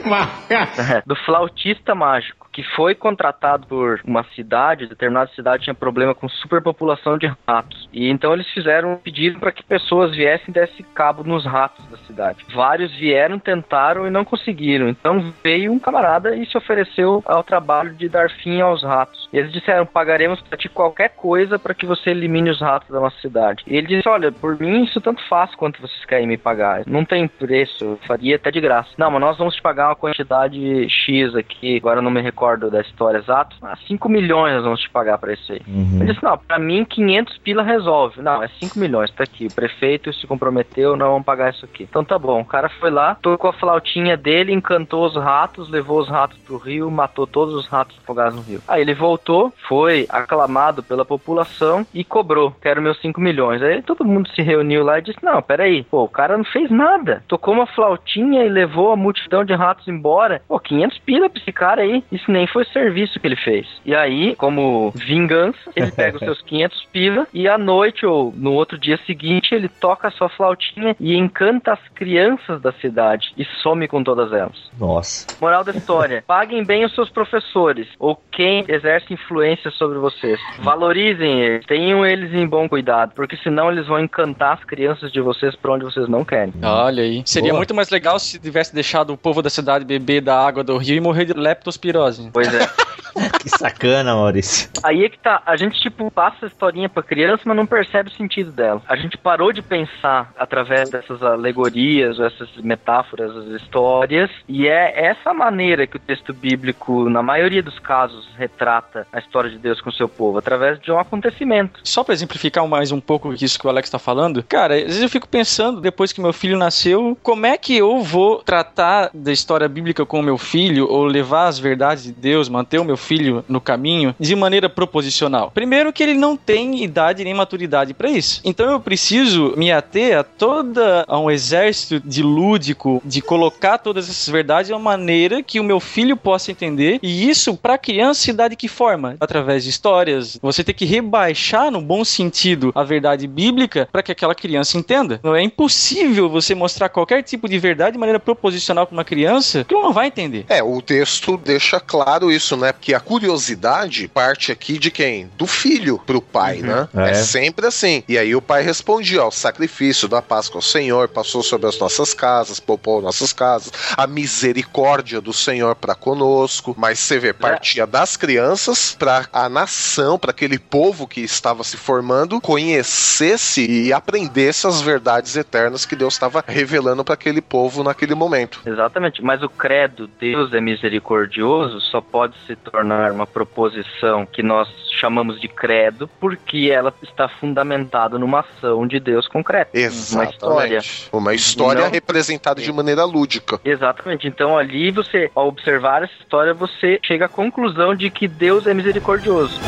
do 1.06 1.16
flautista 1.16 1.94
mágico, 1.94 2.48
que 2.52 2.62
foi 2.76 2.94
contratado 2.94 3.61
por 3.66 4.00
uma 4.04 4.24
cidade, 4.34 4.86
determinada 4.86 5.30
cidade 5.32 5.64
tinha 5.64 5.74
problema 5.74 6.14
com 6.14 6.28
superpopulação 6.28 7.18
de 7.18 7.30
ratos. 7.46 7.88
E 7.92 8.08
então 8.08 8.32
eles 8.32 8.48
fizeram 8.50 8.92
um 8.92 8.96
pedido 8.96 9.38
para 9.38 9.52
que 9.52 9.62
pessoas 9.62 10.14
viessem 10.14 10.52
e 10.78 10.82
cabo 10.82 11.24
nos 11.24 11.44
ratos 11.44 11.84
da 11.86 11.96
cidade. 11.98 12.44
Vários 12.54 12.94
vieram, 12.96 13.38
tentaram 13.38 14.06
e 14.06 14.10
não 14.10 14.24
conseguiram. 14.24 14.88
Então 14.88 15.32
veio 15.42 15.72
um 15.72 15.78
camarada 15.78 16.34
e 16.36 16.46
se 16.46 16.56
ofereceu 16.56 17.22
ao 17.26 17.42
trabalho 17.42 17.94
de 17.94 18.08
dar 18.08 18.30
fim 18.30 18.60
aos 18.60 18.82
ratos. 18.82 19.28
E 19.32 19.38
eles 19.38 19.52
disseram: 19.52 19.86
pagaremos 19.86 20.40
para 20.40 20.58
ti 20.58 20.68
qualquer 20.68 21.10
coisa 21.10 21.58
para 21.58 21.74
que 21.74 21.86
você 21.86 22.10
elimine 22.10 22.50
os 22.50 22.60
ratos 22.60 22.88
da 22.90 23.00
nossa 23.00 23.18
cidade. 23.20 23.64
E 23.66 23.76
ele 23.76 23.86
disse: 23.86 24.08
Olha, 24.08 24.30
por 24.30 24.58
mim 24.58 24.84
isso 24.84 25.00
tanto 25.00 25.22
faz 25.28 25.54
quanto 25.54 25.80
vocês 25.80 26.04
querem 26.04 26.26
me 26.26 26.36
pagar. 26.36 26.82
Não 26.86 27.04
tem 27.04 27.26
preço, 27.26 27.84
eu 27.84 27.98
faria 28.06 28.36
até 28.36 28.50
de 28.50 28.60
graça. 28.60 28.90
Não, 28.96 29.10
mas 29.10 29.20
nós 29.20 29.38
vamos 29.38 29.54
te 29.54 29.62
pagar 29.62 29.88
uma 29.88 29.96
quantidade 29.96 30.88
X 30.88 31.34
aqui, 31.34 31.76
agora 31.76 31.98
eu 31.98 32.02
não 32.02 32.10
me 32.10 32.20
recordo 32.20 32.70
da 32.70 32.80
história 32.80 33.18
exata. 33.18 33.51
Ah, 33.62 33.76
5 33.86 34.08
milhões 34.08 34.54
nós 34.54 34.64
vamos 34.64 34.80
te 34.80 34.90
pagar 34.90 35.18
para 35.18 35.32
isso 35.32 35.52
aí. 35.52 35.60
Uhum. 35.66 35.98
Ele 36.00 36.12
disse: 36.12 36.24
Não, 36.24 36.38
pra 36.38 36.58
mim 36.58 36.84
500 36.84 37.38
pila 37.38 37.62
resolve. 37.62 38.22
Não, 38.22 38.42
é 38.42 38.48
5 38.48 38.78
milhões, 38.78 39.10
tá 39.10 39.24
aqui. 39.24 39.46
O 39.46 39.54
prefeito 39.54 40.12
se 40.12 40.26
comprometeu, 40.26 40.96
não 40.96 41.12
vamos 41.12 41.24
pagar 41.24 41.50
isso 41.50 41.64
aqui. 41.64 41.84
Então 41.84 42.04
tá 42.04 42.18
bom. 42.18 42.40
O 42.40 42.44
cara 42.44 42.68
foi 42.68 42.90
lá, 42.90 43.14
tocou 43.16 43.50
a 43.50 43.52
flautinha 43.52 44.16
dele, 44.16 44.52
encantou 44.52 45.06
os 45.06 45.16
ratos, 45.16 45.68
levou 45.68 46.00
os 46.00 46.08
ratos 46.08 46.38
pro 46.38 46.56
rio, 46.56 46.90
matou 46.90 47.26
todos 47.26 47.54
os 47.54 47.66
ratos 47.66 47.96
afogados 48.02 48.34
no 48.34 48.42
rio. 48.42 48.60
Aí 48.68 48.80
ele 48.80 48.94
voltou, 48.94 49.52
foi 49.68 50.06
aclamado 50.08 50.82
pela 50.82 51.04
população 51.04 51.86
e 51.92 52.04
cobrou: 52.04 52.54
Quero 52.60 52.82
meus 52.82 53.00
5 53.00 53.20
milhões. 53.20 53.62
Aí 53.62 53.82
todo 53.82 54.04
mundo 54.04 54.28
se 54.34 54.42
reuniu 54.42 54.84
lá 54.84 54.98
e 54.98 55.02
disse: 55.02 55.18
Não, 55.22 55.42
peraí, 55.42 55.84
pô, 55.84 56.04
o 56.04 56.08
cara 56.08 56.36
não 56.36 56.44
fez 56.44 56.70
nada. 56.70 57.22
Tocou 57.28 57.54
uma 57.54 57.66
flautinha 57.66 58.44
e 58.44 58.48
levou 58.48 58.92
a 58.92 58.96
multidão 58.96 59.44
de 59.44 59.54
ratos 59.54 59.88
embora. 59.88 60.42
Pô, 60.48 60.58
500 60.58 60.98
pila 60.98 61.28
pra 61.28 61.40
esse 61.40 61.52
cara 61.52 61.82
aí. 61.82 62.04
Isso 62.10 62.30
nem 62.30 62.46
foi 62.46 62.64
serviço 62.66 63.18
que 63.18 63.26
ele 63.26 63.36
fez. 63.42 63.66
E 63.84 63.94
aí, 63.94 64.34
como 64.36 64.92
vingança, 64.94 65.58
ele 65.74 65.90
pega 65.92 66.16
os 66.16 66.22
seus 66.22 66.42
500 66.42 66.84
pila 66.92 67.26
e 67.32 67.48
à 67.48 67.58
noite 67.58 68.06
ou 68.06 68.32
no 68.36 68.52
outro 68.52 68.78
dia 68.78 68.98
seguinte 69.06 69.54
ele 69.54 69.68
toca 69.68 70.08
a 70.08 70.10
sua 70.10 70.28
flautinha 70.28 70.96
e 70.98 71.14
encanta 71.14 71.72
as 71.72 71.80
crianças 71.94 72.60
da 72.60 72.72
cidade 72.72 73.32
e 73.36 73.44
some 73.62 73.86
com 73.88 74.02
todas 74.02 74.32
elas. 74.32 74.70
Nossa. 74.78 75.26
Moral 75.40 75.64
da 75.64 75.72
história: 75.72 76.22
paguem 76.26 76.64
bem 76.64 76.84
os 76.84 76.94
seus 76.94 77.10
professores 77.10 77.88
ou 77.98 78.20
quem 78.30 78.64
exerce 78.68 79.12
influência 79.12 79.70
sobre 79.70 79.98
vocês. 79.98 80.40
Valorizem 80.60 81.40
eles, 81.40 81.66
tenham 81.66 82.04
eles 82.04 82.32
em 82.32 82.46
bom 82.46 82.68
cuidado, 82.68 83.12
porque 83.14 83.36
senão 83.36 83.70
eles 83.70 83.86
vão 83.86 84.00
encantar 84.00 84.54
as 84.54 84.64
crianças 84.64 85.12
de 85.12 85.20
vocês 85.20 85.54
pra 85.56 85.72
onde 85.72 85.84
vocês 85.84 86.08
não 86.08 86.24
querem. 86.24 86.52
Olha 86.62 87.02
aí. 87.02 87.22
Seria 87.24 87.50
Boa. 87.50 87.58
muito 87.58 87.74
mais 87.74 87.90
legal 87.90 88.18
se 88.18 88.38
tivesse 88.38 88.74
deixado 88.74 89.12
o 89.12 89.16
povo 89.16 89.42
da 89.42 89.50
cidade 89.50 89.84
beber 89.84 90.20
da 90.20 90.38
água 90.38 90.62
do 90.62 90.76
rio 90.76 90.96
e 90.96 91.00
morrer 91.00 91.24
de 91.24 91.32
leptospirose. 91.32 92.30
Pois 92.32 92.52
é. 92.52 92.66
Que 93.40 93.48
sacana, 93.48 94.14
Maurício. 94.14 94.70
Aí 94.82 95.04
é 95.04 95.08
que 95.08 95.18
tá, 95.18 95.42
a 95.44 95.56
gente 95.56 95.80
tipo 95.80 96.10
passa 96.10 96.46
a 96.46 96.48
historinha 96.48 96.88
pra 96.88 97.02
criança, 97.02 97.42
mas 97.44 97.56
não 97.56 97.66
percebe 97.66 98.08
o 98.08 98.12
sentido 98.12 98.52
dela. 98.52 98.82
A 98.88 98.96
gente 98.96 99.16
parou 99.16 99.52
de 99.52 99.62
pensar 99.62 100.32
através 100.38 100.90
dessas 100.90 101.22
alegorias, 101.22 102.18
ou 102.18 102.26
essas 102.26 102.48
metáforas, 102.58 103.36
as 103.36 103.62
histórias, 103.62 104.30
e 104.48 104.68
é 104.68 105.06
essa 105.06 105.32
maneira 105.32 105.86
que 105.86 105.96
o 105.96 106.00
texto 106.00 106.32
bíblico, 106.32 107.08
na 107.08 107.22
maioria 107.22 107.62
dos 107.62 107.78
casos, 107.78 108.28
retrata 108.36 109.06
a 109.12 109.18
história 109.18 109.50
de 109.50 109.58
Deus 109.58 109.80
com 109.80 109.90
o 109.90 109.92
seu 109.92 110.08
povo, 110.08 110.38
através 110.38 110.80
de 110.80 110.90
um 110.90 110.98
acontecimento. 110.98 111.80
Só 111.84 112.04
pra 112.04 112.14
exemplificar 112.14 112.66
mais 112.66 112.92
um 112.92 113.00
pouco 113.00 113.32
isso 113.32 113.58
que 113.58 113.66
o 113.66 113.70
Alex 113.70 113.90
tá 113.90 113.98
falando, 113.98 114.42
cara, 114.42 114.76
às 114.76 114.84
vezes 114.84 115.02
eu 115.02 115.08
fico 115.08 115.28
pensando, 115.28 115.80
depois 115.80 116.12
que 116.12 116.20
meu 116.20 116.32
filho 116.32 116.56
nasceu, 116.56 117.16
como 117.22 117.46
é 117.46 117.56
que 117.56 117.76
eu 117.76 118.00
vou 118.02 118.42
tratar 118.42 119.10
da 119.12 119.32
história 119.32 119.68
bíblica 119.68 120.04
com 120.04 120.20
o 120.20 120.22
meu 120.22 120.38
filho, 120.38 120.86
ou 120.88 121.04
levar 121.04 121.46
as 121.46 121.58
verdades 121.58 122.04
de 122.04 122.12
Deus, 122.12 122.48
manter 122.48 122.78
o 122.78 122.84
meu 122.84 122.96
filho 122.96 123.21
no 123.48 123.60
caminho, 123.60 124.14
de 124.18 124.34
maneira 124.34 124.68
proposicional? 124.68 125.50
Primeiro 125.52 125.92
que 125.92 126.02
ele 126.02 126.14
não 126.14 126.36
tem 126.36 126.82
idade 126.82 127.24
nem 127.24 127.34
maturidade 127.34 127.94
pra 127.94 128.10
isso. 128.10 128.40
Então 128.44 128.70
eu 128.70 128.80
preciso 128.80 129.54
me 129.56 129.70
ater 129.70 130.18
a 130.18 130.22
toda 130.22 131.04
a 131.06 131.18
um 131.18 131.30
exército 131.30 132.00
de 132.00 132.22
lúdico, 132.22 133.02
de 133.04 133.20
colocar 133.20 133.78
todas 133.78 134.08
essas 134.08 134.28
verdades 134.28 134.68
de 134.68 134.72
uma 134.72 134.80
maneira 134.80 135.42
que 135.42 135.60
o 135.60 135.64
meu 135.64 135.80
filho 135.80 136.16
possa 136.16 136.50
entender, 136.50 136.98
e 137.02 137.28
isso 137.28 137.56
pra 137.56 137.78
criança 137.78 138.22
se 138.22 138.32
dá 138.32 138.48
de 138.48 138.56
que 138.56 138.68
forma? 138.68 139.16
Através 139.20 139.64
de 139.64 139.70
histórias. 139.70 140.38
Você 140.42 140.64
tem 140.64 140.74
que 140.74 140.84
rebaixar 140.84 141.70
no 141.70 141.80
bom 141.80 142.04
sentido 142.04 142.72
a 142.74 142.82
verdade 142.82 143.26
bíblica 143.26 143.88
para 143.90 144.02
que 144.02 144.12
aquela 144.12 144.34
criança 144.34 144.78
entenda. 144.78 145.20
Não 145.22 145.34
é 145.34 145.42
impossível 145.42 146.28
você 146.28 146.54
mostrar 146.54 146.88
qualquer 146.88 147.22
tipo 147.22 147.48
de 147.48 147.58
verdade 147.58 147.92
de 147.92 147.98
maneira 147.98 148.20
proposicional 148.20 148.86
para 148.86 148.94
uma 148.94 149.04
criança 149.04 149.64
que 149.64 149.74
ela 149.74 149.84
não 149.84 149.92
vai 149.92 150.06
entender. 150.06 150.44
É, 150.48 150.62
o 150.62 150.80
texto 150.80 151.36
deixa 151.36 151.80
claro 151.80 152.30
isso, 152.30 152.56
né? 152.56 152.72
Porque 152.72 152.94
a 152.94 153.00
curiosidade 153.12 154.08
parte 154.08 154.50
aqui 154.50 154.78
de 154.78 154.90
quem? 154.90 155.30
Do 155.36 155.46
filho 155.46 155.98
pro 155.98 156.22
pai, 156.22 156.62
né? 156.62 156.88
É. 156.96 157.10
É. 157.10 157.14
sempre 157.14 157.66
assim. 157.66 158.02
E 158.08 158.16
aí 158.16 158.34
o 158.34 158.40
pai 158.40 158.62
respondia: 158.62 159.22
ó, 159.22 159.28
o 159.28 159.30
sacrifício 159.30 160.08
da 160.08 160.22
Páscoa 160.22 160.58
ao 160.58 160.62
Senhor 160.62 161.08
passou 161.08 161.42
sobre 161.42 161.68
as 161.68 161.78
nossas 161.78 162.14
casas, 162.14 162.58
poupou 162.58 163.02
nossas 163.02 163.30
casas, 163.30 163.70
a 163.98 164.06
misericórdia 164.06 165.20
do 165.20 165.32
Senhor 165.32 165.74
para 165.74 165.94
conosco. 165.94 166.74
Mas 166.78 167.00
você 167.00 167.18
vê, 167.18 167.34
partia 167.34 167.86
das 167.86 168.16
crianças 168.16 168.96
para 168.98 169.26
a 169.30 169.46
nação, 169.46 170.18
para 170.18 170.30
aquele 170.30 170.58
povo 170.58 171.06
que 171.06 171.20
estava 171.20 171.62
se 171.64 171.76
formando, 171.76 172.40
conhecesse 172.40 173.66
e 173.70 173.92
aprendesse 173.92 174.66
as 174.66 174.80
verdades 174.80 175.36
eternas 175.36 175.84
que 175.84 175.94
Deus 175.94 176.14
estava 176.14 176.42
revelando 176.46 177.04
para 177.04 177.12
aquele 177.12 177.42
povo 177.42 177.82
naquele 177.82 178.14
momento. 178.14 178.62
Exatamente, 178.64 179.22
mas 179.22 179.42
o 179.42 179.50
credo 179.50 180.08
Deus 180.18 180.54
é 180.54 180.60
misericordioso 180.62 181.78
só 181.82 182.00
pode 182.00 182.34
se 182.46 182.56
tornar 182.56 182.91
uma 183.12 183.26
proposição 183.26 184.26
que 184.26 184.42
nós 184.42 184.68
chamamos 185.00 185.40
de 185.40 185.48
credo 185.48 186.08
porque 186.20 186.70
ela 186.72 186.94
está 187.02 187.28
fundamentada 187.28 188.18
numa 188.18 188.40
ação 188.40 188.86
de 188.86 189.00
Deus 189.00 189.26
concreta. 189.26 189.70
Uma 189.76 190.24
história. 190.24 190.76
Exatamente. 190.76 191.08
Uma 191.12 191.34
história 191.34 191.84
Não- 191.84 191.90
representada 191.90 192.60
de 192.60 192.72
maneira 192.72 193.04
lúdica. 193.04 193.60
Exatamente. 193.64 194.26
Então 194.28 194.56
ali 194.56 194.90
você, 194.90 195.30
ao 195.34 195.48
observar 195.48 196.02
essa 196.04 196.12
história, 196.20 196.54
você 196.54 197.00
chega 197.02 197.26
à 197.26 197.28
conclusão 197.28 197.94
de 197.94 198.10
que 198.10 198.28
Deus 198.28 198.66
é 198.66 198.74
misericordioso. 198.74 199.60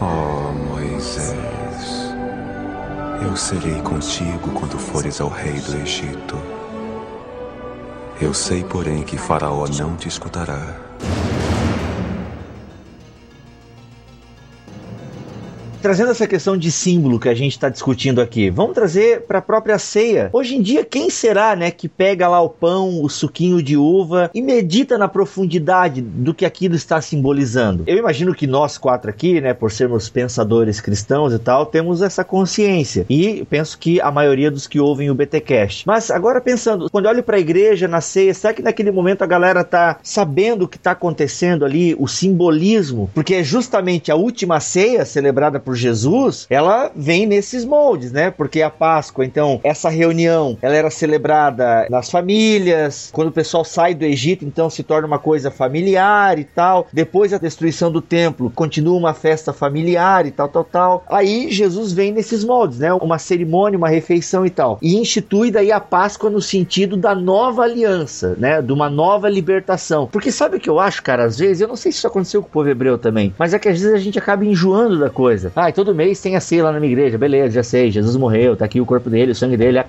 Oh, 0.00 0.52
Moisés, 0.52 2.12
eu 3.22 3.36
serei 3.36 3.80
contigo 3.82 4.50
quando 4.52 4.78
fores 4.78 5.20
ao 5.20 5.28
rei 5.28 5.60
do 5.60 5.76
Egito. 5.76 6.36
Eu 8.20 8.32
sei, 8.32 8.62
porém, 8.62 9.02
que 9.02 9.18
Faraó 9.18 9.66
não 9.66 9.96
te 9.96 10.08
escutará. 10.08 10.76
Trazendo 15.84 16.12
essa 16.12 16.26
questão 16.26 16.56
de 16.56 16.72
símbolo 16.72 17.20
que 17.20 17.28
a 17.28 17.34
gente 17.34 17.52
está 17.52 17.68
discutindo 17.68 18.22
aqui, 18.22 18.48
vamos 18.48 18.72
trazer 18.72 19.20
para 19.26 19.40
a 19.40 19.42
própria 19.42 19.78
ceia. 19.78 20.30
Hoje 20.32 20.56
em 20.56 20.62
dia, 20.62 20.82
quem 20.82 21.10
será, 21.10 21.54
né, 21.54 21.70
que 21.70 21.90
pega 21.90 22.26
lá 22.26 22.40
o 22.40 22.48
pão, 22.48 23.02
o 23.02 23.10
suquinho 23.10 23.62
de 23.62 23.76
uva 23.76 24.30
e 24.32 24.40
medita 24.40 24.96
na 24.96 25.08
profundidade 25.08 26.00
do 26.00 26.32
que 26.32 26.46
aquilo 26.46 26.74
está 26.74 27.02
simbolizando? 27.02 27.84
Eu 27.86 27.98
imagino 27.98 28.34
que 28.34 28.46
nós 28.46 28.78
quatro 28.78 29.10
aqui, 29.10 29.42
né, 29.42 29.52
por 29.52 29.70
sermos 29.70 30.08
pensadores 30.08 30.80
cristãos 30.80 31.34
e 31.34 31.38
tal, 31.38 31.66
temos 31.66 32.00
essa 32.00 32.24
consciência. 32.24 33.04
E 33.10 33.46
penso 33.50 33.78
que 33.78 34.00
a 34.00 34.10
maioria 34.10 34.50
dos 34.50 34.66
que 34.66 34.80
ouvem 34.80 35.10
o 35.10 35.14
BTcast. 35.14 35.86
Mas 35.86 36.10
agora 36.10 36.40
pensando, 36.40 36.88
quando 36.88 37.10
olho 37.10 37.22
para 37.22 37.36
a 37.36 37.40
igreja 37.40 37.86
na 37.86 38.00
ceia, 38.00 38.32
será 38.32 38.54
que 38.54 38.62
naquele 38.62 38.90
momento 38.90 39.20
a 39.20 39.26
galera 39.26 39.62
tá 39.62 39.98
sabendo 40.02 40.64
o 40.64 40.68
que 40.68 40.78
está 40.78 40.92
acontecendo 40.92 41.62
ali, 41.62 41.94
o 41.98 42.08
simbolismo? 42.08 43.10
Porque 43.12 43.34
é 43.34 43.44
justamente 43.44 44.10
a 44.10 44.16
última 44.16 44.58
ceia 44.60 45.04
celebrada 45.04 45.60
por 45.60 45.73
Jesus, 45.74 46.46
ela 46.48 46.90
vem 46.94 47.26
nesses 47.26 47.64
moldes, 47.64 48.12
né? 48.12 48.30
Porque 48.30 48.62
a 48.62 48.70
Páscoa, 48.70 49.24
então, 49.24 49.60
essa 49.62 49.88
reunião, 49.88 50.56
ela 50.60 50.74
era 50.74 50.90
celebrada 50.90 51.86
nas 51.90 52.10
famílias, 52.10 53.10
quando 53.12 53.28
o 53.28 53.32
pessoal 53.32 53.64
sai 53.64 53.94
do 53.94 54.04
Egito, 54.04 54.44
então 54.44 54.68
se 54.70 54.82
torna 54.82 55.06
uma 55.06 55.18
coisa 55.18 55.50
familiar 55.50 56.38
e 56.38 56.44
tal. 56.44 56.86
Depois 56.92 57.30
da 57.30 57.38
destruição 57.38 57.90
do 57.90 58.00
templo, 58.00 58.50
continua 58.50 58.96
uma 58.96 59.14
festa 59.14 59.52
familiar 59.52 60.26
e 60.26 60.30
tal, 60.30 60.48
tal, 60.48 60.64
tal. 60.64 61.04
Aí 61.08 61.50
Jesus 61.50 61.92
vem 61.92 62.12
nesses 62.12 62.44
moldes, 62.44 62.78
né? 62.78 62.92
Uma 62.94 63.18
cerimônia, 63.18 63.78
uma 63.78 63.88
refeição 63.88 64.44
e 64.44 64.50
tal. 64.50 64.78
E 64.82 64.96
institui 64.96 65.50
daí 65.50 65.72
a 65.72 65.80
Páscoa 65.80 66.30
no 66.30 66.40
sentido 66.40 66.96
da 66.96 67.14
nova 67.14 67.62
aliança, 67.62 68.34
né? 68.38 68.60
De 68.60 68.72
uma 68.72 68.88
nova 68.90 69.28
libertação. 69.28 70.08
Porque 70.10 70.30
sabe 70.30 70.56
o 70.56 70.60
que 70.60 70.70
eu 70.70 70.78
acho, 70.78 71.02
cara? 71.02 71.24
Às 71.24 71.38
vezes, 71.38 71.60
eu 71.60 71.68
não 71.68 71.76
sei 71.76 71.92
se 71.92 71.98
isso 71.98 72.06
aconteceu 72.06 72.42
com 72.42 72.48
o 72.48 72.50
povo 72.50 72.68
hebreu 72.68 72.98
também, 72.98 73.34
mas 73.38 73.54
é 73.54 73.58
que 73.58 73.68
às 73.68 73.80
vezes 73.80 73.94
a 73.94 73.98
gente 73.98 74.18
acaba 74.18 74.44
enjoando 74.44 74.98
da 74.98 75.10
coisa. 75.10 75.50
Ah, 75.64 75.70
e 75.70 75.72
todo 75.72 75.94
mês 75.94 76.20
tem 76.20 76.36
a 76.36 76.40
ceia 76.40 76.64
lá 76.64 76.72
na 76.72 76.78
minha 76.78 76.92
igreja, 76.92 77.16
beleza, 77.16 77.54
já 77.54 77.62
sei, 77.62 77.90
Jesus 77.90 78.16
morreu, 78.16 78.54
tá 78.54 78.66
aqui 78.66 78.80
o 78.80 78.84
corpo 78.84 79.08
dele, 79.08 79.32
o 79.32 79.34
sangue 79.34 79.56
dele, 79.56 79.78
ah, 79.78 79.86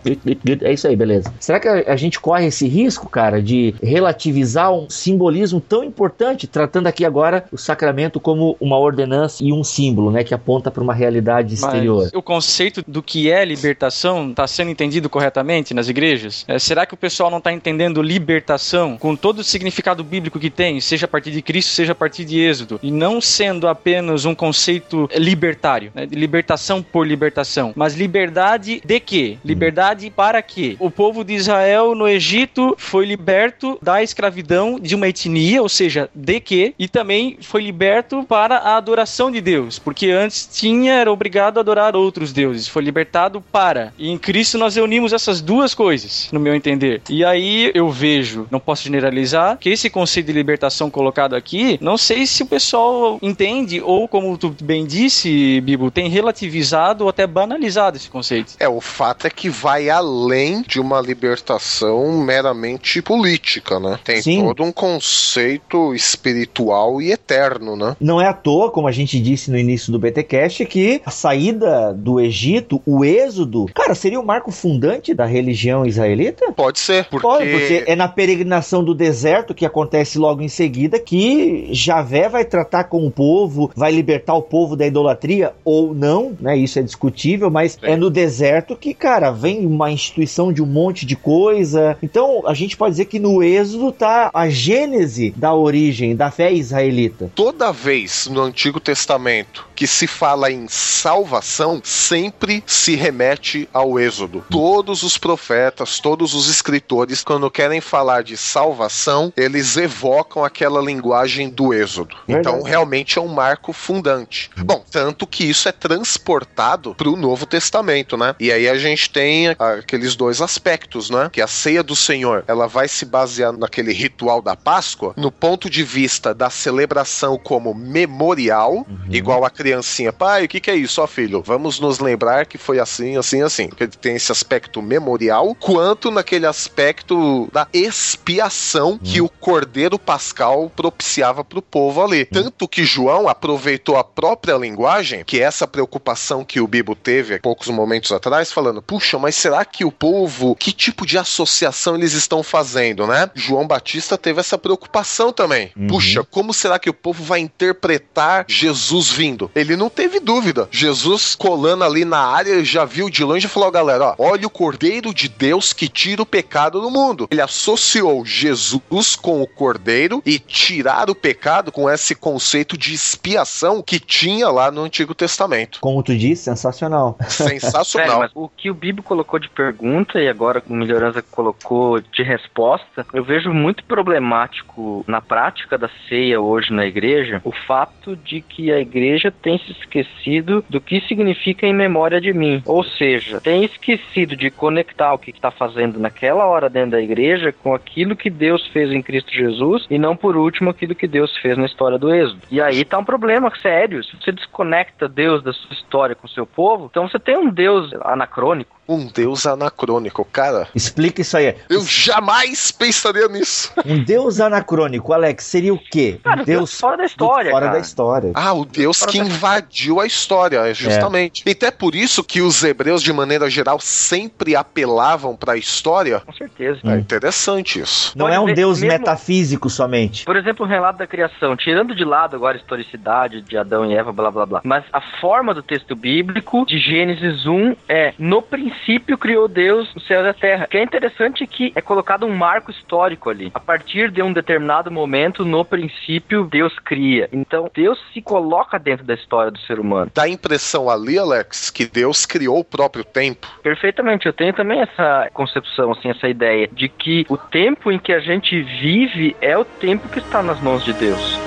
é 0.61 0.71
isso 0.73 0.87
aí, 0.87 0.95
beleza. 0.95 1.33
Será 1.39 1.59
que 1.59 1.67
a 1.67 1.95
a 1.95 1.97
gente 1.97 2.19
corre 2.19 2.45
esse 2.45 2.67
risco, 2.67 3.09
cara, 3.09 3.41
de 3.41 3.73
relativizar 3.81 4.71
um 4.71 4.89
simbolismo 4.89 5.61
tão 5.61 5.83
importante, 5.83 6.45
tratando 6.45 6.87
aqui 6.87 7.05
agora 7.05 7.45
o 7.51 7.57
sacramento 7.57 8.19
como 8.19 8.55
uma 8.59 8.77
ordenança 8.77 9.43
e 9.43 9.51
um 9.51 9.63
símbolo, 9.63 10.11
né, 10.11 10.23
que 10.23 10.33
aponta 10.33 10.69
para 10.69 10.83
uma 10.83 10.93
realidade 10.93 11.53
exterior? 11.53 12.03
Mas 12.03 12.13
o 12.13 12.21
conceito 12.21 12.83
do 12.85 13.01
que 13.01 13.31
é 13.31 13.43
libertação 13.43 14.29
está 14.29 14.45
sendo 14.45 14.69
entendido 14.69 15.09
corretamente 15.09 15.73
nas 15.73 15.87
igrejas? 15.87 16.43
É, 16.47 16.59
será 16.59 16.85
que 16.85 16.93
o 16.93 16.97
pessoal 16.97 17.31
não 17.31 17.39
está 17.39 17.51
entendendo 17.51 18.01
libertação 18.01 18.97
com 18.97 19.15
todo 19.15 19.39
o 19.39 19.43
significado 19.43 20.03
bíblico 20.03 20.39
que 20.39 20.49
tem, 20.49 20.79
seja 20.81 21.05
a 21.05 21.09
partir 21.09 21.31
de 21.31 21.41
Cristo, 21.41 21.71
seja 21.71 21.93
a 21.93 21.95
partir 21.95 22.25
de 22.25 22.39
Êxodo, 22.39 22.79
e 22.83 22.91
não 22.91 23.21
sendo 23.21 23.67
apenas 23.67 24.25
um 24.25 24.35
conceito 24.35 25.09
libertário, 25.15 25.54
né, 25.93 26.05
de 26.05 26.15
libertação 26.15 26.81
por 26.81 27.05
libertação, 27.05 27.73
mas 27.75 27.95
liberdade 27.95 28.81
de 28.83 28.99
quê? 28.99 29.37
Liberdade 29.43 30.09
para 30.09 30.41
quê? 30.41 30.75
O 30.79 30.91
povo 30.91 31.23
de 31.23 31.33
Israel 31.33 31.95
no 31.95 32.07
Egito 32.07 32.75
foi 32.77 33.05
liberto 33.05 33.77
da 33.81 34.03
escravidão 34.03 34.79
de 34.79 34.95
uma 34.95 35.07
etnia, 35.07 35.61
ou 35.61 35.69
seja, 35.69 36.09
de 36.13 36.39
quê? 36.39 36.73
E 36.77 36.87
também 36.87 37.37
foi 37.41 37.61
liberto 37.61 38.23
para 38.23 38.57
a 38.57 38.77
adoração 38.77 39.31
de 39.31 39.41
Deus, 39.41 39.79
porque 39.79 40.09
antes 40.09 40.47
tinha 40.51 40.93
era 40.93 41.11
obrigado 41.11 41.57
a 41.57 41.61
adorar 41.61 41.95
outros 41.95 42.31
deuses, 42.31 42.67
foi 42.67 42.83
libertado 42.83 43.41
para. 43.41 43.93
E 43.97 44.09
em 44.09 44.17
Cristo 44.17 44.57
nós 44.57 44.75
reunimos 44.75 45.13
essas 45.13 45.41
duas 45.41 45.73
coisas, 45.73 46.29
no 46.31 46.39
meu 46.39 46.55
entender. 46.55 47.01
E 47.09 47.23
aí 47.23 47.71
eu 47.73 47.89
vejo, 47.89 48.47
não 48.51 48.59
posso 48.59 48.83
generalizar, 48.83 49.57
que 49.57 49.69
esse 49.69 49.89
conceito 49.89 50.27
de 50.27 50.33
libertação 50.33 50.89
colocado 50.89 51.35
aqui, 51.35 51.77
não 51.81 51.97
sei 51.97 52.25
se 52.25 52.43
o 52.43 52.45
pessoal 52.45 53.19
entende 53.21 53.81
ou 53.81 54.07
como 54.07 54.37
tu 54.37 54.55
bem 54.61 54.85
disse, 54.85 55.29
Bibo, 55.61 55.91
tem 55.91 56.09
relativizado 56.09 57.03
ou 57.03 57.09
até 57.09 57.25
banalizado 57.25 57.97
esse 57.97 58.09
conceito. 58.09 58.53
É, 58.59 58.67
o 58.67 58.81
fato 58.81 59.27
é 59.27 59.29
que 59.29 59.49
vai 59.49 59.89
além 59.89 60.61
de 60.61 60.79
uma 60.79 61.01
libertação 61.01 62.23
meramente 62.23 63.01
política, 63.01 63.79
né? 63.79 63.99
Tem 64.03 64.21
Sim. 64.21 64.43
todo 64.43 64.63
um 64.63 64.71
conceito 64.71 65.93
espiritual 65.93 67.01
e 67.01 67.11
eterno, 67.11 67.75
né? 67.75 67.95
Não 67.99 68.21
é 68.21 68.27
à 68.27 68.33
toa, 68.33 68.71
como 68.71 68.87
a 68.87 68.91
gente 68.91 69.19
disse 69.19 69.51
no 69.51 69.57
início 69.57 69.91
do 69.91 69.99
BTcast, 69.99 70.65
que 70.65 71.01
a 71.05 71.11
saída 71.11 71.93
do 71.93 72.19
Egito, 72.19 72.81
o 72.85 73.03
êxodo, 73.03 73.65
cara, 73.73 73.95
seria 73.95 74.19
o 74.19 74.25
marco 74.25 74.51
fundante 74.51 75.13
da 75.13 75.25
religião 75.25 75.85
israelita? 75.85 76.51
Pode 76.51 76.79
ser, 76.79 77.05
porque... 77.05 77.25
Pode, 77.27 77.49
porque 77.49 77.83
é 77.87 77.95
na 77.95 78.07
peregrinação 78.07 78.83
do 78.83 78.93
deserto 78.93 79.53
que 79.53 79.65
acontece 79.65 80.17
logo 80.17 80.41
em 80.41 80.47
seguida 80.47 80.99
que 80.99 81.69
Javé 81.71 82.29
vai 82.29 82.45
tratar 82.45 82.85
com 82.85 83.05
o 83.05 83.11
povo, 83.11 83.71
vai 83.75 83.91
libertar 83.91 84.35
o 84.35 84.41
povo 84.41 84.75
da 84.75 84.85
idolatria 84.85 85.34
ou 85.63 85.93
não, 85.93 86.35
né? 86.39 86.57
Isso 86.57 86.79
é 86.79 86.81
discutível, 86.81 87.49
mas 87.49 87.77
é 87.81 87.95
no 87.95 88.09
deserto 88.09 88.75
que, 88.75 88.93
cara, 88.93 89.31
vem 89.31 89.65
uma 89.65 89.91
instituição 89.91 90.51
de 90.51 90.61
um 90.61 90.65
monte 90.65 91.05
de 91.05 91.15
coisa. 91.15 91.97
Então, 92.01 92.43
a 92.45 92.53
gente 92.53 92.77
pode 92.77 92.91
dizer 92.91 93.05
que 93.05 93.19
no 93.19 93.43
Êxodo 93.43 93.91
tá 93.91 94.29
a 94.33 94.49
gênese 94.49 95.33
da 95.35 95.53
origem 95.53 96.15
da 96.15 96.31
fé 96.31 96.51
israelita. 96.51 97.31
Toda 97.35 97.71
vez 97.71 98.27
no 98.27 98.41
Antigo 98.41 98.79
Testamento 98.79 99.67
que 99.75 99.85
se 99.87 100.07
fala 100.07 100.51
em 100.51 100.67
salvação, 100.67 101.81
sempre 101.83 102.63
se 102.65 102.95
remete 102.95 103.67
ao 103.73 103.99
Êxodo. 103.99 104.43
Todos 104.49 105.03
os 105.03 105.17
profetas, 105.17 105.99
todos 105.99 106.33
os 106.33 106.49
escritores, 106.49 107.23
quando 107.23 107.51
querem 107.51 107.81
falar 107.81 108.23
de 108.23 108.37
salvação, 108.37 109.33
eles 109.35 109.75
evocam 109.77 110.43
aquela 110.43 110.81
linguagem 110.81 111.49
do 111.49 111.73
Êxodo. 111.73 112.15
Então, 112.27 112.61
realmente 112.63 113.19
é 113.19 113.21
um 113.21 113.27
marco 113.27 113.73
fundante. 113.73 114.49
Bom, 114.57 114.83
tanto 114.89 115.27
que 115.27 115.43
isso 115.43 115.67
é 115.67 115.71
transportado 115.71 116.95
para 116.95 117.09
o 117.09 117.17
Novo 117.17 117.45
Testamento, 117.45 118.15
né? 118.15 118.35
E 118.39 118.51
aí 118.51 118.67
a 118.69 118.77
gente 118.77 119.09
tem 119.09 119.49
aqueles 119.59 120.15
dois 120.15 120.41
aspectos, 120.41 121.09
né? 121.09 121.29
Que 121.31 121.41
a 121.41 121.47
ceia 121.47 121.83
do 121.83 121.95
Senhor, 121.95 122.43
ela 122.47 122.67
vai 122.67 122.87
se 122.87 123.05
basear 123.05 123.51
naquele 123.51 123.93
ritual 123.93 124.41
da 124.41 124.55
Páscoa, 124.55 125.13
no 125.17 125.31
ponto 125.31 125.69
de 125.69 125.83
vista 125.83 126.33
da 126.33 126.49
celebração 126.49 127.37
como 127.37 127.73
memorial, 127.73 128.85
igual 129.09 129.43
a 129.43 129.49
criancinha, 129.65 130.13
pai, 130.13 130.45
o 130.45 130.47
que, 130.47 130.59
que 130.59 130.69
é 130.69 130.75
isso, 130.75 131.01
ó 131.01 131.07
filho? 131.07 131.41
Vamos 131.41 131.79
nos 131.79 131.97
lembrar 131.97 132.45
que 132.45 132.55
foi 132.55 132.79
assim, 132.79 133.17
assim, 133.17 133.41
assim. 133.41 133.67
Que 133.67 133.87
tem 133.87 134.15
esse 134.15 134.31
aspecto 134.31 134.79
memorial, 134.79 135.55
quanto 135.55 136.11
naquele 136.11 136.45
aspecto 136.45 137.49
da 137.51 137.67
expiação 137.73 138.99
que 139.03 139.21
o 139.21 139.27
Cordeiro 139.27 139.97
Pascal 139.97 140.71
propiciava 140.75 141.43
para 141.43 141.57
o 141.57 141.63
povo 141.63 142.03
ali. 142.03 142.25
Tanto 142.25 142.67
que 142.67 142.83
João 142.83 143.27
aproveitou 143.27 143.97
a 143.97 144.03
própria 144.03 144.55
linguagem, 144.55 145.23
que 145.23 145.41
é 145.41 145.43
essa 145.45 145.65
preocupação 145.65 146.45
que 146.45 146.61
o 146.61 146.67
Bibo 146.67 146.95
teve 146.95 147.33
há 147.33 147.39
poucos 147.39 147.69
momentos 147.69 148.11
atrás, 148.11 148.51
falando: 148.51 148.83
puxa, 148.83 149.17
mas 149.17 149.35
será 149.35 149.65
que 149.65 149.83
o 149.83 149.91
povo, 149.91 150.55
que 150.55 150.71
tipo 150.71 151.07
de 151.07 151.17
associação 151.17 151.95
eles 151.95 152.13
estão 152.13 152.43
fazendo, 152.43 153.07
né? 153.07 153.31
João 153.33 153.65
Batista 153.65 154.15
teve 154.15 154.41
essa 154.41 154.59
preocupação 154.59 155.33
também. 155.33 155.71
Puxa, 155.87 156.23
como 156.23 156.53
será 156.53 156.77
que 156.77 156.89
o 156.89 156.93
povo 156.93 157.23
vai 157.23 157.39
interpretar 157.39 158.45
Jesus 158.47 159.09
vindo? 159.09 159.49
Ele 159.55 159.77
não 159.77 159.89
teve 159.89 160.19
dúvida. 160.19 160.67
Jesus 160.69 161.33
colando 161.33 161.85
ali 161.85 162.03
na 162.03 162.19
área, 162.19 162.63
já 162.63 162.83
viu 162.83 163.09
de 163.09 163.23
longe 163.23 163.45
e 163.45 163.49
falou: 163.49 163.71
galera, 163.71 164.09
ó, 164.09 164.15
olha 164.19 164.45
o 164.45 164.49
Cordeiro 164.49 165.13
de 165.13 165.29
Deus 165.29 165.71
que 165.71 165.87
tira 165.87 166.21
o 166.21 166.25
pecado 166.25 166.81
do 166.81 166.91
mundo. 166.91 167.27
Ele 167.31 167.41
associou 167.41 168.25
Jesus 168.25 169.15
com 169.15 169.41
o 169.41 169.47
Cordeiro 169.47 170.21
e 170.25 170.37
tirar 170.37 171.09
o 171.09 171.15
pecado 171.15 171.71
com 171.71 171.89
esse 171.89 172.13
conceito 172.13 172.77
de 172.77 172.93
expiação 172.93 173.81
que 173.81 173.99
tinha 173.99 174.49
lá 174.49 174.69
no 174.69 174.83
Antigo 174.83 175.15
Testamento. 175.15 175.79
Como 175.79 176.03
tu 176.03 176.15
disse, 176.15 176.43
sensacional. 176.43 177.17
Sensacional. 177.29 177.85
Sério, 177.85 178.19
mas 178.19 178.31
o 178.35 178.49
que 178.49 178.69
o 178.69 178.73
Bibo 178.73 179.01
colocou 179.01 179.39
de 179.39 179.47
pergunta 179.47 180.19
e 180.19 180.27
agora 180.27 180.61
o 180.67 180.73
Melhorança 180.73 181.21
colocou 181.21 182.01
de 182.01 182.23
resposta, 182.23 183.05
eu 183.13 183.23
vejo 183.23 183.53
muito 183.53 183.83
problemático 183.85 185.05
na 185.07 185.21
prática 185.21 185.77
da 185.77 185.89
ceia 186.09 186.41
hoje 186.41 186.73
na 186.73 186.85
igreja 186.85 187.41
o 187.43 187.51
fato 187.51 188.15
de 188.15 188.41
que 188.41 188.71
a 188.71 188.79
igreja 188.79 189.31
tem 189.45 189.59
se 189.59 189.71
esquecido 189.73 190.65
do 190.67 190.81
que 190.81 190.99
significa 191.01 191.67
em 191.67 191.73
memória 191.73 192.19
de 192.19 192.33
mim. 192.33 192.63
Ou 192.65 192.83
seja, 192.83 193.39
tem 193.39 193.63
esquecido 193.63 194.35
de 194.35 194.49
conectar 194.49 195.13
o 195.13 195.19
que 195.19 195.29
está 195.29 195.51
fazendo 195.51 195.99
naquela 195.99 196.47
hora 196.47 196.67
dentro 196.67 196.91
da 196.91 197.01
igreja 197.01 197.53
com 197.53 197.75
aquilo 197.75 198.15
que 198.15 198.31
Deus 198.31 198.65
fez 198.69 198.91
em 198.91 199.03
Cristo 199.03 199.31
Jesus 199.31 199.85
e 199.87 199.99
não 199.99 200.15
por 200.15 200.35
último 200.35 200.71
aquilo 200.71 200.95
que 200.95 201.07
Deus 201.07 201.37
fez 201.37 201.59
na 201.59 201.67
história 201.67 201.99
do 201.99 202.11
Êxodo. 202.11 202.41
E 202.49 202.59
aí 202.59 202.83
tá 202.83 202.97
um 202.97 203.05
problema 203.05 203.51
sério. 203.61 204.03
Se 204.03 204.15
você 204.19 204.31
desconecta 204.31 205.07
Deus 205.07 205.43
da 205.43 205.53
sua 205.53 205.73
história 205.73 206.15
com 206.15 206.25
o 206.25 206.31
seu 206.31 206.47
povo, 206.47 206.87
então 206.89 207.07
você 207.07 207.19
tem 207.19 207.37
um 207.37 207.51
Deus 207.51 207.93
anacrônico. 208.01 208.75
Um 208.87 209.07
Deus 209.07 209.45
anacrônico, 209.45 210.23
cara. 210.25 210.67
Explica 210.75 211.21
isso 211.21 211.35
aí. 211.37 211.55
Eu 211.69 211.83
jamais 211.85 212.71
pensaria 212.71 213.27
nisso. 213.27 213.71
Um 213.85 214.03
deus 214.03 214.39
anacrônico, 214.39 215.13
Alex, 215.13 215.43
seria 215.45 215.73
o 215.73 215.77
quê? 215.77 216.19
Cara, 216.23 216.41
um 216.41 216.45
deus 216.45 216.79
fora 216.79 216.97
da 216.97 217.05
história, 217.05 217.51
fora 217.51 217.65
cara. 217.67 217.77
da 217.77 217.81
história. 217.81 218.31
Ah, 218.33 218.51
o 218.53 218.65
Deus 218.65 219.05
que 219.05 219.19
invadiu 219.19 219.99
a 219.99 220.05
história, 220.07 220.57
é 220.67 220.73
justamente. 220.73 221.43
E 221.45 221.51
até 221.51 221.69
por 221.69 221.93
isso 221.95 222.23
que 222.23 222.41
os 222.41 222.63
hebreus, 222.63 223.03
de 223.03 223.13
maneira 223.13 223.47
geral, 223.49 223.79
sempre 223.79 224.55
apelavam 224.55 225.35
para 225.35 225.53
a 225.53 225.57
história. 225.57 226.19
Com 226.21 226.33
certeza. 226.33 226.79
É 226.83 226.97
interessante 226.97 227.79
isso. 227.79 228.11
Não 228.17 228.25
Pode 228.25 228.35
é 228.35 228.39
um 228.39 228.53
deus 228.53 228.81
mesmo- 228.81 228.97
metafísico 228.97 229.69
somente. 229.69 230.25
Por 230.25 230.35
exemplo, 230.35 230.65
o 230.65 230.69
relato 230.69 230.97
da 230.99 231.07
criação, 231.07 231.55
tirando 231.55 231.93
de 231.95 232.03
lado 232.03 232.35
agora 232.35 232.57
a 232.57 232.59
historicidade 232.59 233.41
de 233.41 233.55
Adão 233.57 233.85
e 233.89 233.95
Eva, 233.95 234.11
blá 234.11 234.31
blá 234.31 234.45
blá. 234.45 234.61
Mas 234.63 234.83
a 234.91 235.01
forma 235.21 235.53
do 235.53 235.61
texto 235.61 235.95
bíblico 235.95 236.65
de 236.65 236.79
Gênesis 236.79 237.45
1 237.45 237.75
é: 237.87 238.13
no 238.17 238.41
princípio 238.41 238.74
criou 239.17 239.47
Deus 239.47 239.93
o 239.95 239.99
céu 239.99 240.23
e 240.23 240.29
a 240.29 240.33
terra. 240.33 240.65
O 240.65 240.67
que 240.67 240.77
é 240.77 240.83
interessante 240.83 241.43
é 241.43 241.47
que 241.47 241.71
é 241.75 241.81
colocado 241.81 242.25
um 242.25 242.35
marco 242.35 242.71
histórico 242.71 243.29
ali. 243.29 243.51
A 243.53 243.59
partir 243.59 244.11
de 244.11 244.21
um 244.21 244.31
determinado 244.31 244.91
momento, 244.91 245.43
no 245.43 245.65
princípio, 245.65 246.45
Deus 246.45 246.77
cria. 246.79 247.27
Então, 247.31 247.69
Deus 247.73 247.99
se 248.13 248.21
coloca 248.21 248.77
dentro 248.77 249.05
da 249.05 249.13
história 249.13 249.51
do 249.51 249.59
ser 249.59 249.79
humano. 249.79 250.11
Dá 250.13 250.23
a 250.23 250.29
impressão 250.29 250.89
ali, 250.89 251.17
Alex, 251.17 251.69
que 251.69 251.85
Deus 251.85 252.25
criou 252.25 252.59
o 252.59 252.63
próprio 252.63 253.03
tempo. 253.03 253.47
Perfeitamente, 253.63 254.25
eu 254.25 254.33
tenho 254.33 254.53
também 254.53 254.81
essa 254.81 255.29
concepção, 255.33 255.91
assim, 255.91 256.09
essa 256.09 256.27
ideia 256.27 256.67
de 256.67 256.87
que 256.87 257.25
o 257.29 257.37
tempo 257.37 257.91
em 257.91 257.99
que 257.99 258.13
a 258.13 258.19
gente 258.19 258.61
vive 258.61 259.35
é 259.41 259.57
o 259.57 259.65
tempo 259.65 260.07
que 260.09 260.19
está 260.19 260.43
nas 260.43 260.61
mãos 260.61 260.83
de 260.83 260.93
Deus. 260.93 261.39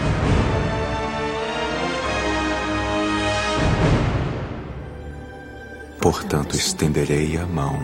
Portanto, 6.10 6.56
estenderei 6.56 7.36
a 7.36 7.44
mão 7.44 7.78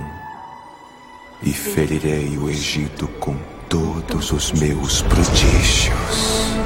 e 1.43 1.53
ferirei 1.53 2.39
o 2.39 2.49
Egito 2.49 3.07
com 3.21 3.37
todos 3.69 4.33
os 4.33 4.51
meus 4.53 5.03
prodígios. 5.03 6.64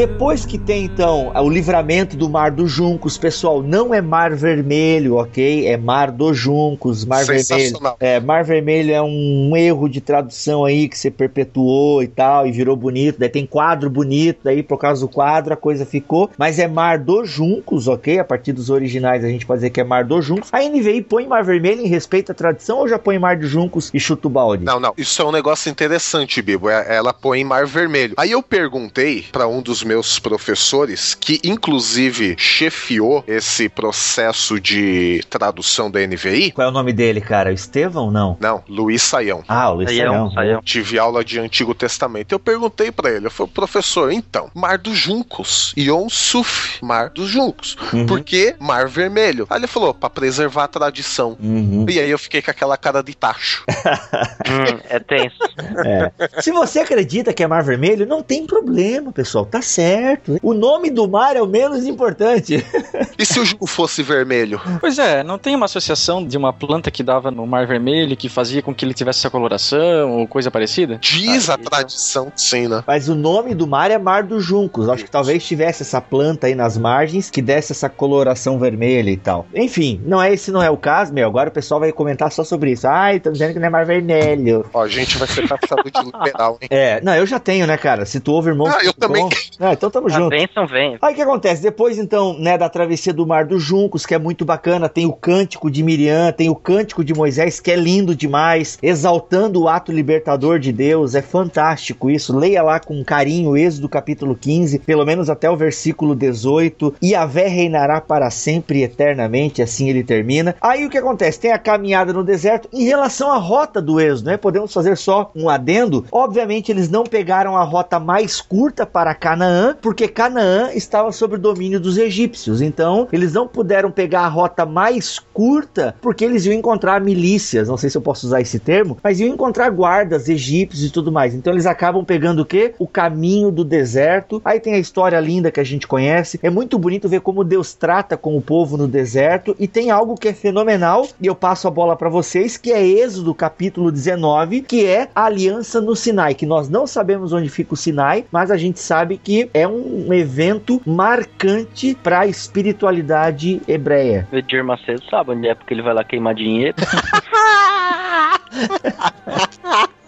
Depois 0.00 0.46
que 0.46 0.56
tem 0.56 0.86
então 0.86 1.30
o 1.34 1.50
livramento 1.50 2.16
do 2.16 2.26
Mar 2.26 2.50
dos 2.50 2.72
Juncos, 2.72 3.18
pessoal, 3.18 3.62
não 3.62 3.92
é 3.92 4.00
Mar 4.00 4.34
Vermelho, 4.34 5.16
ok? 5.16 5.66
É 5.68 5.76
Mar 5.76 6.10
dos 6.10 6.38
Juncos, 6.38 7.04
Mar 7.04 7.22
Vermelho. 7.22 7.78
É, 8.00 8.18
Mar 8.18 8.42
Vermelho 8.42 8.94
é 8.94 9.02
um 9.02 9.54
erro 9.54 9.90
de 9.90 10.00
tradução 10.00 10.64
aí 10.64 10.88
que 10.88 10.96
você 10.96 11.10
perpetuou 11.10 12.02
e 12.02 12.08
tal, 12.08 12.46
e 12.46 12.50
virou 12.50 12.74
bonito. 12.76 13.18
Daí 13.18 13.28
tem 13.28 13.44
quadro 13.44 13.90
bonito, 13.90 14.38
daí 14.42 14.62
por 14.62 14.78
causa 14.78 15.02
do 15.02 15.08
quadro 15.12 15.52
a 15.52 15.56
coisa 15.56 15.84
ficou. 15.84 16.30
Mas 16.38 16.58
é 16.58 16.66
Mar 16.66 16.98
dos 16.98 17.28
Juncos, 17.28 17.86
ok? 17.86 18.18
A 18.18 18.24
partir 18.24 18.54
dos 18.54 18.70
originais 18.70 19.22
a 19.22 19.28
gente 19.28 19.44
pode 19.44 19.58
dizer 19.58 19.68
que 19.68 19.82
é 19.82 19.84
Mar 19.84 20.04
dos 20.04 20.24
Juncos. 20.24 20.48
A 20.50 20.62
NVI 20.62 21.02
põe 21.02 21.26
Mar 21.26 21.44
Vermelho 21.44 21.82
em 21.82 21.88
respeito 21.88 22.32
à 22.32 22.34
tradição 22.34 22.78
ou 22.78 22.88
já 22.88 22.98
põe 22.98 23.18
Mar 23.18 23.36
dos 23.36 23.50
Juncos 23.50 23.90
e 23.92 24.00
chuta 24.00 24.28
o 24.28 24.30
balde? 24.30 24.64
Não, 24.64 24.80
não. 24.80 24.94
Isso 24.96 25.20
é 25.20 25.26
um 25.26 25.32
negócio 25.32 25.70
interessante, 25.70 26.40
Bibo. 26.40 26.70
É- 26.70 26.96
Ela 26.96 27.12
põe 27.12 27.40
em 27.40 27.44
mar 27.44 27.66
vermelho. 27.66 28.14
Aí 28.16 28.30
eu 28.30 28.42
perguntei 28.42 29.26
para 29.30 29.46
um 29.46 29.60
dos 29.60 29.89
meus 29.90 30.20
professores, 30.20 31.16
que 31.16 31.40
inclusive 31.42 32.36
chefiou 32.38 33.24
esse 33.26 33.68
processo 33.68 34.60
de 34.60 35.20
tradução 35.28 35.90
da 35.90 35.98
NVI. 35.98 36.52
Qual 36.52 36.64
é 36.64 36.70
o 36.70 36.72
nome 36.72 36.92
dele, 36.92 37.20
cara? 37.20 37.52
Estevão? 37.52 38.08
Não. 38.08 38.36
Não, 38.38 38.62
Luiz 38.68 39.02
Saião. 39.02 39.42
Ah, 39.48 39.68
o 39.68 39.74
Luiz 39.74 39.90
Saião. 39.90 40.30
Saião. 40.30 40.62
Tive 40.62 40.96
aula 40.96 41.24
de 41.24 41.40
Antigo 41.40 41.74
Testamento. 41.74 42.30
Eu 42.30 42.38
perguntei 42.38 42.92
para 42.92 43.10
ele, 43.10 43.26
eu 43.26 43.32
falei, 43.32 43.50
professor, 43.52 44.12
então, 44.12 44.48
Mar 44.54 44.78
dos 44.78 44.96
Juncos, 44.96 45.74
Yom 45.76 46.08
Suf, 46.08 46.78
Mar 46.80 47.10
dos 47.10 47.28
Juncos. 47.28 47.76
Uhum. 47.92 48.06
Por 48.06 48.20
que 48.20 48.54
Mar 48.60 48.86
Vermelho? 48.86 49.44
Aí 49.50 49.58
ele 49.58 49.66
falou, 49.66 49.92
para 49.92 50.08
preservar 50.08 50.64
a 50.64 50.68
tradição. 50.68 51.36
Uhum. 51.40 51.84
E 51.88 51.98
aí 51.98 52.10
eu 52.10 52.18
fiquei 52.18 52.40
com 52.40 52.52
aquela 52.52 52.76
cara 52.76 53.02
de 53.02 53.14
tacho. 53.14 53.64
Hum, 54.50 54.80
é 54.88 54.98
tenso. 54.98 55.36
É. 55.84 56.10
Se 56.40 56.50
você 56.50 56.80
acredita 56.80 57.32
que 57.32 57.42
é 57.42 57.46
mar 57.46 57.62
vermelho, 57.62 58.06
não 58.06 58.22
tem 58.22 58.46
problema, 58.46 59.12
pessoal. 59.12 59.46
Tá 59.46 59.62
certo. 59.62 59.79
Certo. 59.80 60.38
O 60.42 60.54
nome 60.54 60.90
do 60.90 61.08
mar 61.08 61.36
é 61.36 61.42
o 61.42 61.46
menos 61.46 61.86
importante. 61.86 62.64
E 63.18 63.26
se 63.26 63.38
o 63.38 63.44
jogo 63.44 63.66
fosse 63.66 64.02
vermelho? 64.02 64.58
Pois 64.80 64.98
é, 64.98 65.22
não 65.22 65.38
tem 65.38 65.54
uma 65.54 65.66
associação 65.66 66.24
de 66.24 66.38
uma 66.38 66.54
planta 66.54 66.90
que 66.90 67.02
dava 67.02 67.30
no 67.30 67.46
Mar 67.46 67.66
Vermelho 67.66 68.16
que 68.16 68.30
fazia 68.30 68.62
com 68.62 68.74
que 68.74 68.82
ele 68.82 68.94
tivesse 68.94 69.18
essa 69.18 69.28
coloração 69.28 70.12
ou 70.12 70.26
coisa 70.26 70.50
parecida? 70.50 70.96
Diz 71.02 71.50
a 71.50 71.58
tradição, 71.58 72.32
sim, 72.34 72.66
né? 72.66 72.82
Mas 72.86 73.10
o 73.10 73.14
nome 73.14 73.54
do 73.54 73.66
mar 73.66 73.90
é 73.90 73.98
Mar 73.98 74.22
dos 74.22 74.42
Juncos. 74.42 74.88
Acho 74.88 75.04
que 75.04 75.10
talvez 75.10 75.44
tivesse 75.44 75.82
essa 75.82 76.00
planta 76.00 76.46
aí 76.46 76.54
nas 76.54 76.78
margens 76.78 77.28
que 77.28 77.42
desse 77.42 77.72
essa 77.72 77.90
coloração 77.90 78.58
vermelha 78.58 79.10
e 79.10 79.18
tal. 79.18 79.46
Enfim, 79.54 80.00
não 80.06 80.22
é 80.22 80.32
esse 80.32 80.50
não 80.50 80.62
é 80.62 80.70
o 80.70 80.78
caso, 80.78 81.12
meu. 81.12 81.28
Agora 81.28 81.50
o 81.50 81.52
pessoal 81.52 81.80
vai 81.80 81.92
comentar 81.92 82.32
só 82.32 82.42
sobre 82.42 82.72
isso. 82.72 82.88
Ai, 82.88 83.16
estão 83.16 83.32
dizendo 83.32 83.52
que 83.52 83.58
não 83.58 83.66
é 83.66 83.70
Mar 83.70 83.84
Vermelho. 83.84 84.64
Ó, 84.72 84.82
a 84.82 84.88
gente 84.88 85.18
vai 85.18 85.28
ser 85.28 85.46
taxado 85.46 85.90
de 85.90 86.04
liberal, 86.04 86.58
hein? 86.62 86.68
É, 86.70 87.00
não, 87.02 87.14
eu 87.14 87.26
já 87.26 87.38
tenho, 87.38 87.66
né, 87.66 87.76
cara? 87.76 88.06
Se 88.06 88.18
tu 88.18 88.32
ouve, 88.32 88.48
irmão. 88.48 88.66
Ah, 88.66 88.82
eu 88.82 88.94
também. 88.94 89.28
Ah, 89.60 89.74
então 89.74 89.90
tamo 89.90 90.06
A 90.06 90.10
junto. 90.10 90.30
bênção 90.30 90.66
vem. 90.66 90.96
Aí 91.02 91.12
o 91.12 91.16
que 91.16 91.22
acontece? 91.22 91.60
Depois, 91.62 91.98
então, 91.98 92.36
né, 92.38 92.56
da 92.56 92.68
travessia 92.68 93.12
do 93.12 93.26
Mar 93.26 93.44
dos 93.44 93.62
Juncos, 93.62 94.06
que 94.06 94.14
é 94.14 94.18
muito 94.18 94.42
bacana, 94.44 94.88
tem 94.88 95.04
o 95.04 95.12
cântico 95.12 95.70
de 95.70 95.82
Miriam, 95.82 96.32
tem 96.32 96.48
o 96.48 96.54
cântico 96.54 97.04
de 97.04 97.12
Moisés, 97.12 97.60
que 97.60 97.70
é 97.70 97.76
lindo 97.76 98.16
demais, 98.16 98.78
exaltando 98.82 99.60
o 99.62 99.68
ato 99.68 99.92
libertador 99.92 100.58
de 100.58 100.72
Deus. 100.72 101.14
É 101.14 101.20
fantástico 101.20 102.10
isso. 102.10 102.36
Leia 102.36 102.62
lá 102.62 102.80
com 102.80 103.04
carinho, 103.04 103.56
Êxodo 103.56 103.88
capítulo 103.88 104.34
15, 104.34 104.78
pelo 104.78 105.04
menos 105.04 105.28
até 105.28 105.50
o 105.50 105.56
versículo 105.56 106.14
18. 106.14 106.94
E 107.02 107.14
a 107.14 107.26
vé 107.26 107.46
reinará 107.46 108.00
para 108.00 108.30
sempre 108.30 108.78
e 108.78 108.84
eternamente, 108.84 109.60
assim 109.60 109.90
ele 109.90 110.02
termina. 110.02 110.54
Aí 110.60 110.86
o 110.86 110.90
que 110.90 110.96
acontece? 110.96 111.38
Tem 111.38 111.52
a 111.52 111.58
caminhada 111.58 112.12
no 112.12 112.24
deserto. 112.24 112.66
Em 112.72 112.84
relação 112.84 113.30
à 113.30 113.36
rota 113.36 113.82
do 113.82 114.00
Êxodo, 114.00 114.30
né? 114.30 114.36
Podemos 114.38 114.72
fazer 114.72 114.96
só 114.96 115.30
um 115.36 115.50
adendo. 115.50 116.06
Obviamente, 116.10 116.72
eles 116.72 116.88
não 116.88 117.04
pegaram 117.04 117.56
a 117.56 117.62
rota 117.62 118.00
mais 118.00 118.40
curta 118.40 118.86
para 118.86 119.14
Canaã, 119.14 119.49
porque 119.80 120.08
Canaã 120.08 120.70
estava 120.72 121.12
sob 121.12 121.36
o 121.36 121.38
domínio 121.38 121.80
dos 121.80 121.98
egípcios. 121.98 122.60
Então, 122.60 123.08
eles 123.12 123.32
não 123.32 123.46
puderam 123.46 123.90
pegar 123.90 124.22
a 124.22 124.28
rota 124.28 124.66
mais 124.66 125.18
curta, 125.18 125.94
porque 126.00 126.24
eles 126.24 126.44
iam 126.46 126.54
encontrar 126.54 127.00
milícias, 127.00 127.68
não 127.68 127.76
sei 127.76 127.90
se 127.90 127.96
eu 127.96 128.02
posso 128.02 128.26
usar 128.26 128.40
esse 128.40 128.58
termo, 128.58 128.98
mas 129.02 129.20
iam 129.20 129.32
encontrar 129.32 129.70
guardas 129.70 130.28
egípcios 130.28 130.84
e 130.88 130.92
tudo 130.92 131.12
mais. 131.12 131.34
Então, 131.34 131.52
eles 131.52 131.66
acabam 131.66 132.04
pegando 132.04 132.40
o 132.40 132.46
quê? 132.46 132.74
O 132.78 132.86
caminho 132.86 133.50
do 133.50 133.64
deserto. 133.64 134.40
Aí 134.44 134.60
tem 134.60 134.74
a 134.74 134.78
história 134.78 135.18
linda 135.20 135.50
que 135.50 135.60
a 135.60 135.64
gente 135.64 135.86
conhece. 135.86 136.38
É 136.42 136.50
muito 136.50 136.78
bonito 136.78 137.08
ver 137.08 137.20
como 137.20 137.44
Deus 137.44 137.74
trata 137.74 138.16
com 138.16 138.36
o 138.36 138.42
povo 138.42 138.76
no 138.76 138.88
deserto 138.88 139.54
e 139.58 139.66
tem 139.66 139.90
algo 139.90 140.14
que 140.14 140.28
é 140.28 140.32
fenomenal, 140.32 141.06
e 141.20 141.26
eu 141.26 141.34
passo 141.34 141.68
a 141.68 141.70
bola 141.70 141.96
para 141.96 142.08
vocês, 142.08 142.56
que 142.56 142.72
é 142.72 142.86
Êxodo 142.86 143.34
capítulo 143.34 143.90
19, 143.90 144.62
que 144.62 144.84
é 144.84 145.08
a 145.14 145.24
aliança 145.24 145.80
no 145.80 145.94
Sinai, 145.94 146.34
que 146.34 146.46
nós 146.46 146.68
não 146.68 146.86
sabemos 146.86 147.32
onde 147.32 147.48
fica 147.48 147.74
o 147.74 147.76
Sinai, 147.76 148.24
mas 148.30 148.50
a 148.50 148.56
gente 148.56 148.80
sabe 148.80 149.16
que 149.16 149.39
é 149.54 149.66
um 149.66 150.12
evento 150.12 150.82
marcante 150.84 151.96
para 152.02 152.20
a 152.20 152.26
espiritualidade 152.26 153.62
hebreia. 153.68 154.26
O 154.32 154.36
Edir 154.36 154.64
Macedo 154.64 155.02
sabe 155.08 155.30
onde 155.30 155.48
é 155.48 155.54
porque 155.54 155.72
ele 155.72 155.82
vai 155.82 155.94
lá 155.94 156.04
queimar 156.04 156.34
dinheiro. 156.34 156.74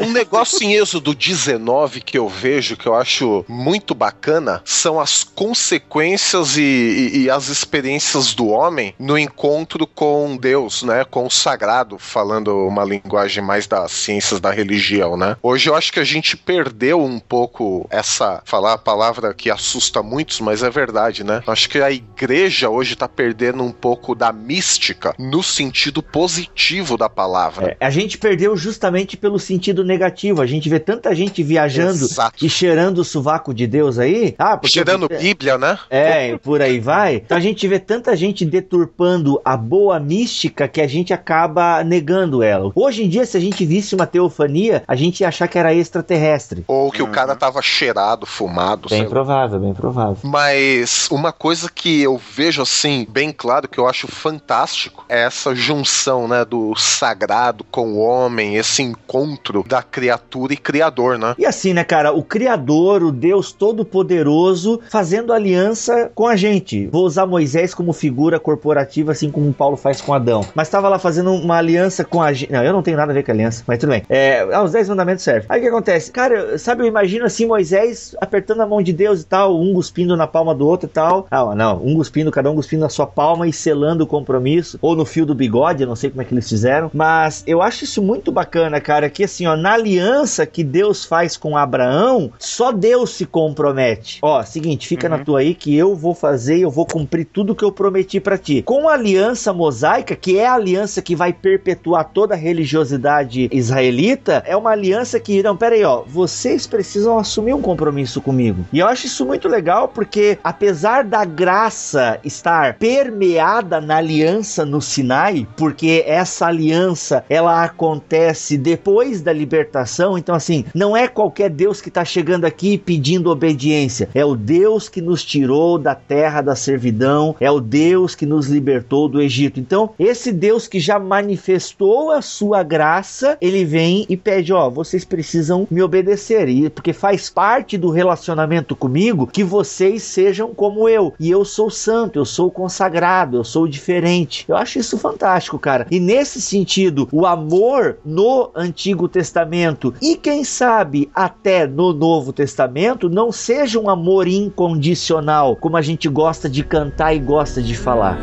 Um 0.00 0.12
negócio 0.12 0.62
em 0.62 0.74
Êxodo 0.74 1.14
19 1.14 2.00
que 2.00 2.18
eu 2.18 2.28
vejo, 2.28 2.76
que 2.76 2.86
eu 2.86 2.94
acho 2.94 3.44
muito 3.48 3.94
bacana, 3.94 4.60
são 4.64 5.00
as 5.00 5.24
consequências 5.24 6.56
e, 6.56 6.62
e- 6.62 7.18
e 7.22 7.30
as 7.30 7.48
experiências 7.48 8.34
do 8.34 8.48
homem 8.48 8.94
no 8.98 9.18
encontro 9.18 9.86
com 9.86 10.36
Deus, 10.36 10.82
né? 10.82 11.04
Com 11.04 11.26
o 11.26 11.30
sagrado, 11.30 11.98
falando 11.98 12.66
uma 12.66 12.84
linguagem 12.84 13.42
mais 13.42 13.66
das 13.66 13.90
ciências 13.92 14.40
da 14.40 14.50
religião, 14.50 15.16
né? 15.16 15.36
Hoje 15.42 15.68
eu 15.68 15.74
acho 15.74 15.92
que 15.92 16.00
a 16.00 16.04
gente 16.04 16.36
perdeu 16.36 17.02
um 17.02 17.18
pouco 17.18 17.86
essa, 17.90 18.42
falar 18.44 18.74
a 18.74 18.78
palavra 18.78 19.34
que 19.34 19.50
assusta 19.50 20.02
muitos, 20.02 20.40
mas 20.40 20.62
é 20.62 20.70
verdade, 20.70 21.24
né? 21.24 21.42
Acho 21.46 21.68
que 21.68 21.80
a 21.80 21.90
igreja 21.90 22.68
hoje 22.70 22.94
tá 22.96 23.08
perdendo 23.08 23.62
um 23.62 23.72
pouco 23.72 24.14
da 24.14 24.32
mística 24.32 25.14
no 25.18 25.42
sentido 25.42 26.02
positivo 26.02 26.96
da 26.96 27.08
palavra. 27.08 27.76
É, 27.80 27.86
a 27.86 27.90
gente 27.90 28.18
perdeu 28.18 28.56
justamente 28.56 29.16
pelo 29.16 29.38
sentido 29.48 29.82
negativo. 29.82 30.40
A 30.42 30.46
gente 30.46 30.68
vê 30.68 30.78
tanta 30.78 31.14
gente 31.14 31.42
viajando 31.42 32.04
Exato. 32.04 32.44
e 32.44 32.48
cheirando 32.48 32.98
o 32.98 33.04
sovaco 33.04 33.52
de 33.54 33.66
Deus 33.66 33.98
aí. 33.98 34.34
Ah, 34.38 34.56
porque 34.56 34.74
Cheirando 34.74 35.08
Bíblia, 35.08 35.56
né? 35.58 35.78
É, 35.90 36.30
e 36.30 36.38
por 36.38 36.60
aí 36.60 36.78
vai. 36.78 37.16
Então 37.16 37.36
a 37.36 37.40
gente 37.40 37.66
vê 37.66 37.78
tanta 37.78 38.14
gente 38.14 38.44
deturpando 38.44 39.40
a 39.44 39.56
boa 39.56 39.98
mística 39.98 40.68
que 40.68 40.80
a 40.80 40.86
gente 40.86 41.12
acaba 41.12 41.82
negando 41.82 42.42
ela. 42.42 42.70
Hoje 42.74 43.04
em 43.04 43.08
dia, 43.08 43.24
se 43.24 43.36
a 43.36 43.40
gente 43.40 43.64
visse 43.64 43.94
uma 43.94 44.06
teofania, 44.06 44.82
a 44.86 44.94
gente 44.94 45.20
ia 45.20 45.28
achar 45.28 45.48
que 45.48 45.58
era 45.58 45.74
extraterrestre. 45.74 46.64
Ou 46.68 46.90
que 46.90 47.02
o 47.02 47.08
cara 47.08 47.34
tava 47.34 47.62
cheirado, 47.62 48.26
fumado, 48.26 48.88
sei 48.88 48.98
Bem 48.98 49.04
lá. 49.06 49.10
provável, 49.10 49.58
bem 49.58 49.74
provável. 49.74 50.18
Mas 50.22 51.08
uma 51.10 51.32
coisa 51.32 51.70
que 51.74 52.02
eu 52.02 52.20
vejo 52.34 52.60
assim, 52.62 53.06
bem 53.08 53.32
claro, 53.32 53.68
que 53.68 53.78
eu 53.78 53.88
acho 53.88 54.06
fantástico, 54.06 55.04
é 55.08 55.22
essa 55.22 55.54
junção, 55.54 56.28
né, 56.28 56.44
do 56.44 56.74
sagrado 56.76 57.64
com 57.70 57.92
o 57.94 57.98
homem, 57.98 58.56
esse 58.56 58.82
encontro 58.82 59.37
da 59.66 59.82
criatura 59.82 60.52
e 60.52 60.56
criador, 60.56 61.18
né? 61.18 61.34
E 61.38 61.46
assim, 61.46 61.72
né, 61.72 61.84
cara, 61.84 62.12
o 62.12 62.22
Criador, 62.22 63.02
o 63.02 63.10
Deus 63.10 63.52
Todo-Poderoso, 63.52 64.80
fazendo 64.90 65.32
aliança 65.32 66.10
com 66.14 66.26
a 66.26 66.36
gente. 66.36 66.86
Vou 66.88 67.04
usar 67.04 67.26
Moisés 67.26 67.74
como 67.74 67.92
figura 67.92 68.38
corporativa, 68.38 69.12
assim 69.12 69.30
como 69.30 69.52
Paulo 69.52 69.76
faz 69.76 70.00
com 70.00 70.12
Adão. 70.12 70.44
Mas 70.54 70.68
estava 70.68 70.88
lá 70.88 70.98
fazendo 70.98 71.32
uma 71.32 71.56
aliança 71.56 72.04
com 72.04 72.22
a 72.22 72.32
gente. 72.32 72.52
Não, 72.52 72.62
eu 72.62 72.72
não 72.72 72.82
tenho 72.82 72.96
nada 72.96 73.12
a 73.12 73.14
ver 73.14 73.24
com 73.24 73.32
aliança, 73.32 73.64
mas 73.66 73.78
tudo 73.78 73.90
bem. 73.90 74.02
É, 74.08 74.46
ah, 74.52 74.62
os 74.62 74.72
10 74.72 74.88
mandamentos 74.90 75.24
servem. 75.24 75.46
Aí 75.48 75.60
o 75.60 75.62
que 75.62 75.68
acontece? 75.68 76.10
Cara, 76.10 76.58
sabe, 76.58 76.82
eu 76.82 76.86
imagino 76.86 77.24
assim 77.24 77.46
Moisés 77.46 78.14
apertando 78.20 78.60
a 78.60 78.66
mão 78.66 78.82
de 78.82 78.92
Deus 78.92 79.22
e 79.22 79.26
tal, 79.26 79.58
um 79.60 79.72
cuspindo 79.74 80.16
na 80.16 80.26
palma 80.26 80.54
do 80.54 80.66
outro 80.66 80.88
e 80.88 80.92
tal. 80.92 81.26
Ah, 81.30 81.54
não, 81.54 81.82
um 81.84 81.96
cuspindo, 81.96 82.30
cada 82.30 82.50
um 82.50 82.54
cuspindo 82.54 82.82
na 82.82 82.88
sua 82.88 83.06
palma 83.06 83.46
e 83.46 83.52
selando 83.52 84.04
o 84.04 84.06
compromisso. 84.06 84.78
Ou 84.80 84.94
no 84.94 85.04
fio 85.04 85.24
do 85.24 85.34
bigode, 85.34 85.82
eu 85.82 85.88
não 85.88 85.96
sei 85.96 86.10
como 86.10 86.22
é 86.22 86.24
que 86.24 86.34
eles 86.34 86.48
fizeram. 86.48 86.90
Mas 86.92 87.42
eu 87.46 87.62
acho 87.62 87.84
isso 87.84 88.02
muito 88.02 88.30
bacana, 88.30 88.80
cara, 88.80 89.08
que 89.08 89.22
assim, 89.28 89.46
ó, 89.46 89.56
na 89.56 89.74
aliança 89.74 90.44
que 90.46 90.64
Deus 90.64 91.04
faz 91.04 91.36
com 91.36 91.56
Abraão, 91.56 92.32
só 92.38 92.72
Deus 92.72 93.10
se 93.10 93.24
compromete. 93.24 94.18
Ó, 94.22 94.42
seguinte, 94.42 94.88
fica 94.88 95.08
na 95.08 95.18
tua 95.18 95.40
aí 95.40 95.54
que 95.54 95.76
eu 95.76 95.94
vou 95.94 96.14
fazer 96.14 96.58
e 96.58 96.62
eu 96.62 96.70
vou 96.70 96.86
cumprir 96.86 97.26
tudo 97.26 97.54
que 97.54 97.64
eu 97.64 97.72
prometi 97.72 98.18
pra 98.20 98.38
ti. 98.38 98.62
Com 98.62 98.88
a 98.88 98.94
aliança 98.94 99.52
mosaica, 99.52 100.16
que 100.16 100.38
é 100.38 100.46
a 100.46 100.54
aliança 100.54 101.02
que 101.02 101.14
vai 101.14 101.32
perpetuar 101.32 102.10
toda 102.12 102.34
a 102.34 102.36
religiosidade 102.36 103.48
israelita, 103.52 104.42
é 104.46 104.56
uma 104.56 104.70
aliança 104.70 105.20
que, 105.20 105.42
não, 105.42 105.56
pera 105.56 105.74
aí, 105.74 105.84
ó, 105.84 106.02
vocês 106.06 106.66
precisam 106.66 107.18
assumir 107.18 107.54
um 107.54 107.62
compromisso 107.62 108.20
comigo. 108.20 108.64
E 108.72 108.78
eu 108.78 108.86
acho 108.86 109.06
isso 109.06 109.24
muito 109.24 109.48
legal 109.48 109.88
porque, 109.88 110.38
apesar 110.42 111.04
da 111.04 111.24
graça 111.24 112.18
estar 112.24 112.74
permeada 112.74 113.80
na 113.80 113.96
aliança 113.96 114.64
no 114.64 114.80
Sinai, 114.80 115.46
porque 115.56 116.04
essa 116.06 116.46
aliança 116.46 117.24
ela 117.28 117.64
acontece 117.64 118.56
depois 118.56 119.17
da 119.20 119.32
libertação, 119.32 120.16
então 120.16 120.34
assim, 120.34 120.64
não 120.74 120.96
é 120.96 121.08
qualquer 121.08 121.50
Deus 121.50 121.80
que 121.80 121.88
está 121.88 122.04
chegando 122.04 122.44
aqui 122.44 122.78
pedindo 122.78 123.30
obediência, 123.30 124.08
é 124.14 124.24
o 124.24 124.34
Deus 124.34 124.88
que 124.88 125.00
nos 125.00 125.24
tirou 125.24 125.78
da 125.78 125.94
terra 125.94 126.40
da 126.40 126.54
servidão, 126.54 127.34
é 127.40 127.50
o 127.50 127.60
Deus 127.60 128.14
que 128.14 128.26
nos 128.26 128.46
libertou 128.46 129.08
do 129.08 129.20
Egito. 129.20 129.60
Então, 129.60 129.90
esse 129.98 130.32
Deus 130.32 130.66
que 130.66 130.80
já 130.80 130.98
manifestou 130.98 132.10
a 132.10 132.22
sua 132.22 132.62
graça, 132.62 133.36
ele 133.40 133.64
vem 133.64 134.06
e 134.08 134.16
pede, 134.16 134.52
ó, 134.52 134.68
vocês 134.68 135.04
precisam 135.04 135.66
me 135.70 135.82
obedecer, 135.82 136.48
e 136.48 136.70
porque 136.70 136.92
faz 136.92 137.30
parte 137.30 137.76
do 137.76 137.90
relacionamento 137.90 138.74
comigo 138.74 139.26
que 139.26 139.44
vocês 139.44 140.02
sejam 140.02 140.54
como 140.54 140.88
eu, 140.88 141.12
e 141.18 141.30
eu 141.30 141.44
sou 141.44 141.70
santo, 141.70 142.18
eu 142.18 142.24
sou 142.24 142.50
consagrado, 142.50 143.36
eu 143.36 143.44
sou 143.44 143.68
diferente. 143.68 144.44
Eu 144.48 144.56
acho 144.56 144.78
isso 144.78 144.98
fantástico, 144.98 145.58
cara. 145.58 145.86
E 145.90 146.00
nesse 146.00 146.40
sentido, 146.40 147.08
o 147.12 147.26
amor 147.26 147.98
no 148.04 148.50
Antigo 148.54 148.97
Testamento 149.06 149.92
e 150.00 150.16
quem 150.16 150.42
sabe 150.42 151.10
até 151.14 151.66
no 151.66 151.92
Novo 151.92 152.32
Testamento 152.32 153.10
não 153.10 153.30
seja 153.30 153.78
um 153.78 153.90
amor 153.90 154.26
incondicional, 154.26 155.54
como 155.54 155.76
a 155.76 155.82
gente 155.82 156.08
gosta 156.08 156.48
de 156.48 156.64
cantar 156.64 157.14
e 157.14 157.18
gosta 157.18 157.62
de 157.62 157.76
falar. 157.76 158.18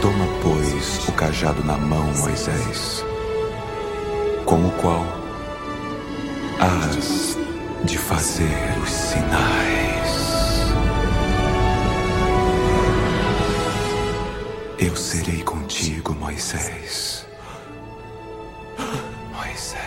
Toma, 0.00 0.26
pois, 0.40 1.08
o 1.08 1.12
cajado 1.12 1.64
na 1.64 1.76
mão, 1.76 2.06
Moisés, 2.20 3.04
com 4.44 4.66
o 4.66 4.70
qual 4.80 5.04
has 6.60 7.36
de 7.84 7.98
fazer 7.98 8.54
os 8.82 8.90
sinais. 8.90 9.95
Eu 14.78 14.94
serei 14.94 15.42
contigo, 15.42 16.14
Moisés. 16.14 17.26
Moisés. 19.32 19.80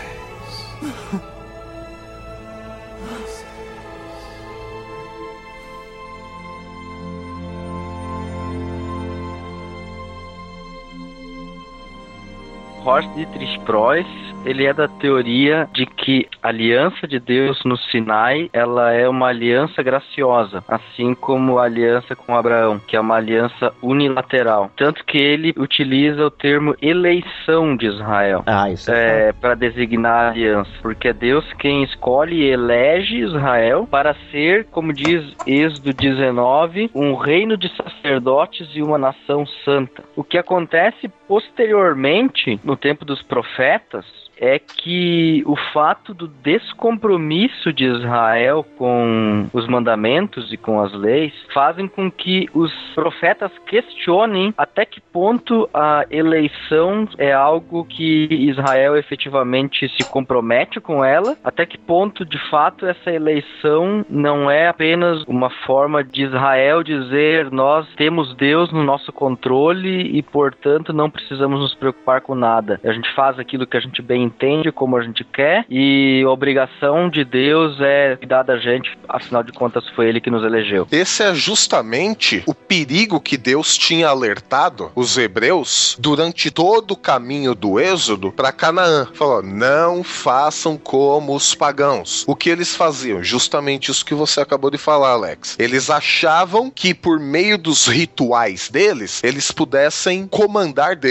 Horst 12.84 13.10
Dietrich 13.14 13.60
Preuss, 13.66 14.08
ele 14.46 14.66
é 14.66 14.74
da 14.74 14.88
teoria 14.88 15.68
de 15.74 15.86
que 15.86 16.28
a 16.42 16.50
aliança 16.50 17.08
de 17.08 17.20
Deus 17.20 17.62
no 17.66 17.78
Sinai, 17.78 18.50
ela 18.54 18.92
é 18.92 19.08
uma 19.08 19.28
aliança 19.28 19.84
graciosa, 19.84 20.64
assim 20.68 21.14
como 21.14 21.60
a 21.60 21.66
aliança 21.66 22.16
com 22.16 22.36
Abraão, 22.36 22.80
que 22.80 22.96
é 22.96 23.00
uma 23.00 23.16
aliança 23.16 23.74
unilateral. 23.82 24.72
Tanto 24.76 25.04
que 25.06 25.18
ele 25.18 25.54
utiliza 25.58 26.26
o 26.26 26.32
termo 26.32 26.76
eleição 26.82 27.76
de 27.76 27.88
Israel. 27.88 28.44
Ah, 28.46 28.70
isso 28.70 28.92
é, 28.92 29.34
para 29.34 29.56
designar 29.56 30.26
a 30.26 30.30
aliança, 30.30 30.72
porque 30.82 31.10
é 31.10 31.14
Deus 31.14 31.46
quem 31.54 31.84
escolhe 31.84 32.38
e 32.38 32.50
elege 32.50 33.18
Israel 33.18 33.88
para 33.90 34.16
ser, 34.32 34.66
como 34.66 34.94
diz 34.94 35.36
Êxodo 35.46 35.94
19, 35.94 36.92
um 36.96 37.16
reino 37.16 37.58
de 37.58 37.70
sacerdotes 37.76 38.68
e 38.74 38.82
uma 38.82 38.98
nação 38.98 39.46
santa. 39.66 40.04
O 40.16 40.24
que 40.24 40.38
acontece 40.38 41.12
posteriormente, 41.30 42.60
no 42.64 42.76
tempo 42.76 43.06
dos 43.06 43.22
profetas, 43.22 44.04
é 44.40 44.58
que 44.58 45.44
o 45.46 45.56
fato 45.74 46.14
do 46.14 46.28
descompromisso 46.28 47.74
de 47.74 47.84
Israel 47.86 48.66
com 48.78 49.48
os 49.52 49.68
mandamentos 49.68 50.52
e 50.54 50.58
com 50.58 50.80
as 50.80 50.94
leis 50.94 51.34
fazem 51.54 51.88
com 51.88 52.10
que 52.10 52.50
os 52.54 52.72
profetas 52.96 53.52
questionem 53.66 54.54
até 54.58 54.86
que 54.86 55.02
ponto 55.02 55.70
a 55.74 56.06
eleição 56.10 57.08
é 57.18 57.34
algo 57.34 57.84
que 57.84 58.28
Israel 58.32 58.96
efetivamente 58.96 59.90
se 59.90 60.10
compromete 60.10 60.80
com 60.80 61.04
ela, 61.04 61.38
até 61.44 61.66
que 61.66 61.78
ponto 61.78 62.24
de 62.24 62.38
fato 62.50 62.86
essa 62.86 63.12
eleição 63.12 64.06
não 64.10 64.50
é 64.50 64.70
apenas 64.70 65.24
uma 65.28 65.50
forma 65.66 66.04
de 66.04 66.24
Israel 66.24 66.82
dizer 66.82 67.52
nós 67.52 67.86
temos 67.98 68.34
Deus 68.36 68.72
no 68.72 68.84
nosso 68.84 69.12
controle 69.12 70.18
e 70.18 70.22
portanto 70.22 70.94
não 70.94 71.10
precisamos 71.20 71.60
nos 71.60 71.76
preocupar 71.76 72.22
com 72.22 72.36
nada. 72.36 72.80
A 72.84 72.92
gente 72.92 73.14
faz 73.14 73.38
aquilo 73.40 73.68
que 73.68 73.78
a 73.78 73.80
gente 73.80 74.02
bem 74.02 74.24
entende 74.24 74.72
como 74.72 74.98
a 74.98 75.04
gente 75.04 75.24
quer 75.24 75.66
e 75.70 76.24
a 76.26 76.30
obrigação 76.30 77.10
de 77.10 77.24
Deus 77.24 77.80
é 77.80 78.16
cuidar 78.16 78.44
da 78.44 78.58
gente, 78.58 78.98
afinal 79.08 79.44
de 79.44 79.52
contas 79.52 79.88
foi 79.90 80.08
ele 80.08 80.22
que 80.22 80.30
nos 80.30 80.44
elegeu. 80.44 80.88
Esse 80.92 81.24
é 81.24 81.34
justamente 81.34 82.44
o 82.46 82.54
perigo 82.54 83.20
que 83.20 83.38
Deus 83.38 83.78
tinha 83.78 84.08
alertado 84.08 84.92
os 84.96 85.18
hebreus 85.18 85.98
durante 86.00 86.52
todo 86.52 86.92
o 86.92 86.98
caminho 86.98 87.54
do 87.54 87.80
Êxodo 87.80 88.32
para 88.32 88.52
Canaã. 88.52 89.08
Falou: 89.14 89.42
não 89.44 90.04
façam 90.04 90.78
como 90.78 91.36
os 91.36 91.54
pagãos. 91.54 92.24
O 92.28 92.36
que 92.36 92.50
eles 92.50 92.76
faziam? 92.76 93.24
Justamente 93.24 93.92
isso 93.92 94.06
que 94.06 94.14
você 94.14 94.42
acabou 94.42 94.72
de 94.72 94.78
falar, 94.78 95.12
Alex. 95.12 95.56
Eles 95.60 95.90
achavam 95.90 96.70
que 96.70 96.94
por 96.94 97.20
meio 97.20 97.58
dos 97.58 97.88
rituais 97.88 98.70
deles, 98.70 99.24
eles 99.24 99.52
pudessem 99.52 100.28
comandar 100.28 100.96
Deus. 100.96 101.09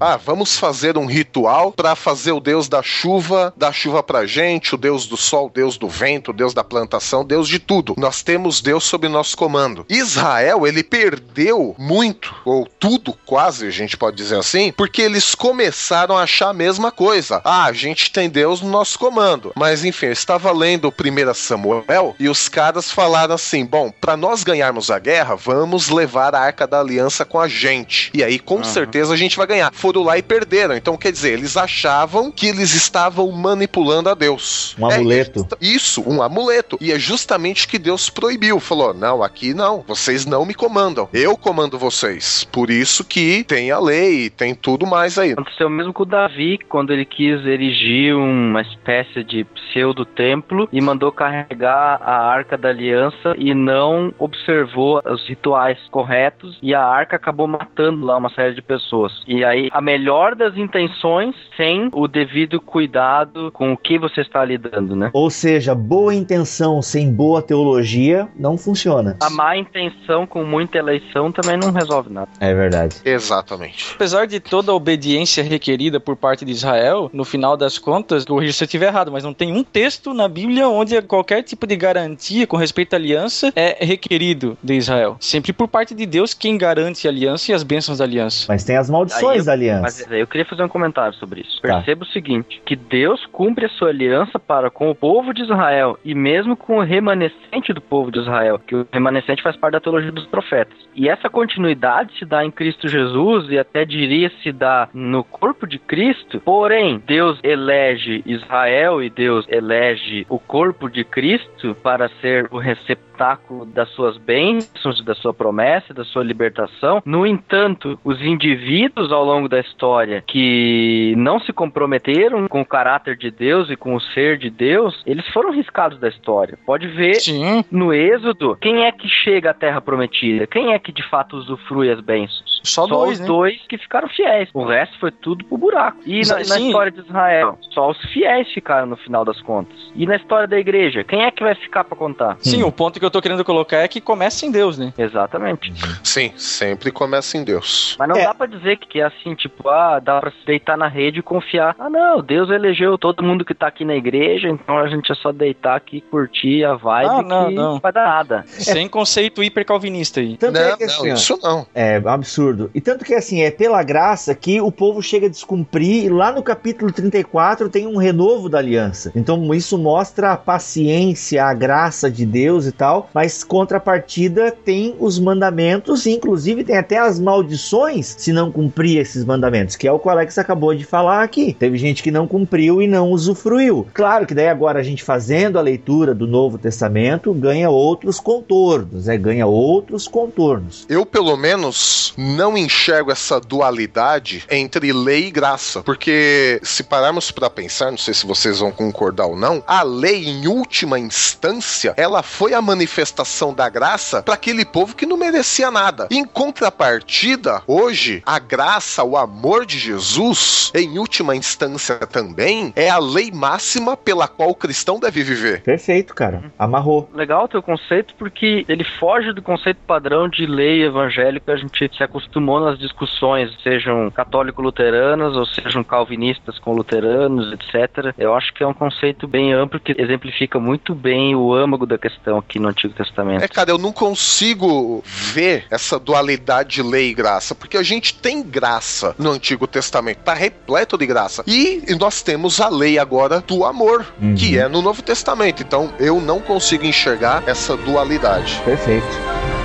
Ah, 0.00 0.16
vamos 0.16 0.58
fazer 0.58 0.96
um 0.98 1.06
ritual 1.06 1.72
para 1.72 1.94
fazer 1.94 2.32
o 2.32 2.40
Deus 2.40 2.68
da 2.68 2.82
chuva, 2.82 3.52
dar 3.56 3.72
chuva 3.72 4.02
pra 4.02 4.26
gente, 4.26 4.74
o 4.74 4.78
Deus 4.78 5.06
do 5.06 5.16
sol, 5.16 5.46
o 5.46 5.50
Deus 5.50 5.76
do 5.76 5.88
vento, 5.88 6.30
o 6.30 6.34
Deus 6.34 6.54
da 6.54 6.64
plantação, 6.64 7.24
Deus 7.24 7.48
de 7.48 7.58
tudo. 7.58 7.94
Nós 7.98 8.22
temos 8.22 8.60
Deus 8.60 8.84
sob 8.84 9.08
nosso 9.08 9.36
comando. 9.36 9.84
Israel, 9.88 10.66
ele 10.66 10.82
perdeu 10.82 11.74
muito, 11.78 12.34
ou 12.44 12.66
tudo 12.78 13.12
quase, 13.26 13.66
a 13.66 13.70
gente 13.70 13.96
pode 13.96 14.16
dizer 14.16 14.36
assim, 14.38 14.72
porque 14.72 15.02
eles 15.02 15.34
começaram 15.34 16.16
a 16.16 16.22
achar 16.22 16.50
a 16.50 16.54
mesma 16.54 16.90
coisa. 16.90 17.40
Ah, 17.44 17.64
a 17.64 17.72
gente 17.72 18.10
tem 18.10 18.28
Deus 18.28 18.60
no 18.60 18.70
nosso 18.70 18.98
comando. 18.98 19.52
Mas 19.54 19.84
enfim, 19.84 20.06
eu 20.06 20.12
estava 20.12 20.50
lendo 20.52 20.88
o 20.88 20.92
1 20.92 21.34
Samuel 21.34 22.14
e 22.18 22.28
os 22.28 22.48
caras 22.48 22.90
falaram 22.90 23.34
assim: 23.34 23.64
bom, 23.64 23.90
para 24.00 24.16
nós 24.16 24.42
ganharmos 24.44 24.90
a 24.90 24.98
guerra, 24.98 25.34
vamos 25.36 25.88
levar 25.88 26.34
a 26.34 26.40
arca 26.40 26.66
da 26.66 26.80
aliança 26.80 27.24
com 27.24 27.38
a 27.40 27.48
gente. 27.48 28.10
E 28.14 28.22
aí, 28.22 28.38
com 28.38 28.54
Uhum. 28.56 28.64
certeza, 28.64 29.12
a 29.12 29.16
gente 29.16 29.33
vai 29.36 29.46
ganhar. 29.46 29.72
Foram 29.72 30.02
lá 30.02 30.16
e 30.18 30.22
perderam. 30.22 30.76
Então, 30.76 30.96
quer 30.96 31.12
dizer, 31.12 31.32
eles 31.34 31.56
achavam 31.56 32.30
que 32.30 32.46
eles 32.46 32.74
estavam 32.74 33.30
manipulando 33.32 34.08
a 34.08 34.14
Deus. 34.14 34.74
Um 34.78 34.90
É, 34.90 34.96
amuleto. 34.96 35.46
isso, 35.60 36.02
um 36.08 36.22
amuleto. 36.22 36.76
E 36.80 36.92
é 36.92 36.98
justamente 36.98 37.66
que 37.68 37.78
Deus 37.78 38.08
proibiu. 38.10 38.60
Falou: 38.60 38.92
não, 38.94 39.22
aqui 39.22 39.54
não. 39.54 39.84
Vocês 39.86 40.24
não 40.26 40.44
me 40.44 40.54
comandam. 40.54 41.08
Eu 41.12 41.36
comando 41.36 41.78
vocês. 41.78 42.44
Por 42.52 42.70
isso 42.70 43.04
que 43.04 43.44
tem 43.44 43.70
a 43.70 43.78
lei, 43.78 44.30
tem 44.30 44.54
tudo 44.54 44.86
mais 44.86 45.18
aí. 45.18 45.32
Aconteceu 45.32 45.68
mesmo 45.68 45.92
com 45.92 46.02
o 46.02 46.06
Davi, 46.06 46.58
quando 46.68 46.92
ele 46.92 47.04
quis 47.04 47.44
erigir 47.46 48.14
uma 48.14 48.62
espécie 48.62 49.22
de 49.24 49.44
pseudo-templo 49.44 50.68
e 50.72 50.80
mandou 50.80 51.12
carregar 51.12 52.00
a 52.02 52.26
Arca 52.26 52.56
da 52.56 52.68
Aliança 52.70 53.34
e 53.36 53.54
não 53.54 54.12
observou 54.18 55.00
os 55.04 55.26
rituais 55.28 55.78
corretos 55.90 56.58
e 56.62 56.74
a 56.74 56.82
Arca 56.82 57.16
acabou 57.16 57.46
matando 57.46 58.04
lá 58.04 58.16
uma 58.16 58.30
série 58.30 58.54
de 58.54 58.62
pessoas. 58.62 59.12
E 59.26 59.44
aí, 59.44 59.68
a 59.72 59.80
melhor 59.80 60.34
das 60.34 60.56
intenções 60.56 61.34
sem 61.56 61.88
o 61.92 62.08
devido 62.08 62.60
cuidado 62.60 63.50
com 63.52 63.72
o 63.72 63.76
que 63.76 63.98
você 63.98 64.20
está 64.20 64.44
lidando, 64.44 64.96
né? 64.96 65.10
Ou 65.12 65.30
seja, 65.30 65.74
boa 65.74 66.14
intenção 66.14 66.82
sem 66.82 67.12
boa 67.12 67.40
teologia 67.40 68.28
não 68.36 68.56
funciona. 68.56 69.16
A 69.20 69.30
má 69.30 69.56
intenção 69.56 70.26
com 70.26 70.44
muita 70.44 70.78
eleição 70.78 71.30
também 71.30 71.56
não 71.56 71.72
resolve 71.72 72.12
nada. 72.12 72.28
É 72.40 72.52
verdade. 72.54 72.96
Exatamente. 73.04 73.92
Apesar 73.94 74.26
de 74.26 74.40
toda 74.40 74.72
a 74.72 74.74
obediência 74.74 75.42
requerida 75.42 76.00
por 76.00 76.16
parte 76.16 76.44
de 76.44 76.52
Israel, 76.52 77.10
no 77.12 77.24
final 77.24 77.56
das 77.56 77.78
contas, 77.78 78.24
corrija 78.24 78.52
se 78.52 78.64
eu 78.64 78.66
estiver 78.66 78.86
errado, 78.86 79.12
mas 79.12 79.24
não 79.24 79.34
tem 79.34 79.52
um 79.52 79.62
texto 79.62 80.12
na 80.12 80.28
Bíblia 80.28 80.68
onde 80.68 81.00
qualquer 81.02 81.42
tipo 81.42 81.66
de 81.66 81.76
garantia 81.76 82.46
com 82.46 82.56
respeito 82.56 82.94
à 82.94 82.96
aliança 82.96 83.52
é 83.54 83.84
requerido 83.84 84.56
de 84.62 84.74
Israel. 84.74 85.16
Sempre 85.20 85.52
por 85.52 85.68
parte 85.68 85.94
de 85.94 86.06
Deus 86.06 86.34
quem 86.34 86.58
garante 86.58 87.06
a 87.06 87.10
aliança 87.10 87.50
e 87.50 87.54
as 87.54 87.62
bênçãos 87.62 87.98
da 87.98 88.04
aliança. 88.04 88.46
Mas 88.48 88.64
tem 88.64 88.76
as 88.76 88.90
Aí 88.90 89.03
maldições 89.12 89.38
eu- 89.38 89.44
da 89.46 89.52
aliança. 89.52 89.82
Mas 89.82 90.12
aí 90.12 90.20
eu 90.20 90.26
queria 90.26 90.44
fazer 90.44 90.62
um 90.62 90.68
comentário 90.68 91.14
sobre 91.14 91.40
isso. 91.40 91.60
Tá. 91.60 91.74
Perceba 91.74 92.04
o 92.04 92.08
seguinte: 92.08 92.60
que 92.64 92.76
Deus 92.76 93.24
cumpre 93.26 93.66
a 93.66 93.68
sua 93.68 93.88
aliança 93.88 94.38
para 94.38 94.70
com 94.70 94.90
o 94.90 94.94
povo 94.94 95.32
de 95.32 95.42
Israel 95.42 95.98
e 96.04 96.14
mesmo 96.14 96.56
com 96.56 96.78
o 96.78 96.82
remanescente 96.82 97.72
do 97.72 97.80
povo 97.80 98.10
de 98.10 98.18
Israel, 98.18 98.58
que 98.58 98.74
o 98.74 98.86
remanescente 98.92 99.42
faz 99.42 99.56
parte 99.56 99.74
da 99.74 99.80
teologia 99.80 100.12
dos 100.12 100.26
profetas. 100.26 100.76
E 100.94 101.08
essa 101.08 101.28
continuidade 101.28 102.16
se 102.18 102.24
dá 102.24 102.44
em 102.44 102.50
Cristo 102.50 102.88
Jesus 102.88 103.50
e 103.50 103.58
até 103.58 103.84
diria 103.84 104.30
se 104.42 104.52
dá 104.52 104.88
no 104.94 105.24
corpo 105.24 105.66
de 105.66 105.78
Cristo. 105.78 106.40
Porém, 106.40 107.02
Deus 107.06 107.38
elege 107.42 108.22
Israel 108.26 109.02
e 109.02 109.10
Deus 109.10 109.46
elege 109.48 110.26
o 110.28 110.38
corpo 110.38 110.88
de 110.88 111.04
Cristo 111.04 111.76
para 111.82 112.08
ser 112.20 112.48
o 112.50 112.58
receptáculo 112.58 113.64
das 113.66 113.88
suas 113.90 114.16
bênçãos, 114.16 115.04
da 115.04 115.14
sua 115.14 115.32
promessa, 115.32 115.94
da 115.94 116.04
sua 116.04 116.22
libertação. 116.24 117.02
No 117.04 117.26
entanto, 117.26 117.98
os 118.04 118.20
indivíduos 118.22 118.93
ao 118.96 119.24
longo 119.24 119.48
da 119.48 119.60
história 119.60 120.22
que 120.26 121.14
não 121.16 121.40
se 121.40 121.52
comprometeram 121.52 122.48
com 122.48 122.60
o 122.60 122.66
caráter 122.66 123.16
de 123.16 123.30
Deus 123.30 123.70
e 123.70 123.76
com 123.76 123.94
o 123.94 124.00
ser 124.00 124.38
de 124.38 124.50
Deus, 124.50 125.02
eles 125.06 125.26
foram 125.28 125.50
riscados 125.50 125.98
da 125.98 126.08
história. 126.08 126.58
Pode 126.64 126.86
ver 126.88 127.14
Sim, 127.16 127.64
no 127.70 127.92
Êxodo 127.92 128.56
quem 128.60 128.84
é 128.84 128.92
que 128.92 129.08
chega 129.08 129.50
à 129.50 129.54
Terra 129.54 129.80
Prometida, 129.80 130.46
quem 130.46 130.72
é 130.72 130.78
que 130.78 130.92
de 130.92 131.02
fato 131.08 131.36
usufrui 131.36 131.90
as 131.90 132.00
bênçãos. 132.00 132.53
Só, 132.64 132.86
dois, 132.86 133.12
os 133.14 133.20
né? 133.20 133.26
dois 133.26 133.60
que 133.68 133.78
ficaram 133.78 134.08
fiéis. 134.08 134.48
O 134.54 134.64
resto 134.64 134.98
foi 134.98 135.10
tudo 135.10 135.44
pro 135.44 135.56
buraco. 135.58 135.98
E 136.06 136.22
na, 136.26 136.36
na 136.36 136.58
história 136.60 136.90
de 136.92 137.00
Israel, 137.00 137.58
só 137.70 137.90
os 137.90 137.98
fiéis 138.12 138.50
ficaram 138.52 138.86
no 138.86 138.96
final 138.96 139.24
das 139.24 139.40
contas. 139.42 139.76
E 139.94 140.06
na 140.06 140.16
história 140.16 140.48
da 140.48 140.58
igreja, 140.58 141.04
quem 141.04 141.22
é 141.24 141.30
que 141.30 141.42
vai 141.42 141.54
ficar 141.54 141.84
pra 141.84 141.96
contar? 141.96 142.36
Sim, 142.40 142.62
o 142.62 142.72
ponto 142.72 142.98
que 142.98 143.04
eu 143.04 143.10
tô 143.10 143.20
querendo 143.22 143.44
colocar 143.44 143.78
é 143.78 143.88
que 143.88 144.00
começa 144.00 144.44
em 144.46 144.50
Deus, 144.50 144.78
né? 144.78 144.92
Exatamente. 144.98 145.72
Sim, 146.02 146.32
sempre 146.36 146.90
começa 146.90 147.36
em 147.36 147.44
Deus. 147.44 147.96
Mas 147.98 148.08
não 148.08 148.16
É. 148.16 148.24
dá 148.24 148.34
pra 148.34 148.46
dizer 148.46 148.76
que, 148.78 148.86
que 148.88 149.00
é 149.00 149.04
assim, 149.04 149.34
tipo, 149.34 149.68
ah, 149.68 150.00
dá 150.00 150.20
pra 150.20 150.30
se 150.30 150.44
deitar 150.46 150.76
na 150.76 150.88
rede 150.88 151.18
e 151.20 151.22
confiar. 151.22 151.74
Ah, 151.78 151.90
não, 151.90 152.20
Deus 152.22 152.50
elegeu 152.50 152.96
todo 152.98 153.22
mundo 153.22 153.44
que 153.44 153.54
tá 153.54 153.66
aqui 153.68 153.84
na 153.84 153.94
igreja, 153.94 154.48
então 154.48 154.78
a 154.78 154.88
gente 154.88 155.10
é 155.10 155.14
só 155.14 155.32
deitar 155.32 155.76
aqui 155.76 155.98
e 155.98 156.00
curtir 156.00 156.64
a 156.64 156.74
vibe 156.74 157.08
Ah, 157.10 157.22
não, 157.22 157.48
que 157.48 157.54
não. 157.54 157.78
vai 157.80 157.92
dar 157.92 158.06
nada. 158.06 158.44
Sem 158.46 158.88
conceito 158.88 159.42
hipercalvinista 159.42 160.20
aí. 160.20 160.36
Tanto 160.36 160.58
é 160.58 160.70
Não, 160.70 160.76
que 160.78 160.86
não, 160.86 160.92
assim, 160.94 161.10
ó, 161.10 161.14
isso 161.14 161.38
não. 161.42 161.66
É 161.74 162.00
um 162.00 162.08
absurdo. 162.54 162.70
E 162.74 162.80
tanto 162.80 163.04
que 163.04 163.14
assim, 163.14 163.42
é 163.42 163.50
pela 163.50 163.82
graça 163.82 164.34
que 164.34 164.60
o 164.60 164.70
povo 164.70 165.02
chega 165.02 165.26
a 165.26 165.30
descumprir, 165.30 166.04
e 166.04 166.08
lá 166.08 166.32
no 166.32 166.42
capítulo 166.42 166.92
34 166.92 167.68
tem 167.68 167.86
um 167.86 167.96
renovo 167.96 168.48
da 168.48 168.58
aliança. 168.58 169.12
Então 169.14 169.52
isso 169.54 169.76
mostra 169.76 170.32
a 170.32 170.36
paciência, 170.36 171.44
a 171.44 171.52
graça 171.52 172.10
de 172.10 172.24
Deus 172.24 172.66
e 172.66 172.72
tal, 172.72 173.10
mas 173.12 173.42
contrapartida 173.42 174.50
tem 174.50 174.94
os 174.98 175.18
mandamentos, 175.18 176.06
e 176.06 176.12
inclusive 176.12 176.64
tem 176.64 176.76
até 176.76 176.98
as 176.98 177.18
maldições 177.18 178.14
se 178.18 178.32
não 178.32 178.50
cumprir 178.50 178.98
esses 178.98 179.24
mandamentos, 179.24 179.76
que 179.76 179.88
é 179.88 179.92
o 179.92 179.98
que 179.98 180.06
o 180.06 180.10
Alex 180.10 180.38
acabou 180.38 180.74
de 180.74 180.84
falar 180.84 181.22
aqui. 181.22 181.54
Teve 181.58 181.76
gente 181.76 182.02
que 182.02 182.10
não 182.10 182.26
cumpriu 182.26 182.80
e 182.80 182.86
não 182.86 183.10
usufruiu. 183.10 183.86
Claro 183.92 184.26
que 184.26 184.34
daí 184.34 184.48
agora 184.48 184.78
a 184.78 184.82
gente 184.82 185.02
fazendo 185.02 185.58
a 185.58 185.62
leitura 185.62 186.14
do 186.14 186.26
Novo 186.26 186.58
Testamento 186.58 187.32
ganha 187.32 187.68
outros 187.68 188.20
contornos, 188.20 189.08
é 189.08 189.16
ganha 189.16 189.46
outros 189.46 190.06
contornos. 190.06 190.86
Eu, 190.88 191.06
pelo 191.06 191.36
menos, 191.36 192.14
não 192.16 192.43
não 192.44 192.58
enxergo 192.58 193.10
essa 193.10 193.40
dualidade 193.40 194.44
entre 194.50 194.92
lei 194.92 195.28
e 195.28 195.30
graça, 195.30 195.82
porque 195.82 196.60
se 196.62 196.84
pararmos 196.84 197.30
para 197.30 197.48
pensar, 197.48 197.90
não 197.90 197.96
sei 197.96 198.12
se 198.12 198.26
vocês 198.26 198.58
vão 198.58 198.70
concordar 198.70 199.24
ou 199.24 199.34
não, 199.34 199.64
a 199.66 199.82
lei 199.82 200.26
em 200.26 200.46
última 200.46 200.98
instância, 200.98 201.94
ela 201.96 202.22
foi 202.22 202.52
a 202.52 202.60
manifestação 202.60 203.54
da 203.54 203.66
graça 203.70 204.22
para 204.22 204.34
aquele 204.34 204.62
povo 204.62 204.94
que 204.94 205.06
não 205.06 205.16
merecia 205.16 205.70
nada. 205.70 206.06
Em 206.10 206.22
contrapartida, 206.22 207.62
hoje 207.66 208.22
a 208.26 208.38
graça, 208.38 209.02
o 209.02 209.16
amor 209.16 209.64
de 209.64 209.78
Jesus, 209.78 210.70
em 210.74 210.98
última 210.98 211.34
instância 211.34 211.96
também, 211.96 212.74
é 212.76 212.90
a 212.90 212.98
lei 212.98 213.30
máxima 213.32 213.96
pela 213.96 214.28
qual 214.28 214.50
o 214.50 214.54
cristão 214.54 215.00
deve 215.00 215.22
viver. 215.22 215.62
Perfeito, 215.62 216.14
cara. 216.14 216.52
Amarrou. 216.58 217.08
Legal 217.14 217.44
o 217.44 217.48
teu 217.48 217.62
conceito, 217.62 218.14
porque 218.18 218.66
ele 218.68 218.84
foge 218.84 219.32
do 219.32 219.40
conceito 219.40 219.78
padrão 219.86 220.28
de 220.28 220.44
lei 220.44 220.84
evangélico 220.84 221.46
que 221.46 221.52
a 221.52 221.56
gente 221.56 221.96
se 221.96 222.02
acostumou 222.34 222.60
nas 222.60 222.78
discussões, 222.78 223.50
sejam 223.62 224.10
católico-luteranas 224.10 225.34
ou 225.36 225.46
sejam 225.46 225.84
calvinistas 225.84 226.58
com 226.58 226.72
luteranos, 226.72 227.52
etc. 227.52 228.12
Eu 228.18 228.34
acho 228.34 228.52
que 228.52 228.62
é 228.62 228.66
um 228.66 228.74
conceito 228.74 229.28
bem 229.28 229.52
amplo 229.52 229.78
que 229.78 229.94
exemplifica 229.96 230.58
muito 230.58 230.94
bem 230.94 231.34
o 231.36 231.54
âmago 231.54 231.86
da 231.86 231.96
questão 231.96 232.38
aqui 232.38 232.58
no 232.58 232.68
Antigo 232.68 232.92
Testamento. 232.94 233.42
É, 233.44 233.48
cara, 233.48 233.70
eu 233.70 233.78
não 233.78 233.92
consigo 233.92 235.02
ver 235.04 235.64
essa 235.70 235.98
dualidade 235.98 236.74
de 236.76 236.82
lei 236.82 237.10
e 237.10 237.14
graça, 237.14 237.54
porque 237.54 237.76
a 237.76 237.82
gente 237.82 238.14
tem 238.14 238.42
graça 238.42 239.14
no 239.18 239.30
Antigo 239.30 239.66
Testamento, 239.66 240.18
tá 240.18 240.34
repleto 240.34 240.98
de 240.98 241.06
graça. 241.06 241.44
E 241.46 241.82
nós 241.98 242.22
temos 242.22 242.60
a 242.60 242.68
lei 242.68 242.98
agora 242.98 243.40
do 243.40 243.64
amor, 243.64 244.04
Uhum. 244.20 244.34
que 244.34 244.58
é 244.58 244.68
no 244.68 244.82
Novo 244.82 245.02
Testamento. 245.02 245.62
Então 245.62 245.92
eu 246.00 246.20
não 246.20 246.40
consigo 246.40 246.84
enxergar 246.84 247.42
essa 247.46 247.76
dualidade. 247.76 248.60
Perfeito. 248.64 249.63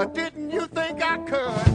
Or 0.00 0.06
didn't 0.06 0.50
you 0.50 0.66
think 0.66 1.02
I 1.02 1.18
could? 1.28 1.69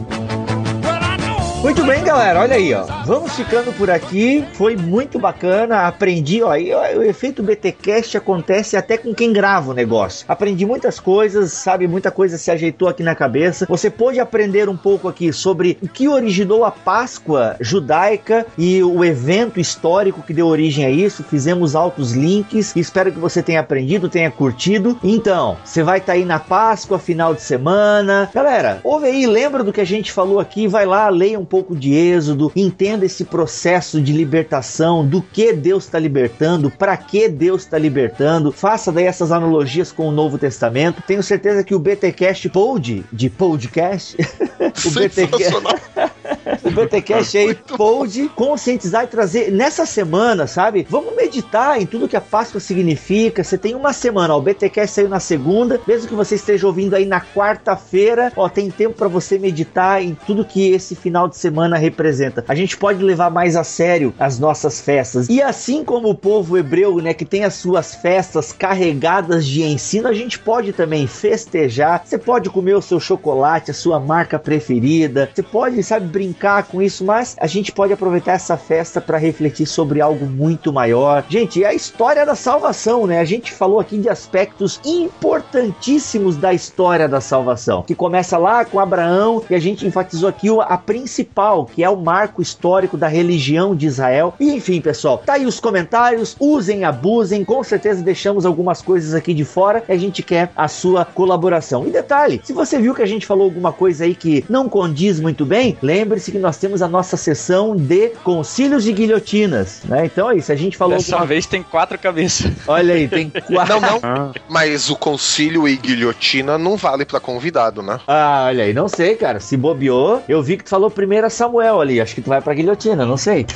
Muito 1.62 1.82
bem, 1.84 2.04
galera, 2.04 2.40
olha 2.40 2.54
aí, 2.54 2.72
ó. 2.72 2.84
Vamos 3.04 3.34
ficando 3.34 3.72
por 3.72 3.90
aqui. 3.90 4.44
Foi 4.52 4.76
muito 4.76 5.18
bacana. 5.18 5.86
Aprendi, 5.86 6.40
ó. 6.42 6.50
ó, 6.50 6.98
o 6.98 7.02
efeito 7.02 7.42
BTcast 7.42 8.16
acontece 8.16 8.76
até 8.76 8.96
com 8.96 9.12
quem 9.12 9.32
grava 9.32 9.70
o 9.70 9.74
negócio. 9.74 10.24
Aprendi 10.28 10.64
muitas 10.64 11.00
coisas, 11.00 11.52
sabe? 11.52 11.88
Muita 11.88 12.10
coisa 12.10 12.38
se 12.38 12.50
ajeitou 12.50 12.88
aqui 12.88 13.02
na 13.02 13.14
cabeça. 13.14 13.66
Você 13.68 13.90
pôde 13.90 14.20
aprender 14.20 14.68
um 14.68 14.76
pouco 14.76 15.08
aqui 15.08 15.32
sobre 15.32 15.76
o 15.82 15.88
que 15.88 16.06
originou 16.06 16.64
a 16.64 16.70
Páscoa 16.70 17.56
judaica 17.60 18.46
e 18.56 18.82
o 18.82 19.04
evento 19.04 19.58
histórico 19.58 20.22
que 20.22 20.34
deu 20.34 20.46
origem 20.46 20.84
a 20.84 20.90
isso. 20.90 21.24
Fizemos 21.24 21.74
altos 21.74 22.12
links. 22.12 22.76
Espero 22.76 23.10
que 23.10 23.18
você 23.18 23.42
tenha 23.42 23.60
aprendido, 23.60 24.08
tenha 24.08 24.30
curtido. 24.30 24.98
Então, 25.02 25.56
você 25.64 25.82
vai 25.82 25.98
estar 25.98 26.12
aí 26.12 26.24
na 26.24 26.38
Páscoa, 26.38 26.98
final 26.98 27.34
de 27.34 27.42
semana. 27.42 28.30
Galera, 28.32 28.80
ouve 28.84 29.06
aí, 29.06 29.26
lembra 29.26 29.64
do 29.64 29.72
que 29.72 29.80
a 29.80 29.86
gente 29.86 30.12
falou 30.12 30.38
aqui, 30.38 30.68
vai 30.68 30.86
lá, 30.86 31.08
leia 31.08 31.38
um 31.38 31.45
pouco 31.46 31.74
de 31.74 31.94
Êxodo, 31.94 32.52
entenda 32.54 33.06
esse 33.06 33.24
processo 33.24 34.00
de 34.00 34.12
libertação, 34.12 35.06
do 35.06 35.22
que 35.22 35.52
Deus 35.52 35.84
está 35.84 35.98
libertando, 35.98 36.70
para 36.70 36.96
que 36.96 37.28
Deus 37.28 37.62
está 37.62 37.78
libertando. 37.78 38.52
Faça 38.52 38.92
daí 38.92 39.04
essas 39.06 39.32
analogias 39.32 39.90
com 39.92 40.08
o 40.08 40.12
Novo 40.12 40.36
Testamento. 40.36 41.02
Tenho 41.06 41.22
certeza 41.22 41.64
que 41.64 41.74
o 41.74 41.78
BTcast 41.78 42.48
Pod, 42.50 43.04
de 43.12 43.30
podcast, 43.30 44.16
o 44.84 44.90
BTcast. 44.90 46.16
o 46.64 46.70
BTcast 46.70 47.36
aí 47.36 47.54
pôde 47.54 48.28
conscientizar 48.28 49.04
e 49.04 49.08
trazer 49.08 49.50
nessa 49.50 49.84
semana, 49.84 50.46
sabe? 50.46 50.86
Vamos 50.88 51.14
meditar 51.16 51.80
em 51.80 51.86
tudo 51.86 52.08
que 52.08 52.16
a 52.16 52.20
Páscoa 52.20 52.60
significa. 52.60 53.42
Você 53.42 53.58
tem 53.58 53.74
uma 53.74 53.92
semana, 53.92 54.34
ó, 54.34 54.38
o 54.38 54.42
BTcast 54.42 54.94
saiu 54.94 55.08
na 55.08 55.20
segunda, 55.20 55.80
mesmo 55.86 56.08
que 56.08 56.14
você 56.14 56.36
esteja 56.36 56.66
ouvindo 56.66 56.94
aí 56.94 57.04
na 57.04 57.20
quarta-feira, 57.20 58.32
ó, 58.36 58.48
tem 58.48 58.70
tempo 58.70 58.94
para 58.96 59.08
você 59.08 59.38
meditar 59.38 60.02
em 60.02 60.14
tudo 60.26 60.44
que 60.44 60.70
esse 60.70 60.94
final 60.94 61.28
de 61.28 61.36
semana 61.36 61.76
representa. 61.76 62.44
A 62.46 62.54
gente 62.54 62.76
pode 62.76 63.02
levar 63.02 63.30
mais 63.30 63.56
a 63.56 63.64
sério 63.64 64.14
as 64.18 64.38
nossas 64.38 64.80
festas. 64.80 65.28
E 65.28 65.42
assim 65.42 65.84
como 65.84 66.10
o 66.10 66.14
povo 66.14 66.56
hebreu, 66.56 66.96
né, 66.98 67.12
que 67.12 67.24
tem 67.24 67.44
as 67.44 67.54
suas 67.54 67.94
festas 67.94 68.52
carregadas 68.52 69.44
de 69.44 69.62
ensino, 69.62 70.08
a 70.08 70.12
gente 70.12 70.38
pode 70.38 70.72
também 70.72 71.06
festejar. 71.06 72.02
Você 72.04 72.18
pode 72.18 72.50
comer 72.50 72.74
o 72.74 72.82
seu 72.82 73.00
chocolate, 73.00 73.70
a 73.70 73.74
sua 73.74 73.98
marca 73.98 74.38
preferida. 74.38 75.28
Você 75.34 75.42
pode, 75.42 75.82
sabe, 75.82 76.06
brincar 76.06 76.35
com 76.64 76.82
isso, 76.82 77.04
mas 77.04 77.36
a 77.40 77.46
gente 77.46 77.72
pode 77.72 77.92
aproveitar 77.92 78.32
essa 78.32 78.56
festa 78.56 79.00
para 79.00 79.18
refletir 79.18 79.66
sobre 79.66 80.00
algo 80.00 80.26
muito 80.26 80.72
maior. 80.72 81.24
Gente, 81.28 81.64
é 81.64 81.68
a 81.68 81.74
história 81.74 82.24
da 82.26 82.34
salvação, 82.34 83.06
né? 83.06 83.18
A 83.20 83.24
gente 83.24 83.52
falou 83.52 83.80
aqui 83.80 83.98
de 83.98 84.08
aspectos 84.08 84.80
importantíssimos 84.84 86.36
da 86.36 86.52
história 86.52 87.08
da 87.08 87.20
salvação, 87.20 87.82
que 87.82 87.94
começa 87.94 88.36
lá 88.36 88.64
com 88.64 88.78
Abraão 88.78 89.42
e 89.48 89.54
a 89.54 89.58
gente 89.58 89.86
enfatizou 89.86 90.28
aqui 90.28 90.48
a 90.60 90.78
principal, 90.78 91.66
que 91.66 91.82
é 91.82 91.90
o 91.90 91.96
marco 91.96 92.42
histórico 92.42 92.96
da 92.96 93.08
religião 93.08 93.74
de 93.74 93.86
Israel. 93.86 94.34
E 94.38 94.50
enfim, 94.50 94.80
pessoal, 94.80 95.18
tá 95.18 95.34
aí 95.34 95.46
os 95.46 95.58
comentários, 95.58 96.36
usem, 96.38 96.84
abusem, 96.84 97.44
com 97.44 97.62
certeza 97.64 98.02
deixamos 98.02 98.46
algumas 98.46 98.82
coisas 98.82 99.14
aqui 99.14 99.34
de 99.34 99.44
fora 99.44 99.82
e 99.88 99.92
a 99.92 99.98
gente 99.98 100.22
quer 100.22 100.50
a 100.56 100.68
sua 100.68 101.04
colaboração. 101.04 101.86
E 101.86 101.90
detalhe, 101.90 102.40
se 102.44 102.52
você 102.52 102.78
viu 102.78 102.94
que 102.94 103.02
a 103.02 103.06
gente 103.06 103.26
falou 103.26 103.44
alguma 103.44 103.72
coisa 103.72 104.04
aí 104.04 104.14
que 104.14 104.44
não 104.48 104.68
condiz 104.68 105.18
muito 105.20 105.44
bem, 105.44 105.76
lembre-se 105.82 106.25
que 106.32 106.38
nós 106.38 106.56
temos 106.56 106.82
a 106.82 106.88
nossa 106.88 107.16
sessão 107.16 107.76
de 107.76 108.10
concílios 108.24 108.86
e 108.86 108.92
guilhotinas, 108.92 109.82
né? 109.84 110.06
Então 110.06 110.30
é 110.30 110.36
isso, 110.36 110.50
a 110.52 110.56
gente 110.56 110.76
falou 110.76 110.96
Dessa 110.96 111.14
alguma... 111.14 111.26
vez 111.28 111.46
tem 111.46 111.62
quatro 111.62 111.98
cabeças. 111.98 112.50
Olha 112.66 112.94
aí, 112.94 113.08
tem 113.08 113.30
quatro... 113.46 113.80
Não, 113.80 114.00
não. 114.00 114.32
Mas 114.48 114.90
o 114.90 114.96
concílio 114.96 115.68
e 115.68 115.76
guilhotina 115.76 116.58
não 116.58 116.76
vale 116.76 117.04
pra 117.04 117.20
convidado, 117.20 117.82
né? 117.82 117.98
Ah, 118.06 118.44
olha 118.48 118.64
aí, 118.64 118.72
não 118.72 118.88
sei, 118.88 119.16
cara. 119.16 119.40
Se 119.40 119.56
bobeou, 119.56 120.22
eu 120.28 120.42
vi 120.42 120.56
que 120.56 120.64
tu 120.64 120.70
falou 120.70 120.90
primeiro 120.90 121.26
a 121.26 121.30
Samuel 121.30 121.80
ali. 121.80 122.00
Acho 122.00 122.14
que 122.14 122.22
tu 122.22 122.28
vai 122.28 122.40
pra 122.40 122.54
guilhotina, 122.54 123.04
não 123.04 123.16
sei. 123.16 123.46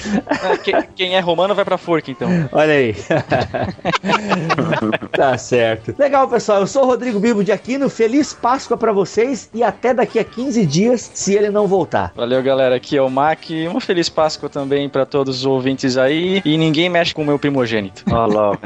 É, 0.45 0.57
que- 0.57 0.83
quem 0.95 1.17
é 1.17 1.21
romano 1.21 1.55
vai 1.55 1.65
pra 1.65 1.79
forca, 1.79 2.11
então. 2.11 2.29
Olha 2.53 2.75
aí. 2.75 2.95
tá 5.17 5.37
certo. 5.39 5.95
Legal, 5.99 6.29
pessoal. 6.29 6.61
Eu 6.61 6.67
sou 6.67 6.83
o 6.83 6.87
Rodrigo 6.87 7.21
Bibo 7.21 7.45
de 7.45 7.53
Aquino. 7.53 7.89
Feliz 7.89 8.33
Páscoa 8.33 8.77
pra 8.77 8.93
vocês 8.93 9.49
e 9.55 9.63
até 9.63 9.95
daqui 9.95 10.19
a 10.19 10.25
15 10.25 10.67
dias, 10.67 11.11
se 11.15 11.35
ele 11.35 11.51
não 11.51 11.67
voltar. 11.67 12.13
Valeu, 12.15 12.43
galera. 12.43 12.60
Aqui 12.69 12.97
é 12.97 13.03
o 13.03 13.11
Mac. 13.11 13.45
Uma 13.69 13.81
feliz 13.81 14.09
Páscoa 14.09 14.49
também 14.49 14.89
pra 14.89 15.07
todos 15.07 15.39
os 15.39 15.47
ouvintes 15.47 15.97
aí. 15.97 16.43
E 16.45 16.57
ninguém 16.57 16.89
mexe 16.89 17.15
com 17.15 17.23
o 17.23 17.25
meu 17.25 17.39
primogênito. 17.39 18.05
Ó, 18.11 18.27
logo. 18.27 18.59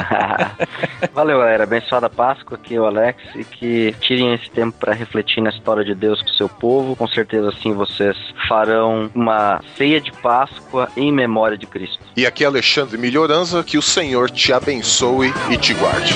Valeu, 1.12 1.38
galera. 1.38 1.64
Abençoada 1.64 2.08
Páscoa, 2.10 2.56
aqui 2.56 2.74
é 2.74 2.80
o 2.80 2.86
Alex. 2.86 3.22
E 3.34 3.44
que 3.44 3.94
tirem 4.00 4.34
esse 4.34 4.50
tempo 4.50 4.76
para 4.78 4.92
refletir 4.92 5.40
na 5.40 5.50
história 5.50 5.84
de 5.84 5.94
Deus 5.94 6.20
com 6.22 6.28
o 6.28 6.34
seu 6.34 6.48
povo. 6.48 6.96
Com 6.96 7.08
certeza, 7.08 7.48
assim, 7.48 7.72
vocês 7.72 8.16
farão 8.48 9.10
uma 9.14 9.60
ceia 9.76 10.00
de 10.00 10.12
Páscoa 10.12 10.88
em 10.96 11.12
memória 11.12 11.56
de 11.56 11.66
Cristo. 11.66 11.98
E 12.16 12.26
aqui 12.26 12.44
é 12.44 12.46
Alexandre 12.46 12.98
Melhoranza, 12.98 13.62
que 13.62 13.78
o 13.78 13.82
Senhor 13.82 14.30
te 14.30 14.52
abençoe 14.52 15.32
e 15.50 15.56
te 15.56 15.74
guarde. 15.74 16.14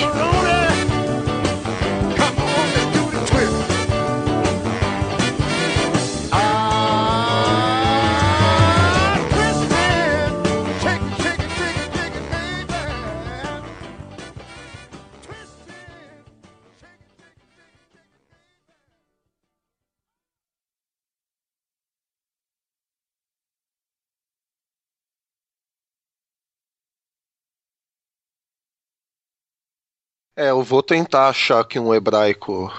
É, 30.39 30.51
eu 30.51 30.62
vou 30.62 30.85
tentar 30.85 31.31
achar 31.31 31.59
aqui 31.59 31.81
um 31.81 31.93
hebraico. 31.93 32.73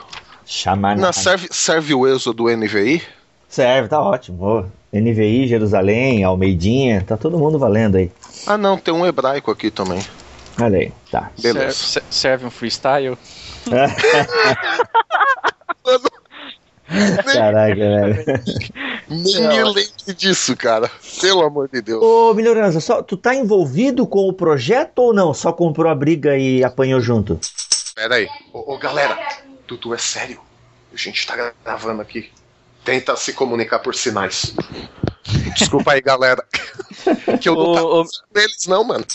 Chamar 0.46 0.96
Na, 0.96 1.12
serve, 1.12 1.50
serve 1.52 1.94
o 1.94 2.08
êxodo 2.08 2.46
do 2.46 2.50
NVI? 2.50 3.04
Serve, 3.50 3.90
tá 3.90 4.02
ótimo. 4.02 4.72
NVI, 4.94 5.46
Jerusalém, 5.46 6.24
Almeidinha, 6.24 7.04
tá 7.06 7.18
todo 7.18 7.38
mundo 7.38 7.60
valendo 7.60 7.98
aí. 7.98 8.10
Ah, 8.48 8.58
não, 8.58 8.78
tem 8.78 8.94
um 8.94 9.06
hebraico 9.06 9.52
aqui 9.52 9.70
também. 9.70 10.02
Olha 10.58 10.78
aí, 10.78 10.94
tá. 11.12 11.32
Beleza. 11.38 11.74
Ser- 11.74 12.04
serve 12.10 12.46
um 12.46 12.50
freestyle. 12.50 13.18
Caraca, 17.34 17.76
velho. 17.76 18.26
Nem 19.10 19.48
me 19.48 19.64
lembre 19.64 20.14
disso, 20.16 20.56
cara. 20.56 20.90
Pelo 21.22 21.44
amor 21.44 21.70
de 21.70 21.82
Deus. 21.82 22.04
Ô, 22.04 22.34
Melhorança, 22.34 22.80
só, 22.80 23.02
tu 23.02 23.16
tá 23.16 23.36
envolvido 23.36 24.08
com 24.08 24.28
o 24.28 24.34
projeto 24.34 25.00
ou 25.00 25.14
não? 25.14 25.34
Só 25.34 25.52
comprou 25.52 25.92
a 25.92 25.96
briga 25.96 26.38
e 26.38 26.64
apanhou 26.64 27.00
junto? 27.00 27.40
Pera 27.96 28.16
aí. 28.16 28.28
Ô, 28.54 28.74
ô, 28.74 28.78
galera, 28.78 29.18
Tutu, 29.68 29.94
é 29.94 29.98
sério. 29.98 30.40
A 30.92 30.98
gente 30.98 31.26
tá 31.26 31.54
gravando 31.64 32.02
aqui. 32.02 32.32
Tenta 32.84 33.16
se 33.16 33.34
comunicar 33.34 33.80
por 33.80 33.94
sinais. 33.94 34.54
Desculpa 35.56 35.94
aí, 35.94 36.02
galera. 36.02 36.44
que 37.40 37.50
eu 37.50 37.56
não 37.56 37.62
Ô, 37.62 37.76
tava 37.76 37.88
ô, 37.88 38.06
neles, 38.34 38.66
não, 38.68 38.84
mano. 38.84 39.06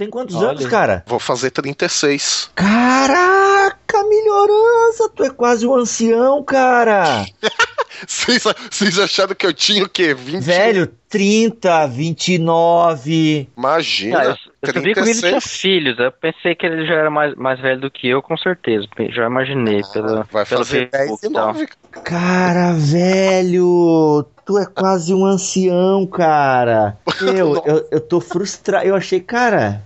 Tem 0.00 0.08
quantos 0.08 0.34
Olha. 0.36 0.48
anos, 0.48 0.66
cara? 0.66 1.04
Vou 1.06 1.18
fazer 1.18 1.50
36. 1.50 2.50
Caraca, 2.54 4.02
melhorança! 4.04 5.10
Tu 5.14 5.24
é 5.24 5.30
quase 5.30 5.66
um 5.66 5.74
ancião, 5.74 6.42
cara! 6.42 7.26
Vocês, 8.06 8.42
vocês 8.70 8.98
acharam 8.98 9.34
que 9.34 9.44
eu 9.44 9.52
tinha 9.52 9.84
o 9.84 9.88
quê? 9.88 10.14
20? 10.14 10.42
Velho, 10.42 10.86
30, 11.10 11.86
29. 11.88 13.48
Imagina. 13.54 14.20
Ah, 14.20 14.24
eu, 14.24 14.30
eu 14.30 14.72
sabia 14.72 14.94
que 14.94 15.00
o 15.00 15.02
Willi 15.02 15.18
tinha 15.18 15.32
36. 15.32 15.60
filhos. 15.60 15.98
Eu 15.98 16.10
pensei 16.10 16.54
que 16.54 16.64
ele 16.64 16.86
já 16.86 16.94
era 16.94 17.10
mais, 17.10 17.34
mais 17.34 17.60
velho 17.60 17.78
do 17.78 17.90
que 17.90 18.08
eu, 18.08 18.22
com 18.22 18.38
certeza. 18.38 18.86
Já 19.10 19.26
imaginei 19.26 19.82
pela, 19.92 20.26
Vai 20.32 20.46
pelo 20.46 20.64
fazer 20.64 20.88
10 20.88 21.08
Facebook 21.10 21.26
e 21.26 21.28
e 21.28 21.32
tal. 21.32 21.46
9. 21.48 21.68
Cara, 22.02 22.72
velho! 22.72 24.24
Tu 24.46 24.58
é 24.58 24.64
quase 24.64 25.12
um 25.12 25.26
ancião, 25.26 26.06
cara. 26.06 26.96
Eu, 27.20 27.62
eu, 27.66 27.88
eu 27.90 28.00
tô 28.00 28.18
frustrado. 28.18 28.86
Eu 28.86 28.94
achei, 28.94 29.20
cara. 29.20 29.82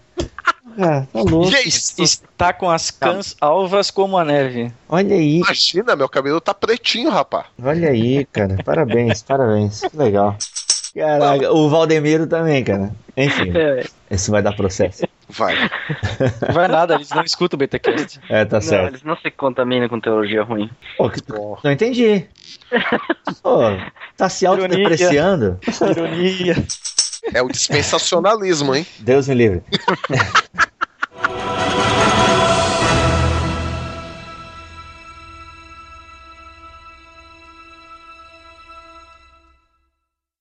Cara, 0.77 1.09
tá 1.13 1.21
louco. 1.23 1.51
E 1.51 1.55
é 1.55 1.63
isso? 1.69 2.03
Está 2.03 2.53
com 2.53 2.71
as 2.71 2.91
cãs 2.91 3.37
alvas 3.41 3.91
como 3.91 4.17
a 4.19 4.25
neve. 4.25 4.73
Olha 4.89 5.15
aí, 5.17 5.37
Imagina, 5.39 5.95
meu 5.97 6.09
cabelo 6.09 6.41
tá 6.41 6.53
pretinho, 6.55 7.11
rapá. 7.11 7.47
olha 7.63 7.91
aí, 7.91 8.25
cara. 8.27 8.57
Parabéns, 8.65 9.23
parabéns. 9.23 9.81
Que 9.81 9.97
legal. 9.97 10.37
Caraca, 10.95 11.53
o 11.53 11.69
Valdemiro 11.69 12.27
também, 12.27 12.63
cara. 12.63 12.93
Enfim, 13.17 13.53
É, 13.57 13.85
esse 14.11 14.31
vai 14.31 14.43
dar 14.43 14.55
processo. 14.55 15.05
Vai. 15.29 15.57
Não 16.47 16.55
vai 16.55 16.69
nada, 16.69 16.95
eles 16.95 17.09
não 17.11 17.23
escutam 17.25 17.57
o 17.57 17.59
BTcast. 17.59 18.21
É, 18.29 18.45
tá 18.45 18.57
não, 18.57 18.63
certo. 18.63 18.91
eles 18.91 19.03
não 19.03 19.17
se 19.17 19.31
contaminam 19.31 19.89
com 19.89 19.99
teologia 19.99 20.43
ruim. 20.45 20.71
Pô, 20.99 21.09
que- 21.11 21.21
Não 21.65 21.73
entendi. 21.73 22.27
Pô, 23.43 23.59
tá 24.17 24.29
se 24.29 24.47
autodepreciando? 24.47 25.59
Ironia. 25.91 26.55
É 27.33 27.43
o 27.43 27.49
dispensacionalismo, 27.49 28.75
hein? 28.75 28.87
Deus 28.99 29.29
me 29.29 29.35
livre. 29.35 29.63